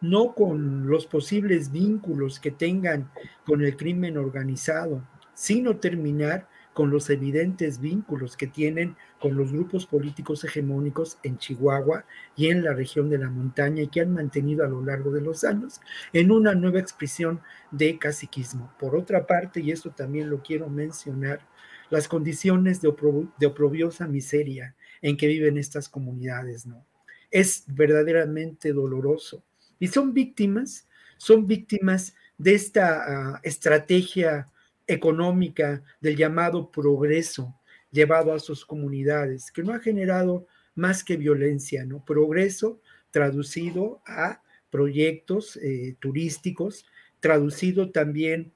[0.00, 3.10] no con los posibles vínculos que tengan
[3.44, 5.02] con el crimen organizado,
[5.34, 6.48] sino terminar
[6.80, 12.64] con los evidentes vínculos que tienen con los grupos políticos hegemónicos en Chihuahua y en
[12.64, 15.82] la región de la montaña y que han mantenido a lo largo de los años
[16.14, 18.72] en una nueva expresión de caciquismo.
[18.80, 21.46] Por otra parte, y esto también lo quiero mencionar,
[21.90, 26.86] las condiciones de, oprobiosa miseria en que viven estas comunidades, ¿no?
[27.30, 29.44] Es verdaderamente doloroso.
[29.78, 30.88] Y son víctimas,
[31.18, 34.46] son víctimas de esta uh, estrategia
[34.90, 37.54] económica del llamado progreso
[37.92, 42.04] llevado a sus comunidades, que no ha generado más que violencia, ¿no?
[42.04, 42.80] Progreso
[43.10, 46.86] traducido a proyectos eh, turísticos,
[47.18, 48.52] traducido también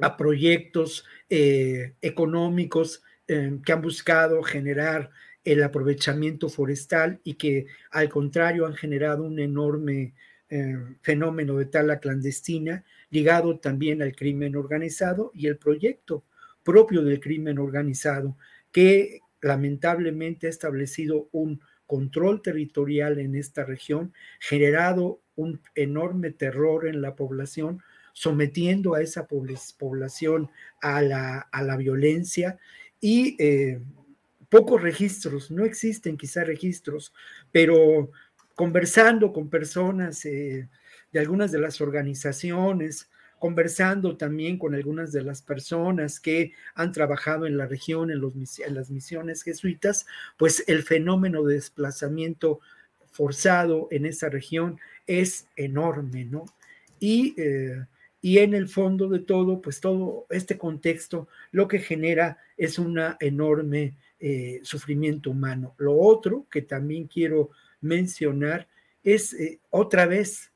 [0.00, 5.10] a proyectos eh, económicos eh, que han buscado generar
[5.44, 10.14] el aprovechamiento forestal y que al contrario han generado un enorme
[11.00, 16.24] fenómeno de tala clandestina ligado también al crimen organizado y el proyecto
[16.62, 18.36] propio del crimen organizado
[18.72, 27.02] que lamentablemente ha establecido un control territorial en esta región, generado un enorme terror en
[27.02, 27.82] la población,
[28.12, 30.50] sometiendo a esa población
[30.82, 32.58] a la, a la violencia.
[33.00, 33.80] Y eh,
[34.48, 37.12] pocos registros, no existen quizá registros,
[37.50, 38.10] pero
[38.54, 40.68] conversando con personas eh,
[41.12, 43.08] de algunas de las organizaciones
[43.40, 48.34] conversando también con algunas de las personas que han trabajado en la región, en, los,
[48.60, 50.06] en las misiones jesuitas,
[50.36, 52.60] pues el fenómeno de desplazamiento
[53.10, 56.44] forzado en esa región es enorme, ¿no?
[57.00, 57.82] Y, eh,
[58.20, 63.00] y en el fondo de todo, pues todo este contexto lo que genera es un
[63.20, 65.74] enorme eh, sufrimiento humano.
[65.78, 67.50] Lo otro que también quiero
[67.80, 68.68] mencionar
[69.02, 70.49] es eh, otra vez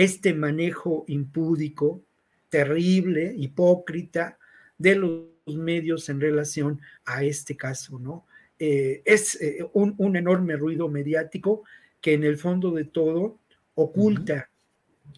[0.00, 2.02] este manejo impúdico,
[2.48, 4.38] terrible, hipócrita
[4.78, 8.26] de los medios en relación a este caso, ¿no?
[8.58, 9.38] es
[9.72, 11.62] un, un, enorme ruido mediático
[12.02, 13.38] que en el fondo de todo
[13.74, 14.50] oculta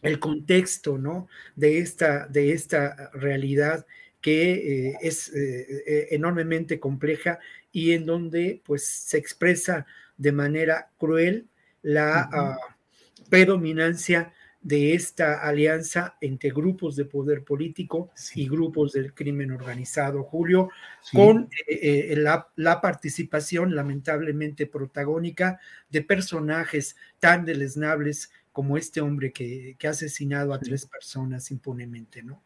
[0.03, 1.29] el contexto, ¿no?
[1.57, 3.87] De esta, de esta realidad
[4.21, 4.53] que
[4.89, 7.39] eh, es eh, eh, enormemente compleja
[7.73, 9.87] y en donde pues se expresa
[10.17, 11.47] de manera cruel
[11.83, 12.59] la ah,
[13.29, 14.33] predominancia
[14.63, 20.71] de esta alianza entre grupos de poder político y grupos del crimen organizado, Julio,
[21.13, 25.59] con eh, eh, la, participación lamentablemente protagónica
[25.91, 32.41] de personajes tan deleznables como este hombre que, ha asesinado a tres personas impunemente, ¿no?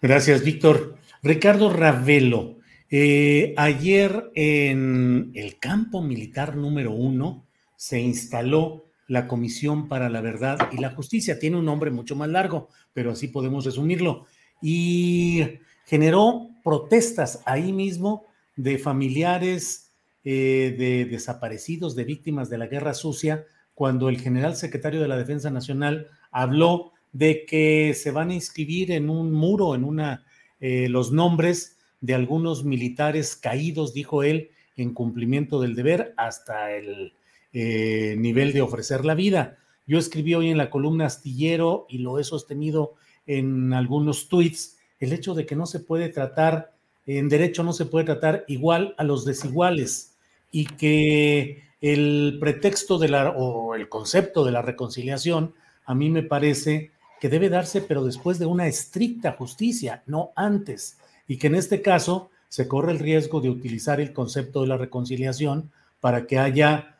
[0.00, 0.96] Gracias, Víctor.
[1.22, 2.58] Ricardo Ravelo,
[2.88, 7.46] eh, ayer en el campo militar número uno
[7.76, 11.40] se instaló la Comisión para la Verdad y la Justicia.
[11.40, 14.26] Tiene un nombre mucho más largo, pero así podemos resumirlo.
[14.62, 15.42] Y
[15.84, 19.90] generó protestas ahí mismo de familiares
[20.22, 25.16] eh, de desaparecidos, de víctimas de la guerra sucia, cuando el general secretario de la
[25.16, 30.24] Defensa Nacional habló de que se van a inscribir en un muro, en una,
[30.60, 37.12] eh, los nombres de algunos militares caídos, dijo él, en cumplimiento del deber hasta el
[37.52, 39.58] eh, nivel de ofrecer la vida.
[39.86, 42.94] Yo escribí hoy en la columna astillero y lo he sostenido
[43.26, 46.72] en algunos tweets, el hecho de que no se puede tratar,
[47.06, 50.16] en derecho no se puede tratar igual a los desiguales
[50.52, 55.54] y que el pretexto de la, o el concepto de la reconciliación,
[55.84, 56.90] a mí me parece
[57.20, 61.82] que debe darse, pero después de una estricta justicia, no antes, y que en este
[61.82, 65.70] caso se corre el riesgo de utilizar el concepto de la reconciliación
[66.00, 66.96] para que haya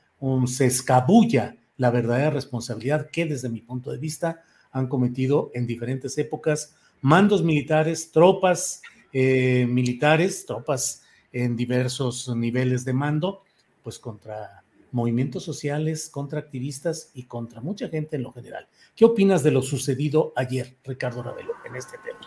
[0.47, 6.16] se escabulla la verdadera responsabilidad que desde mi punto de vista han cometido en diferentes
[6.18, 8.82] épocas mandos militares, tropas
[9.12, 11.02] eh, militares, tropas
[11.32, 13.42] en diversos niveles de mando,
[13.82, 18.66] pues contra movimientos sociales, contra activistas y contra mucha gente en lo general.
[18.94, 22.20] ¿Qué opinas de lo sucedido ayer, Ricardo Ravelo, en este tema?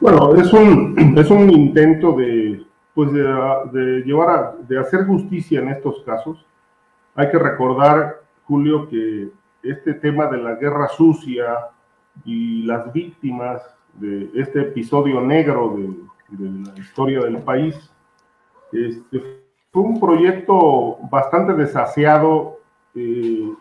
[0.00, 2.62] Bueno, es un, es un intento de,
[2.94, 3.22] pues de,
[3.72, 6.44] de llevar a, de hacer justicia en estos casos
[7.14, 9.30] hay que recordar, Julio, que
[9.62, 11.68] este tema de la guerra sucia
[12.24, 13.62] y las víctimas
[13.94, 15.94] de este episodio negro de,
[16.38, 17.74] la historia del país,
[18.72, 22.58] este, fue un proyecto bastante desasiado
[22.94, 23.52] eh,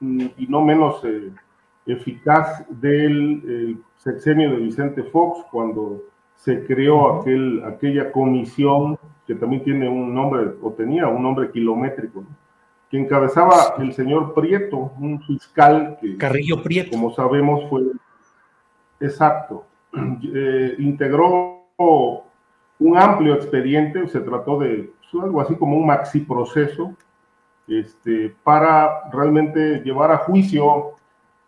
[0.00, 1.32] y no menos eh,
[1.86, 6.02] eficaz del sexenio de Vicente Fox cuando
[6.36, 12.24] se creó aquel, aquella comisión que también tiene un nombre, o tenía un nombre kilométrico,
[12.90, 16.90] que encabezaba el señor Prieto, un fiscal que, Carrillo Prieto.
[16.90, 17.82] como sabemos, fue
[19.00, 19.64] exacto.
[20.32, 26.94] Eh, integró un amplio expediente, se trató de pues, algo así como un maxi proceso,
[27.66, 30.92] este, para realmente llevar a juicio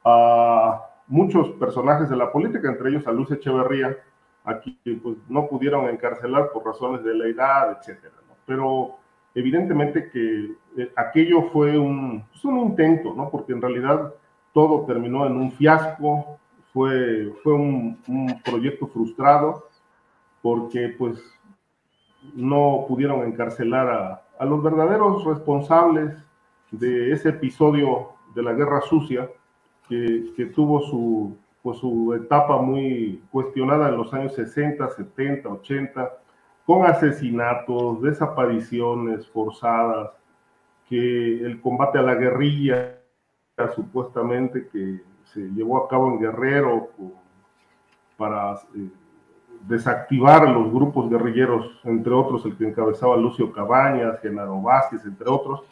[0.05, 3.97] a muchos personajes de la política, entre ellos a Luz Echeverría,
[4.45, 8.15] a quien pues, no pudieron encarcelar por razones de la edad, etcétera.
[8.47, 8.97] Pero
[9.35, 13.31] evidentemente que eh, aquello fue un, pues, un, intento, ¿no?
[13.31, 14.15] Porque en realidad
[14.53, 16.39] todo terminó en un fiasco,
[16.73, 17.99] fue, fue un,
[18.45, 19.69] proyecto frustrado,
[20.41, 21.23] porque pues
[22.35, 26.17] no pudieron encarcelar a, a, los verdaderos responsables
[26.71, 29.29] de ese episodio de la guerra sucia,
[29.89, 36.22] que, que tuvo su, pues, su etapa muy cuestionada en los años 60, 70, 80,
[36.67, 40.11] con asesinatos, desapariciones forzadas,
[40.89, 42.99] que el combate a la guerrilla,
[43.75, 46.91] supuestamente que se llevó a cabo en Guerrero
[48.17, 48.89] para eh,
[49.67, 55.63] desactivar los grupos guerrilleros, entre otros el que encabezaba Lucio Cabañas, Genaro Vázquez, entre otros,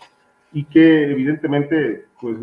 [0.52, 2.36] y que evidentemente pues,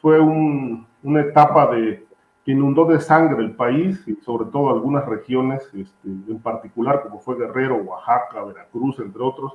[0.00, 2.04] fue una etapa de
[2.44, 7.20] que inundó de sangre el país y sobre todo algunas regiones, este, en particular como
[7.20, 9.54] fue Guerrero, Oaxaca, Veracruz, entre otros,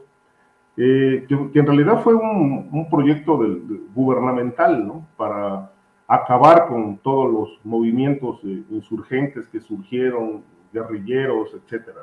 [0.78, 3.40] eh, que, en realidad fue un, proyecto
[3.94, 5.08] gubernamental, ¿no?
[5.18, 5.72] Para
[6.08, 12.02] acabar con todos los movimientos eh, insurgentes que surgieron, guerrilleros, etcétera.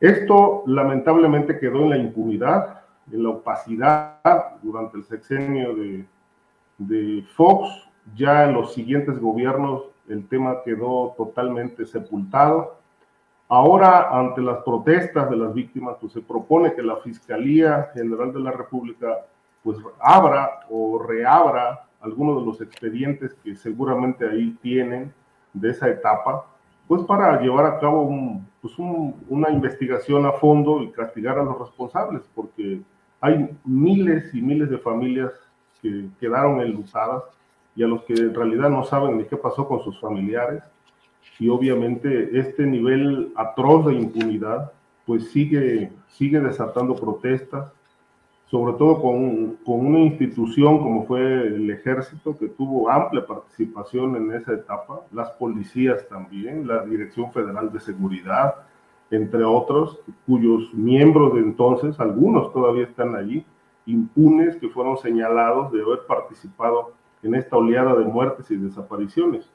[0.00, 5.74] Esto lamentablemente quedó en la impunidad, en la opacidad durante el sexenio
[6.78, 7.91] de Fox.
[8.14, 12.76] Ya en los siguientes gobiernos el tema quedó totalmente sepultado.
[13.48, 18.40] Ahora, ante las protestas de las víctimas, pues se propone que la Fiscalía General de
[18.40, 19.26] la República
[19.62, 25.12] pues abra o reabra algunos de los expedientes que seguramente ahí tienen
[25.52, 26.46] de esa etapa,
[26.88, 32.22] pues para llevar a cabo pues una investigación a fondo y castigar a los responsables,
[32.34, 32.80] porque
[33.20, 35.32] hay miles y miles de familias
[35.80, 37.22] que quedaron enlutadas
[37.74, 40.62] y a los que en realidad no saben ni qué pasó con sus familiares.
[41.38, 44.72] Y obviamente este nivel atroz de impunidad
[45.06, 47.72] pues sigue, sigue desatando protestas,
[48.46, 54.32] sobre todo con, con, una institución como fue el ejército, que tuvo amplia participación en
[54.32, 58.54] esa etapa, las policías también, la Dirección Federal de Seguridad,
[59.10, 63.44] entre otros, cuyos miembros de entonces, algunos todavía están allí,
[63.86, 66.92] impunes que fueron señalados de haber participado
[67.22, 69.48] en esta oleada de muertes y desapariciones.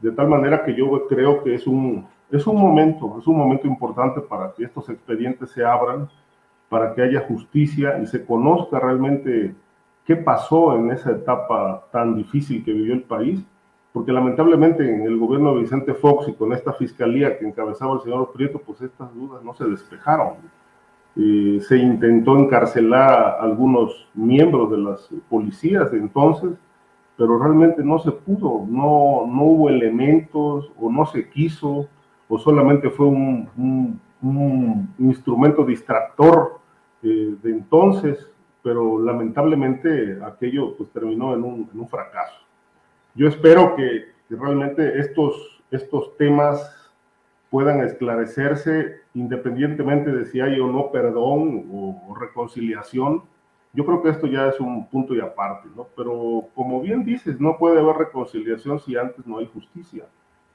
[0.00, 3.66] De tal manera que yo creo que es un, es un momento, es un momento
[3.66, 6.08] importante para que estos expedientes se abran,
[6.68, 9.54] para que haya justicia y se conozca realmente
[10.04, 13.44] qué pasó en esa etapa tan difícil que vivió el país,
[13.92, 18.00] porque lamentablemente en el gobierno de Vicente Fox y con esta fiscalía que encabezaba el
[18.00, 20.34] señor Prieto, pues estas dudas no se despejaron.
[21.16, 26.52] Eh, se intentó encarcelar a algunos miembros de las policías de entonces,
[27.18, 31.88] pero realmente no se pudo, no, no hubo elementos o no se quiso,
[32.28, 36.60] o solamente fue un, un instrumento distractor
[37.02, 38.28] eh, de entonces,
[38.62, 42.40] pero lamentablemente aquello pues terminó en un, en un fracaso.
[43.14, 46.92] Yo espero que, que, realmente estos, estos temas
[47.50, 53.22] puedan esclarecerse independientemente de si hay o no perdón o, o, reconciliación.
[53.72, 55.86] Yo creo que esto ya es un punto y aparte, ¿no?
[55.96, 60.06] Pero como bien dices, no puede haber reconciliación si antes no hay justicia.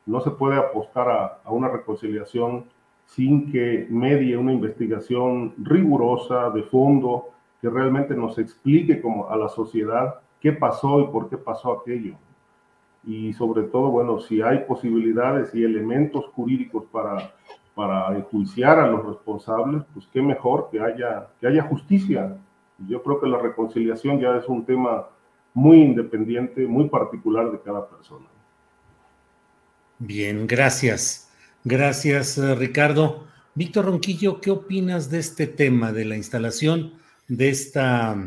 [0.05, 2.65] No se puede apostar a, una reconciliación
[3.05, 7.29] sin que medie una investigación rigurosa, de fondo,
[7.61, 12.15] que realmente nos explique como a la sociedad qué pasó y por qué pasó aquello.
[13.05, 17.31] Y sobre todo, bueno, si hay posibilidades y elementos jurídicos para,
[17.75, 22.37] para enjuiciar a los responsables, pues qué mejor que haya, que haya justicia.
[22.87, 25.07] Yo creo que la reconciliación ya es un tema
[25.53, 28.27] muy independiente, muy particular de cada persona.
[29.99, 31.31] Bien, gracias.
[31.63, 33.27] Gracias, eh, Ricardo.
[33.55, 36.93] Víctor Ronquillo, ¿qué opinas de este tema, de la instalación
[37.27, 38.17] de esta...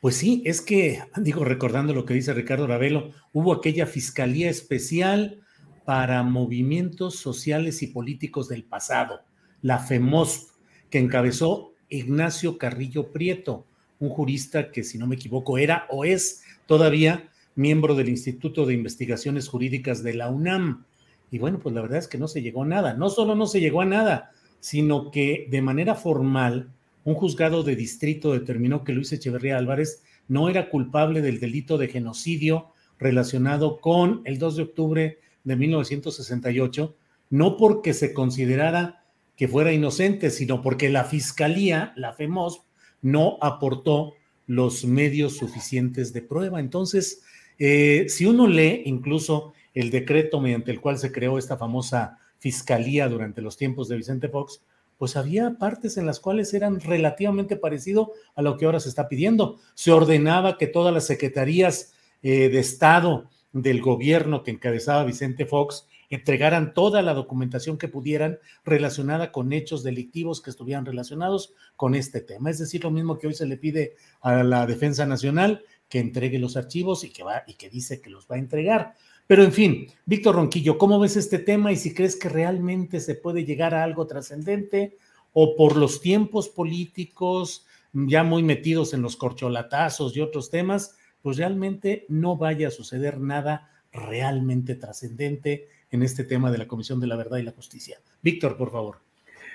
[0.00, 5.40] Pues sí, es que, digo, recordando lo que dice Ricardo Ravelo, hubo aquella Fiscalía Especial
[5.84, 9.22] para Movimientos Sociales y Políticos del Pasado,
[9.62, 10.50] la FEMOSP,
[10.90, 13.66] que encabezó Ignacio Carrillo Prieto,
[13.98, 18.74] un jurista que, si no me equivoco, era o es todavía miembro del Instituto de
[18.74, 20.84] Investigaciones Jurídicas de la UNAM.
[21.30, 22.94] Y bueno, pues la verdad es que no se llegó a nada.
[22.94, 24.30] No solo no se llegó a nada,
[24.60, 26.70] sino que de manera formal,
[27.04, 31.88] un juzgado de distrito determinó que Luis Echeverría Álvarez no era culpable del delito de
[31.88, 36.96] genocidio relacionado con el 2 de octubre de 1968,
[37.30, 39.03] no porque se considerara
[39.36, 42.62] que fuera inocente, sino porque la fiscalía, la FEMOS,
[43.02, 44.14] no aportó
[44.46, 46.60] los medios suficientes de prueba.
[46.60, 47.22] Entonces,
[47.58, 53.08] eh, si uno lee incluso el decreto mediante el cual se creó esta famosa fiscalía
[53.08, 54.62] durante los tiempos de Vicente Fox,
[54.98, 59.08] pues había partes en las cuales eran relativamente parecido a lo que ahora se está
[59.08, 59.58] pidiendo.
[59.74, 61.92] Se ordenaba que todas las secretarías
[62.22, 68.38] eh, de Estado del gobierno que encabezaba Vicente Fox entregaran toda la documentación que pudieran
[68.64, 72.50] relacionada con hechos delictivos que estuvieran relacionados con este tema.
[72.50, 76.38] Es decir, lo mismo que hoy se le pide a la Defensa Nacional, que entregue
[76.38, 78.94] los archivos y que va y que dice que los va a entregar.
[79.26, 83.14] Pero en fin, Víctor Ronquillo, ¿cómo ves este tema y si crees que realmente se
[83.14, 84.98] puede llegar a algo trascendente
[85.32, 91.38] o por los tiempos políticos ya muy metidos en los corcholatazos y otros temas, pues
[91.38, 97.06] realmente no vaya a suceder nada realmente trascendente en este tema de la Comisión de
[97.06, 97.98] la Verdad y la Justicia?
[98.20, 98.98] Víctor, por favor.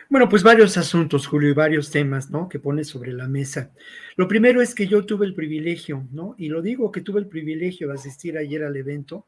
[0.09, 2.49] Bueno, pues varios asuntos, Julio, y varios temas, ¿no?
[2.49, 3.71] Que pone sobre la mesa.
[4.15, 6.33] Lo primero es que yo tuve el privilegio, ¿no?
[6.37, 9.27] Y lo digo que tuve el privilegio de asistir ayer al evento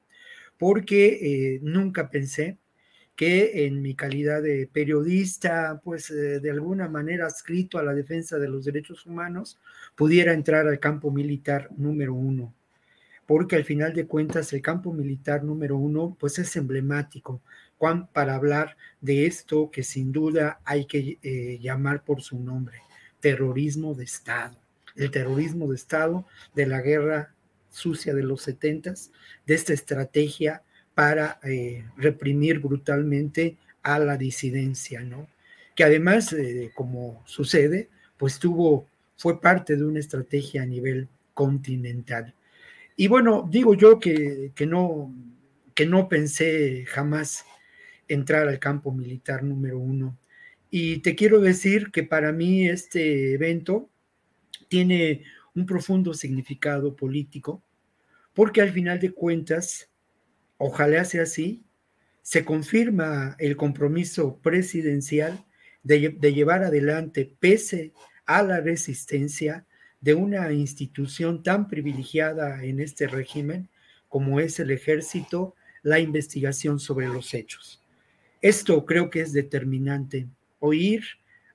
[0.57, 2.57] porque eh, nunca pensé
[3.15, 8.39] que en mi calidad de periodista, pues eh, de alguna manera adscrito a la defensa
[8.39, 9.59] de los derechos humanos,
[9.95, 12.55] pudiera entrar al campo militar número uno.
[13.31, 17.39] Porque al final de cuentas el campo militar número uno pues es emblemático
[18.11, 22.79] para hablar de esto que sin duda hay que eh, llamar por su nombre,
[23.21, 24.57] terrorismo de Estado.
[24.97, 27.33] El terrorismo de Estado de la guerra
[27.69, 29.13] sucia de los setentas,
[29.45, 30.61] de esta estrategia
[30.93, 35.29] para eh, reprimir brutalmente a la disidencia, ¿no?
[35.73, 37.87] Que además, eh, como sucede,
[38.17, 42.35] pues tuvo, fue parte de una estrategia a nivel continental.
[42.95, 45.13] Y bueno, digo yo que, que, no,
[45.73, 47.45] que no pensé jamás
[48.07, 50.17] entrar al campo militar número uno.
[50.69, 53.89] Y te quiero decir que para mí este evento
[54.67, 55.23] tiene
[55.53, 57.63] un profundo significado político,
[58.33, 59.89] porque al final de cuentas,
[60.57, 61.63] ojalá sea así,
[62.21, 65.45] se confirma el compromiso presidencial
[65.83, 67.91] de, de, llevar adelante, pese
[68.25, 69.65] a la resistencia
[70.01, 73.69] de una institución tan privilegiada en este régimen
[74.09, 77.81] como es el ejército, la investigación sobre los hechos.
[78.41, 80.27] Esto creo que es determinante.
[80.59, 81.03] Oír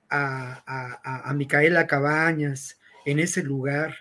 [0.09, 3.95] a, Micaela Cabañas en ese lugar,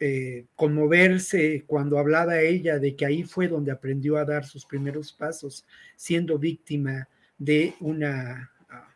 [0.00, 5.12] eh, conmoverse cuando hablaba ella de que ahí fue donde aprendió a dar sus primeros
[5.12, 8.94] pasos, siendo víctima de una ah,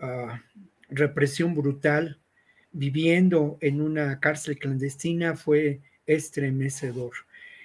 [0.00, 0.42] ah,
[0.90, 2.18] represión brutal,
[2.76, 7.12] viviendo en una cárcel clandestina, fue estremecedor.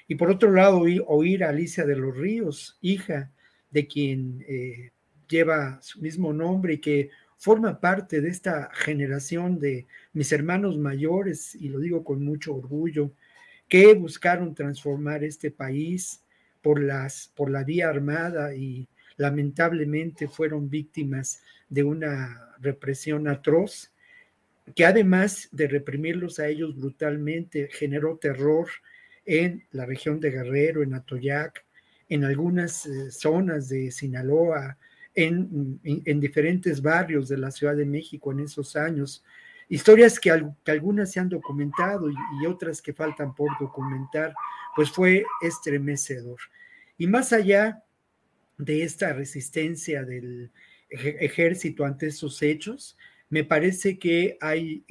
[0.07, 3.29] Y por otro lado, oír a Alicia de los Ríos, hija
[3.71, 4.91] de quien eh,
[5.27, 11.55] lleva su mismo nombre y que forma parte de esta generación de mis hermanos mayores,
[11.55, 13.11] y lo digo con mucho orgullo,
[13.67, 16.23] que buscaron transformar este país
[16.61, 23.91] por, las, por la vía armada y lamentablemente fueron víctimas de una represión atroz,
[24.75, 28.67] que además de reprimirlos a ellos brutalmente, generó terror
[29.25, 31.65] en la región de Guerrero, en Atoyac,
[32.09, 34.77] en algunas eh, zonas de Sinaloa,
[35.13, 35.79] en,
[36.19, 39.23] diferentes barrios de la Ciudad de México en esos años.
[39.69, 40.31] Historias que,
[40.65, 44.33] algunas se han documentado y, otras que faltan por documentar,
[44.75, 46.39] pues fue estremecedor.
[46.97, 47.83] Y más allá
[48.57, 50.51] de esta resistencia del
[50.89, 52.97] ejército ante esos hechos,
[53.31, 54.83] me parece que hay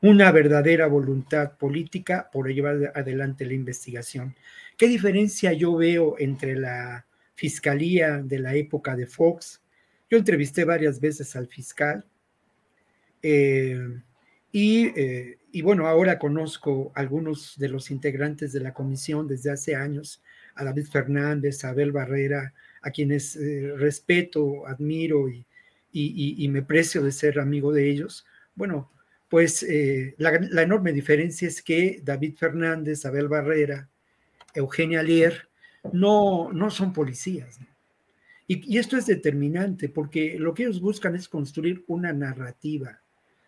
[0.00, 4.34] una verdadera voluntad política por llevar adelante la investigación.
[4.78, 7.04] ¿Qué diferencia yo veo entre la
[7.34, 9.62] fiscalía de la época de Fox?
[10.10, 12.06] Yo entrevisté varias veces al fiscal
[13.22, 14.00] eh,
[14.54, 20.22] eh, y, bueno, ahora conozco algunos de los integrantes de la comisión desde hace años,
[20.54, 25.44] a David Fernández, a Abel Barrera, a quienes eh, respeto, admiro y,
[25.92, 28.26] y, me precio de ser amigo de ellos.
[28.54, 28.90] Bueno,
[29.28, 29.66] pues
[30.18, 33.88] la, la, enorme diferencia es que David Fernández, Abel Barrera,
[34.54, 35.48] Eugenia Lier,
[35.92, 37.58] no, no son policías.
[38.46, 43.00] Y, y, esto es determinante porque lo que ellos buscan es construir una narrativa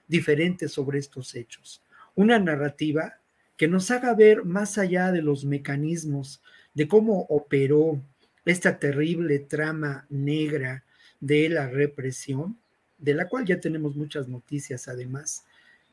[0.07, 1.83] diferente sobre estos hechos.
[2.15, 3.21] Una narrativa
[3.57, 6.43] que nos haga ver más allá de los mecanismos
[6.75, 8.03] de cómo operó
[8.45, 10.85] esta terrible trama negra
[11.21, 12.59] de la represión,
[12.99, 15.45] de la cual ya tenemos muchas noticias además.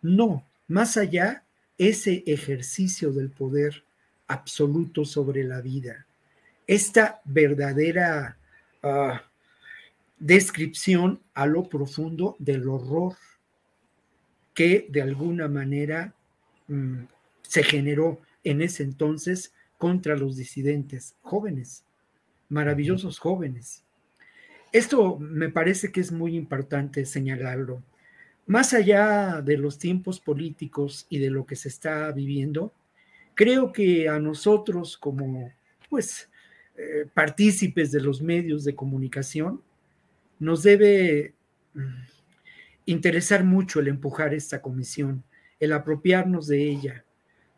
[0.02, 1.44] No, más allá
[1.78, 3.84] ese ejercicio del poder
[4.28, 6.06] absoluto sobre la vida.
[6.66, 8.38] Esta verdadera
[8.84, 9.22] ah,
[10.20, 13.16] descripción a lo profundo del horror
[14.54, 16.14] que de alguna manera
[16.68, 17.04] mm,
[17.44, 21.84] se generó en ese entonces contra los disidentes jóvenes,
[22.50, 23.84] maravillosos jóvenes.
[24.78, 27.84] Esto me parece que es muy importante señalarlo.
[28.46, 32.74] Más allá de los tiempos políticos y de lo que se está viviendo,
[33.38, 35.54] Creo que a nosotros como,
[35.92, 36.28] pues,
[36.76, 39.62] eh, partícipes de los medios de comunicación,
[40.40, 41.36] nos debe
[41.76, 42.02] mm,
[42.86, 45.24] interesar mucho el empujar esta comisión,
[45.60, 47.06] el apropiarnos de ella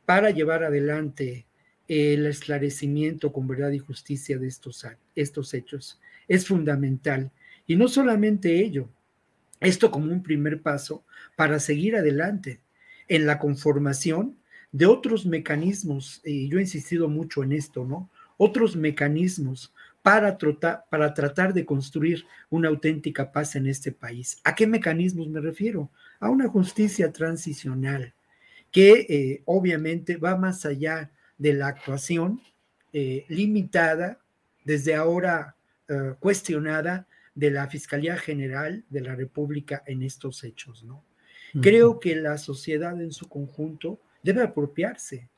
[0.06, 1.46] para llevar adelante
[1.90, 4.86] el esclarecimiento con verdad y justicia de estos,
[5.16, 6.00] estos hechos.
[6.28, 7.32] Es fundamental.
[7.66, 8.88] Y no solamente ello,
[9.60, 11.04] esto como un primer paso
[11.36, 12.62] para seguir adelante
[13.08, 14.38] en la conformación
[14.72, 18.10] de otros mecanismos, y yo he insistido mucho en esto, ¿no?
[18.38, 20.38] Otros mecanismos para,
[20.90, 24.40] para tratar de construir una auténtica paz en este país.
[24.44, 25.90] ¿A qué mecanismos me refiero?
[26.20, 28.14] A una justicia transicional
[28.72, 32.42] que eh, obviamente va más allá de la actuación
[32.94, 34.20] eh, limitada,
[34.64, 35.56] desde ahora
[35.88, 41.04] eh, cuestionada, de la Fiscalía General de la República en estos hechos, ¿no?
[41.62, 45.30] Creo que la sociedad en su conjunto debe apropiarse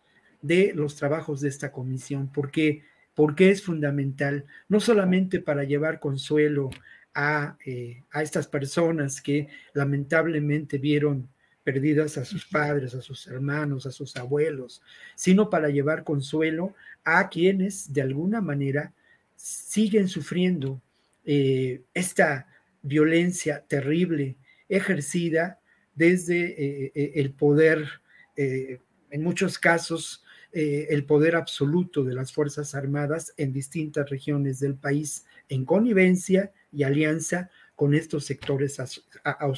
[0.41, 2.83] de los trabajos de esta comisión, porque,
[3.13, 6.69] porque es fundamental, no solamente para llevar consuelo
[7.13, 11.29] a, eh, a estas personas que lamentablemente vieron
[11.63, 14.81] perdidas a sus padres, a sus hermanos, a sus abuelos,
[15.15, 16.73] sino para llevar consuelo
[17.03, 18.93] a quienes de alguna manera
[19.35, 20.81] siguen sufriendo
[21.23, 22.47] eh, esta
[22.81, 24.38] violencia terrible
[24.69, 25.59] ejercida
[25.93, 27.88] desde eh, el poder,
[28.35, 35.25] en muchos casos, el poder absoluto de las Fuerzas Armadas en distintas regiones del país,
[35.47, 38.77] en connivencia y alianza con estos sectores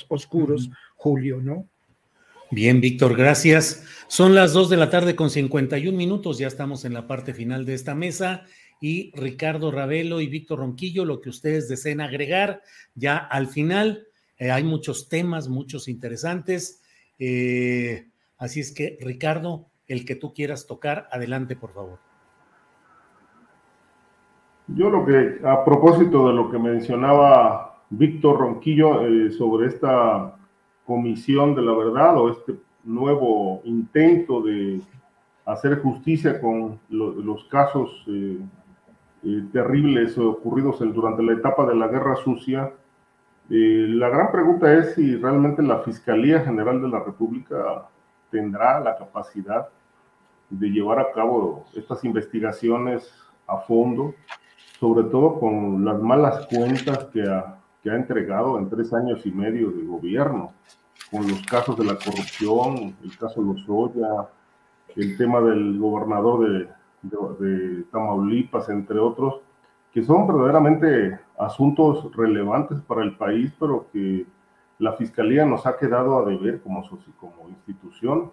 [0.09, 1.69] oscuros, Julio, ¿no?
[2.53, 3.84] Bien, Víctor, gracias.
[4.05, 7.65] Son las dos de la tarde con 51 minutos, ya estamos en la parte final
[7.65, 8.43] de esta mesa
[8.80, 12.61] y Ricardo Ravelo y Víctor Ronquillo, lo que ustedes deseen agregar
[12.93, 14.05] ya al final.
[14.38, 16.84] Eh, hay muchos temas, muchos interesantes.
[17.17, 21.97] Eh, así es que, Ricardo, el que tú quieras tocar, adelante, por favor.
[24.67, 30.38] Yo lo que, a propósito de lo que mencionaba Víctor Ronquillo eh, sobre esta
[30.85, 34.81] comisión de la verdad o este nuevo intento de
[35.45, 38.39] hacer justicia con los casos eh,
[39.23, 42.72] eh, terribles ocurridos durante la etapa de la Guerra Sucia,
[43.49, 47.89] la gran pregunta es si realmente la Fiscalía General de la República
[48.31, 49.68] tendrá la capacidad
[50.49, 53.14] de llevar a cabo estas investigaciones
[53.45, 54.15] a fondo
[54.84, 59.31] sobre todo con las malas cuentas que ha, que ha entregado en tres años y
[59.31, 60.53] medio de gobierno,
[61.11, 64.30] con los casos de la corrupción, el caso Lozoya,
[64.95, 66.69] el tema del gobernador de,
[67.39, 69.41] de, Tamaulipas, entre otros,
[69.91, 74.26] que son verdaderamente asuntos relevantes para el país, pero que
[74.80, 76.84] la Fiscalía nos ha quedado a deber como,
[77.19, 78.31] como institución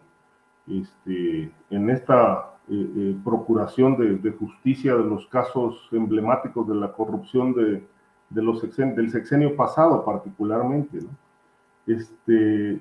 [0.68, 7.52] este, en esta eh, eh, procuración de, justicia de los casos emblemáticos de la corrupción
[7.52, 7.84] de,
[8.30, 11.00] los del sexenio pasado particularmente.
[11.86, 12.80] Este,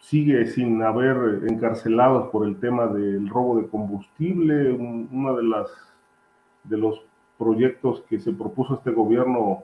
[0.00, 5.68] sigue sin haber encarcelados por el tema del robo de combustible, uno de, las,
[6.64, 7.02] de los
[7.38, 9.62] proyectos que se propuso este gobierno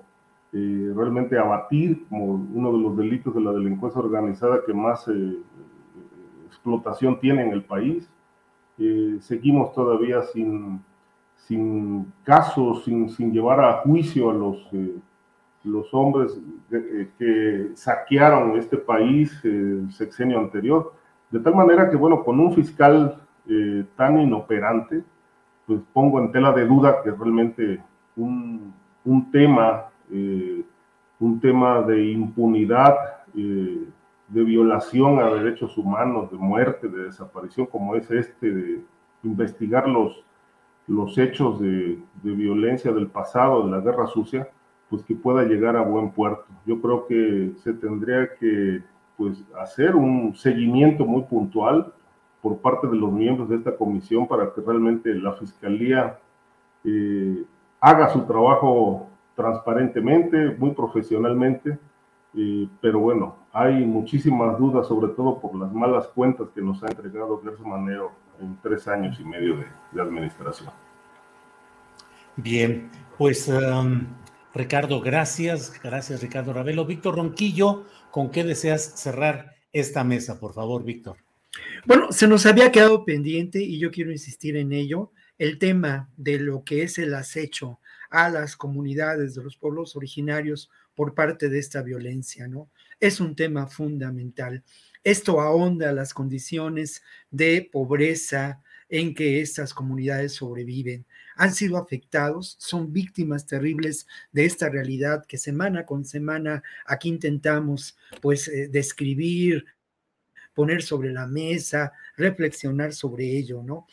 [0.53, 2.25] eh, realmente abatir como
[2.55, 5.07] uno de los delitos de la delincuencia organizada que más
[6.47, 8.09] explotación tiene en el país.
[8.79, 10.83] Eh, seguimos todavía sin,
[11.37, 14.97] sin casos, sin, sin, llevar a juicio a los, eh,
[15.69, 16.39] los hombres
[16.71, 20.93] eh, que saquearon este país el sexenio anterior.
[21.31, 23.23] De tal manera que, bueno, con un fiscal
[23.97, 25.03] tan inoperante,
[25.67, 27.83] pues pongo en tela de duda que realmente
[28.15, 28.75] un,
[29.07, 29.87] un tema,
[31.19, 32.95] un tema de impunidad,
[34.29, 38.81] de violación a derechos humanos, de muerte, de desaparición, como es este, de
[39.23, 40.23] investigar los,
[40.87, 44.49] los hechos de, violencia del pasado, de la guerra sucia,
[44.89, 46.45] pues que pueda llegar a buen puerto.
[46.67, 48.83] Yo creo que se tendría que
[49.17, 51.93] pues, hacer un seguimiento muy puntual
[52.41, 56.19] por parte de los miembros de esta comisión para que realmente la Fiscalía
[56.85, 57.45] eh,
[57.81, 61.79] haga su trabajo transparentemente, muy profesionalmente,
[62.35, 66.89] eh, pero bueno, hay muchísimas dudas, sobre todo por las malas cuentas que nos ha
[66.89, 70.71] entregado Gerson Manero en tres años y medio de, administración.
[72.37, 74.07] Bien, pues um,
[74.55, 75.73] Ricardo, gracias.
[75.83, 76.87] Gracias, Ricardo Ravelo.
[76.87, 81.19] Víctor Ronquillo, ¿con qué deseas cerrar esta mesa, por favor, Víctor?
[81.87, 86.39] Bueno, se nos había quedado pendiente y yo quiero insistir en ello, el tema de
[86.39, 87.81] lo que es el acecho
[88.11, 92.71] a las comunidades de los pueblos originarios por parte de esta violencia, ¿no?
[92.99, 94.65] Es un tema fundamental.
[95.05, 101.07] Esto ahonda las condiciones de pobreza en que estas comunidades sobreviven.
[101.39, 107.97] Han sido afectados, son víctimas terribles de esta realidad que semana con semana aquí intentamos
[108.21, 109.65] pues eh, describir,
[110.53, 113.87] poner sobre la mesa, reflexionar sobre ello, ¿no?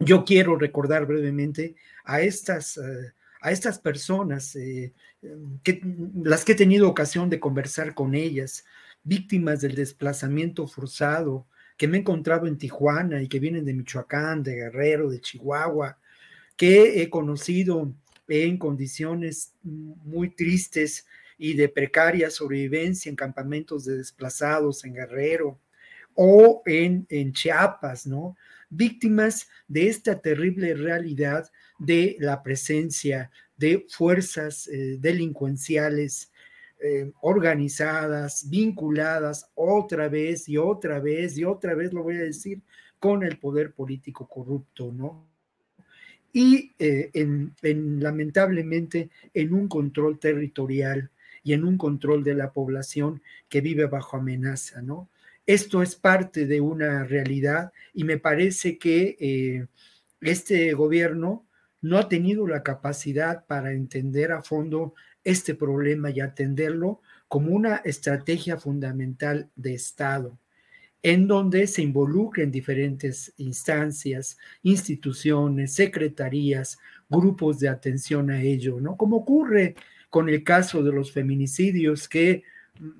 [0.00, 4.92] Yo quiero recordar brevemente a estas, eh, a estas personas eh,
[5.62, 5.80] que,
[6.24, 8.64] las que he tenido ocasión de conversar con ellas,
[9.04, 14.42] víctimas del desplazamiento forzado, que me he encontrado en Tijuana y que vienen de Michoacán,
[14.42, 15.98] de Guerrero, de Chihuahua,
[16.56, 17.92] que he conocido
[18.28, 21.06] en condiciones muy tristes
[21.38, 25.60] y de precaria sobrevivencia en campamentos de desplazados en Guerrero
[26.14, 28.36] o en, en Chiapas, ¿no?
[28.70, 36.32] Víctimas de esta terrible realidad de la presencia de fuerzas eh, delincuenciales
[36.80, 42.60] eh, organizadas, vinculadas otra vez y otra vez y otra vez, lo voy a decir,
[42.98, 45.35] con el poder político corrupto, ¿no?
[46.36, 47.54] Y eh, en,
[47.98, 51.10] lamentablemente en un control territorial
[51.42, 55.08] y en un control de la población que vive bajo amenaza, ¿no?
[55.46, 59.66] Esto es parte de una realidad y me parece que eh,
[60.20, 61.46] este gobierno
[61.80, 64.92] no ha tenido la capacidad para entender a fondo
[65.24, 70.38] este problema y atenderlo como una estrategia fundamental de Estado,
[71.06, 78.96] en donde se involucren diferentes instancias, instituciones, secretarías, grupos de atención a ello, ¿no?
[78.96, 79.76] Como ocurre
[80.10, 82.42] con el caso de los feminicidios, que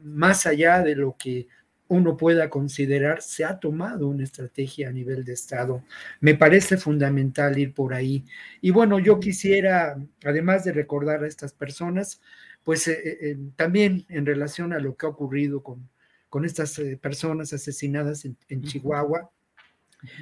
[0.04, 1.48] más allá de lo que
[1.88, 5.82] uno pueda considerar, se ha tomado una estrategia a nivel de Estado.
[6.20, 8.24] Me parece fundamental ir por ahí.
[8.60, 12.20] Y bueno, yo quisiera, además de recordar a estas personas,
[12.62, 15.88] pues eh, eh, eh, también en relación a lo que ha ocurrido con,
[16.36, 19.30] con estas personas asesinadas en, en Chihuahua,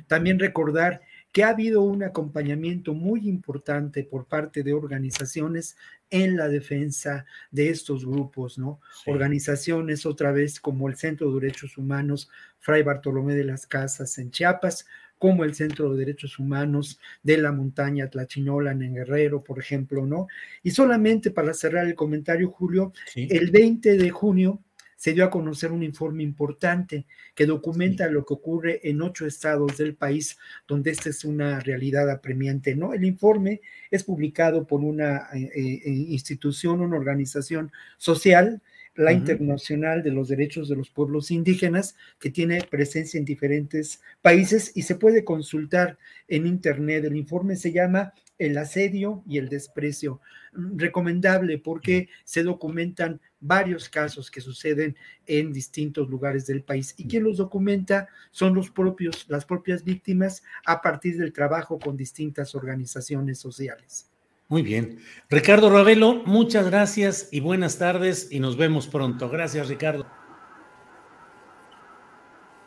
[0.06, 1.00] también recordar
[1.32, 5.76] que ha habido un acompañamiento muy importante por parte de organizaciones
[6.10, 8.80] en la defensa de estos grupos, ¿no?
[9.06, 12.30] Organizaciones otra vez como el Centro de Derechos Humanos
[12.60, 14.86] Fray Bartolomé de las Casas en Chiapas,
[15.18, 20.28] como el Centro de Derechos Humanos de la Montaña Tlachinolan en Guerrero, por ejemplo, ¿no?
[20.62, 24.62] Y solamente para cerrar el comentario, Julio, el 20 de junio
[25.04, 27.04] se dio a conocer un informe importante
[27.34, 32.08] que documenta lo que ocurre en ocho estados del país donde esta es una realidad
[32.08, 32.74] apremiante.
[32.74, 32.94] ¿no?
[32.94, 33.60] El informe
[33.90, 38.62] es publicado por una eh, eh, institución, una organización social,
[38.94, 44.72] la Internacional de los Derechos de los Pueblos Indígenas, que tiene presencia en diferentes países
[44.74, 45.98] y se puede consultar
[46.28, 47.04] en Internet.
[47.04, 50.22] El informe se llama El asedio y el desprecio.
[50.54, 56.94] Recomendable porque se documentan varios casos que suceden en distintos lugares del país.
[56.96, 61.96] Y quien los documenta son los propios, las propias víctimas a partir del trabajo con
[61.96, 64.10] distintas organizaciones sociales.
[64.48, 64.98] Muy bien.
[65.30, 69.28] Ricardo Ravelo, muchas gracias y buenas tardes y nos vemos pronto.
[69.28, 70.06] Gracias, Ricardo.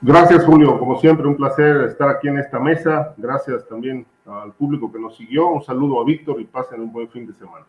[0.02, 0.78] Gracias, Julio.
[0.78, 3.16] Como siempre, un placer estar aquí en esta mesa.
[3.18, 5.48] Gracias también al público que nos siguió.
[5.48, 7.66] Un saludo a Víctor y pasen un buen fin de semana.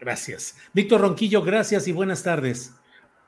[0.00, 0.56] Gracias.
[0.72, 2.74] Víctor Ronquillo, gracias y buenas tardes.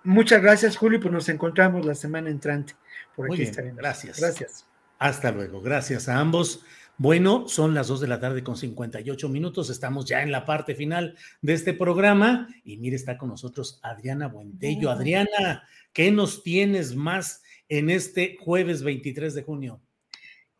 [0.04, 2.74] Muchas gracias, Julio, pues nos encontramos la semana entrante.
[3.14, 3.78] Por aquí estaremos.
[3.78, 4.20] Gracias.
[4.20, 4.66] Gracias.
[4.98, 5.60] Hasta luego.
[5.60, 6.64] Gracias a ambos.
[6.98, 9.68] Bueno, son las 2 de la tarde con 58 minutos.
[9.68, 12.48] Estamos ya en la parte final de este programa.
[12.64, 14.90] Y mire, está con nosotros Adriana Buentello.
[14.90, 19.80] Adriana, ¿qué nos tienes más en este jueves 23 de junio?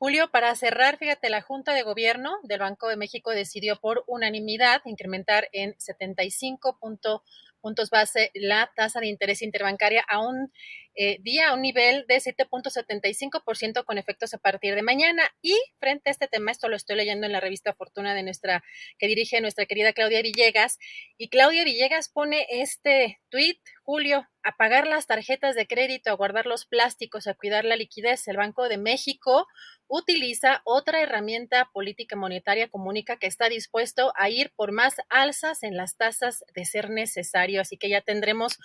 [0.07, 4.81] Julio, para cerrar, fíjate, la Junta de Gobierno del Banco de México decidió por unanimidad
[4.85, 10.53] incrementar en 75 puntos base la tasa de interés interbancaria a un
[10.97, 15.23] eh, día, a un nivel de 7.75% con efectos a partir de mañana.
[15.43, 18.65] Y frente a este tema, esto lo estoy leyendo en la revista Fortuna de nuestra,
[18.99, 20.79] que dirige nuestra querida Claudia Villegas.
[21.19, 26.47] Y Claudia Villegas pone este tuit, Julio, a pagar las tarjetas de crédito, a guardar
[26.47, 28.27] los plásticos, a cuidar la liquidez.
[28.29, 29.47] El Banco de México
[29.89, 35.77] utiliza otra herramienta política monetaria comunica que está dispuesto a ir por más alzas en
[35.77, 37.61] las tasas de ser necesario.
[37.61, 38.59] Así que ya tendremos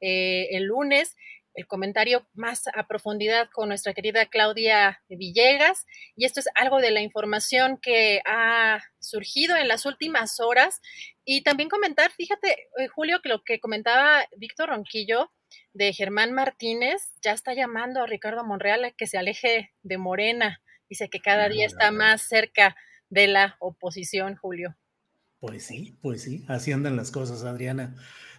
[0.00, 1.16] eh, el lunes
[1.54, 5.86] el comentario más a profundidad con nuestra querida Claudia Villegas.
[6.16, 10.80] Y esto es algo de la información que ha surgido en las últimas horas.
[11.24, 15.30] Y también comentar, fíjate, eh, Julio, que lo que comentaba Víctor Ronquillo,
[15.72, 20.60] de Germán Martínez ya está llamando a Ricardo Monreal a que se aleje de Morena.
[20.88, 22.76] Dice que cada día está más cerca
[23.08, 24.76] de la oposición, Julio.
[25.40, 27.94] Pues sí, pues sí, así andan las cosas, Adriana.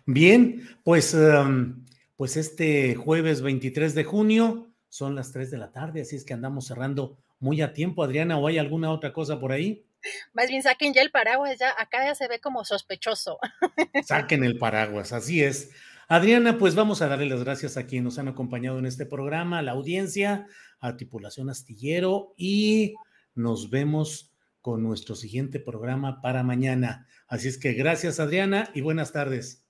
[0.05, 1.85] Bien, pues, em,
[2.15, 6.33] pues este jueves 23 de junio son las 3 de la tarde, así es que
[6.33, 9.85] andamos cerrando muy a tiempo, Adriana, ¿o hay alguna otra cosa por ahí?
[10.33, 13.39] Más bien saquen ya el paraguas, ya acá ya se ve como sospechoso.
[14.05, 15.71] Saquen el paraguas, así es.
[16.07, 19.59] Adriana, pues vamos a darle las gracias a quienes nos han acompañado en este programa,
[19.59, 20.47] a la audiencia,
[20.79, 22.93] a Tripulación Astillero y
[23.33, 24.31] nos vemos
[24.61, 27.07] con nuestro siguiente programa para mañana.
[27.27, 29.64] Así es que gracias Adriana y buenas tardes.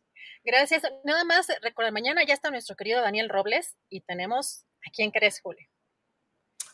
[0.45, 0.83] Gracias.
[1.03, 5.41] Nada más recuerda, mañana ya está nuestro querido Daniel Robles y tenemos a quién crees,
[5.41, 5.67] Julio.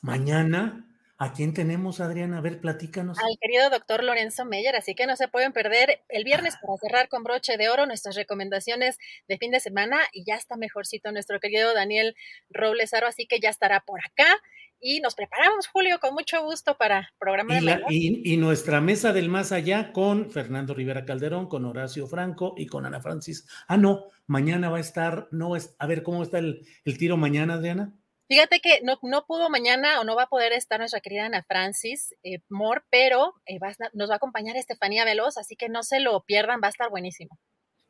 [0.02, 0.92] Mañana
[1.22, 2.40] ¿A quién tenemos, Adriana?
[2.40, 3.20] A ver, platícanos.
[3.20, 7.10] Al querido doctor Lorenzo Meyer, así que no se pueden perder el viernes para cerrar
[7.10, 11.40] con broche de oro nuestras recomendaciones de fin de semana y ya está mejorcito nuestro
[11.40, 12.16] querido Daniel
[12.50, 14.36] Robles Aro, así que ya estará por acá.
[14.82, 19.30] Y nos preparamos, Julio, con mucho gusto para programa y, de y, nuestra mesa del
[19.30, 23.48] más allá con Fernando Rivera Calderón, con Horacio Franco y con Ana Francis.
[23.68, 27.16] Ah, no, mañana va a estar, no es, a ver cómo está el, el tiro
[27.16, 27.94] mañana, Adriana.
[28.28, 31.44] Fíjate que no, no, pudo mañana o no va a poder estar nuestra querida Ana
[31.44, 33.60] Francis eh, Moore, pero eh,
[33.94, 36.90] nos va a acompañar Estefanía Veloz, así que no se lo pierdan, va a estar
[36.90, 37.38] buenísimo.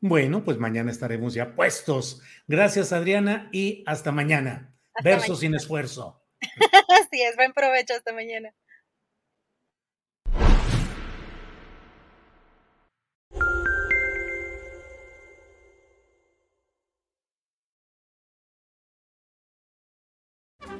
[0.00, 2.22] Bueno, pues mañana estaremos ya puestos.
[2.48, 4.74] Gracias, Adriana, y hasta mañana.
[5.04, 6.21] Verso sin esfuerzo.
[7.00, 8.52] Así es, buen provecho hasta mañana.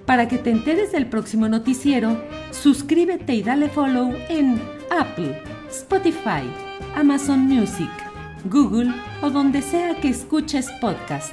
[0.07, 4.61] Para que te enteres del próximo noticiero, suscríbete y dale follow en
[4.91, 5.41] Apple,
[5.71, 6.43] Spotify,
[6.97, 7.91] Amazon Music,
[8.45, 11.33] Google o donde sea que escuches podcast.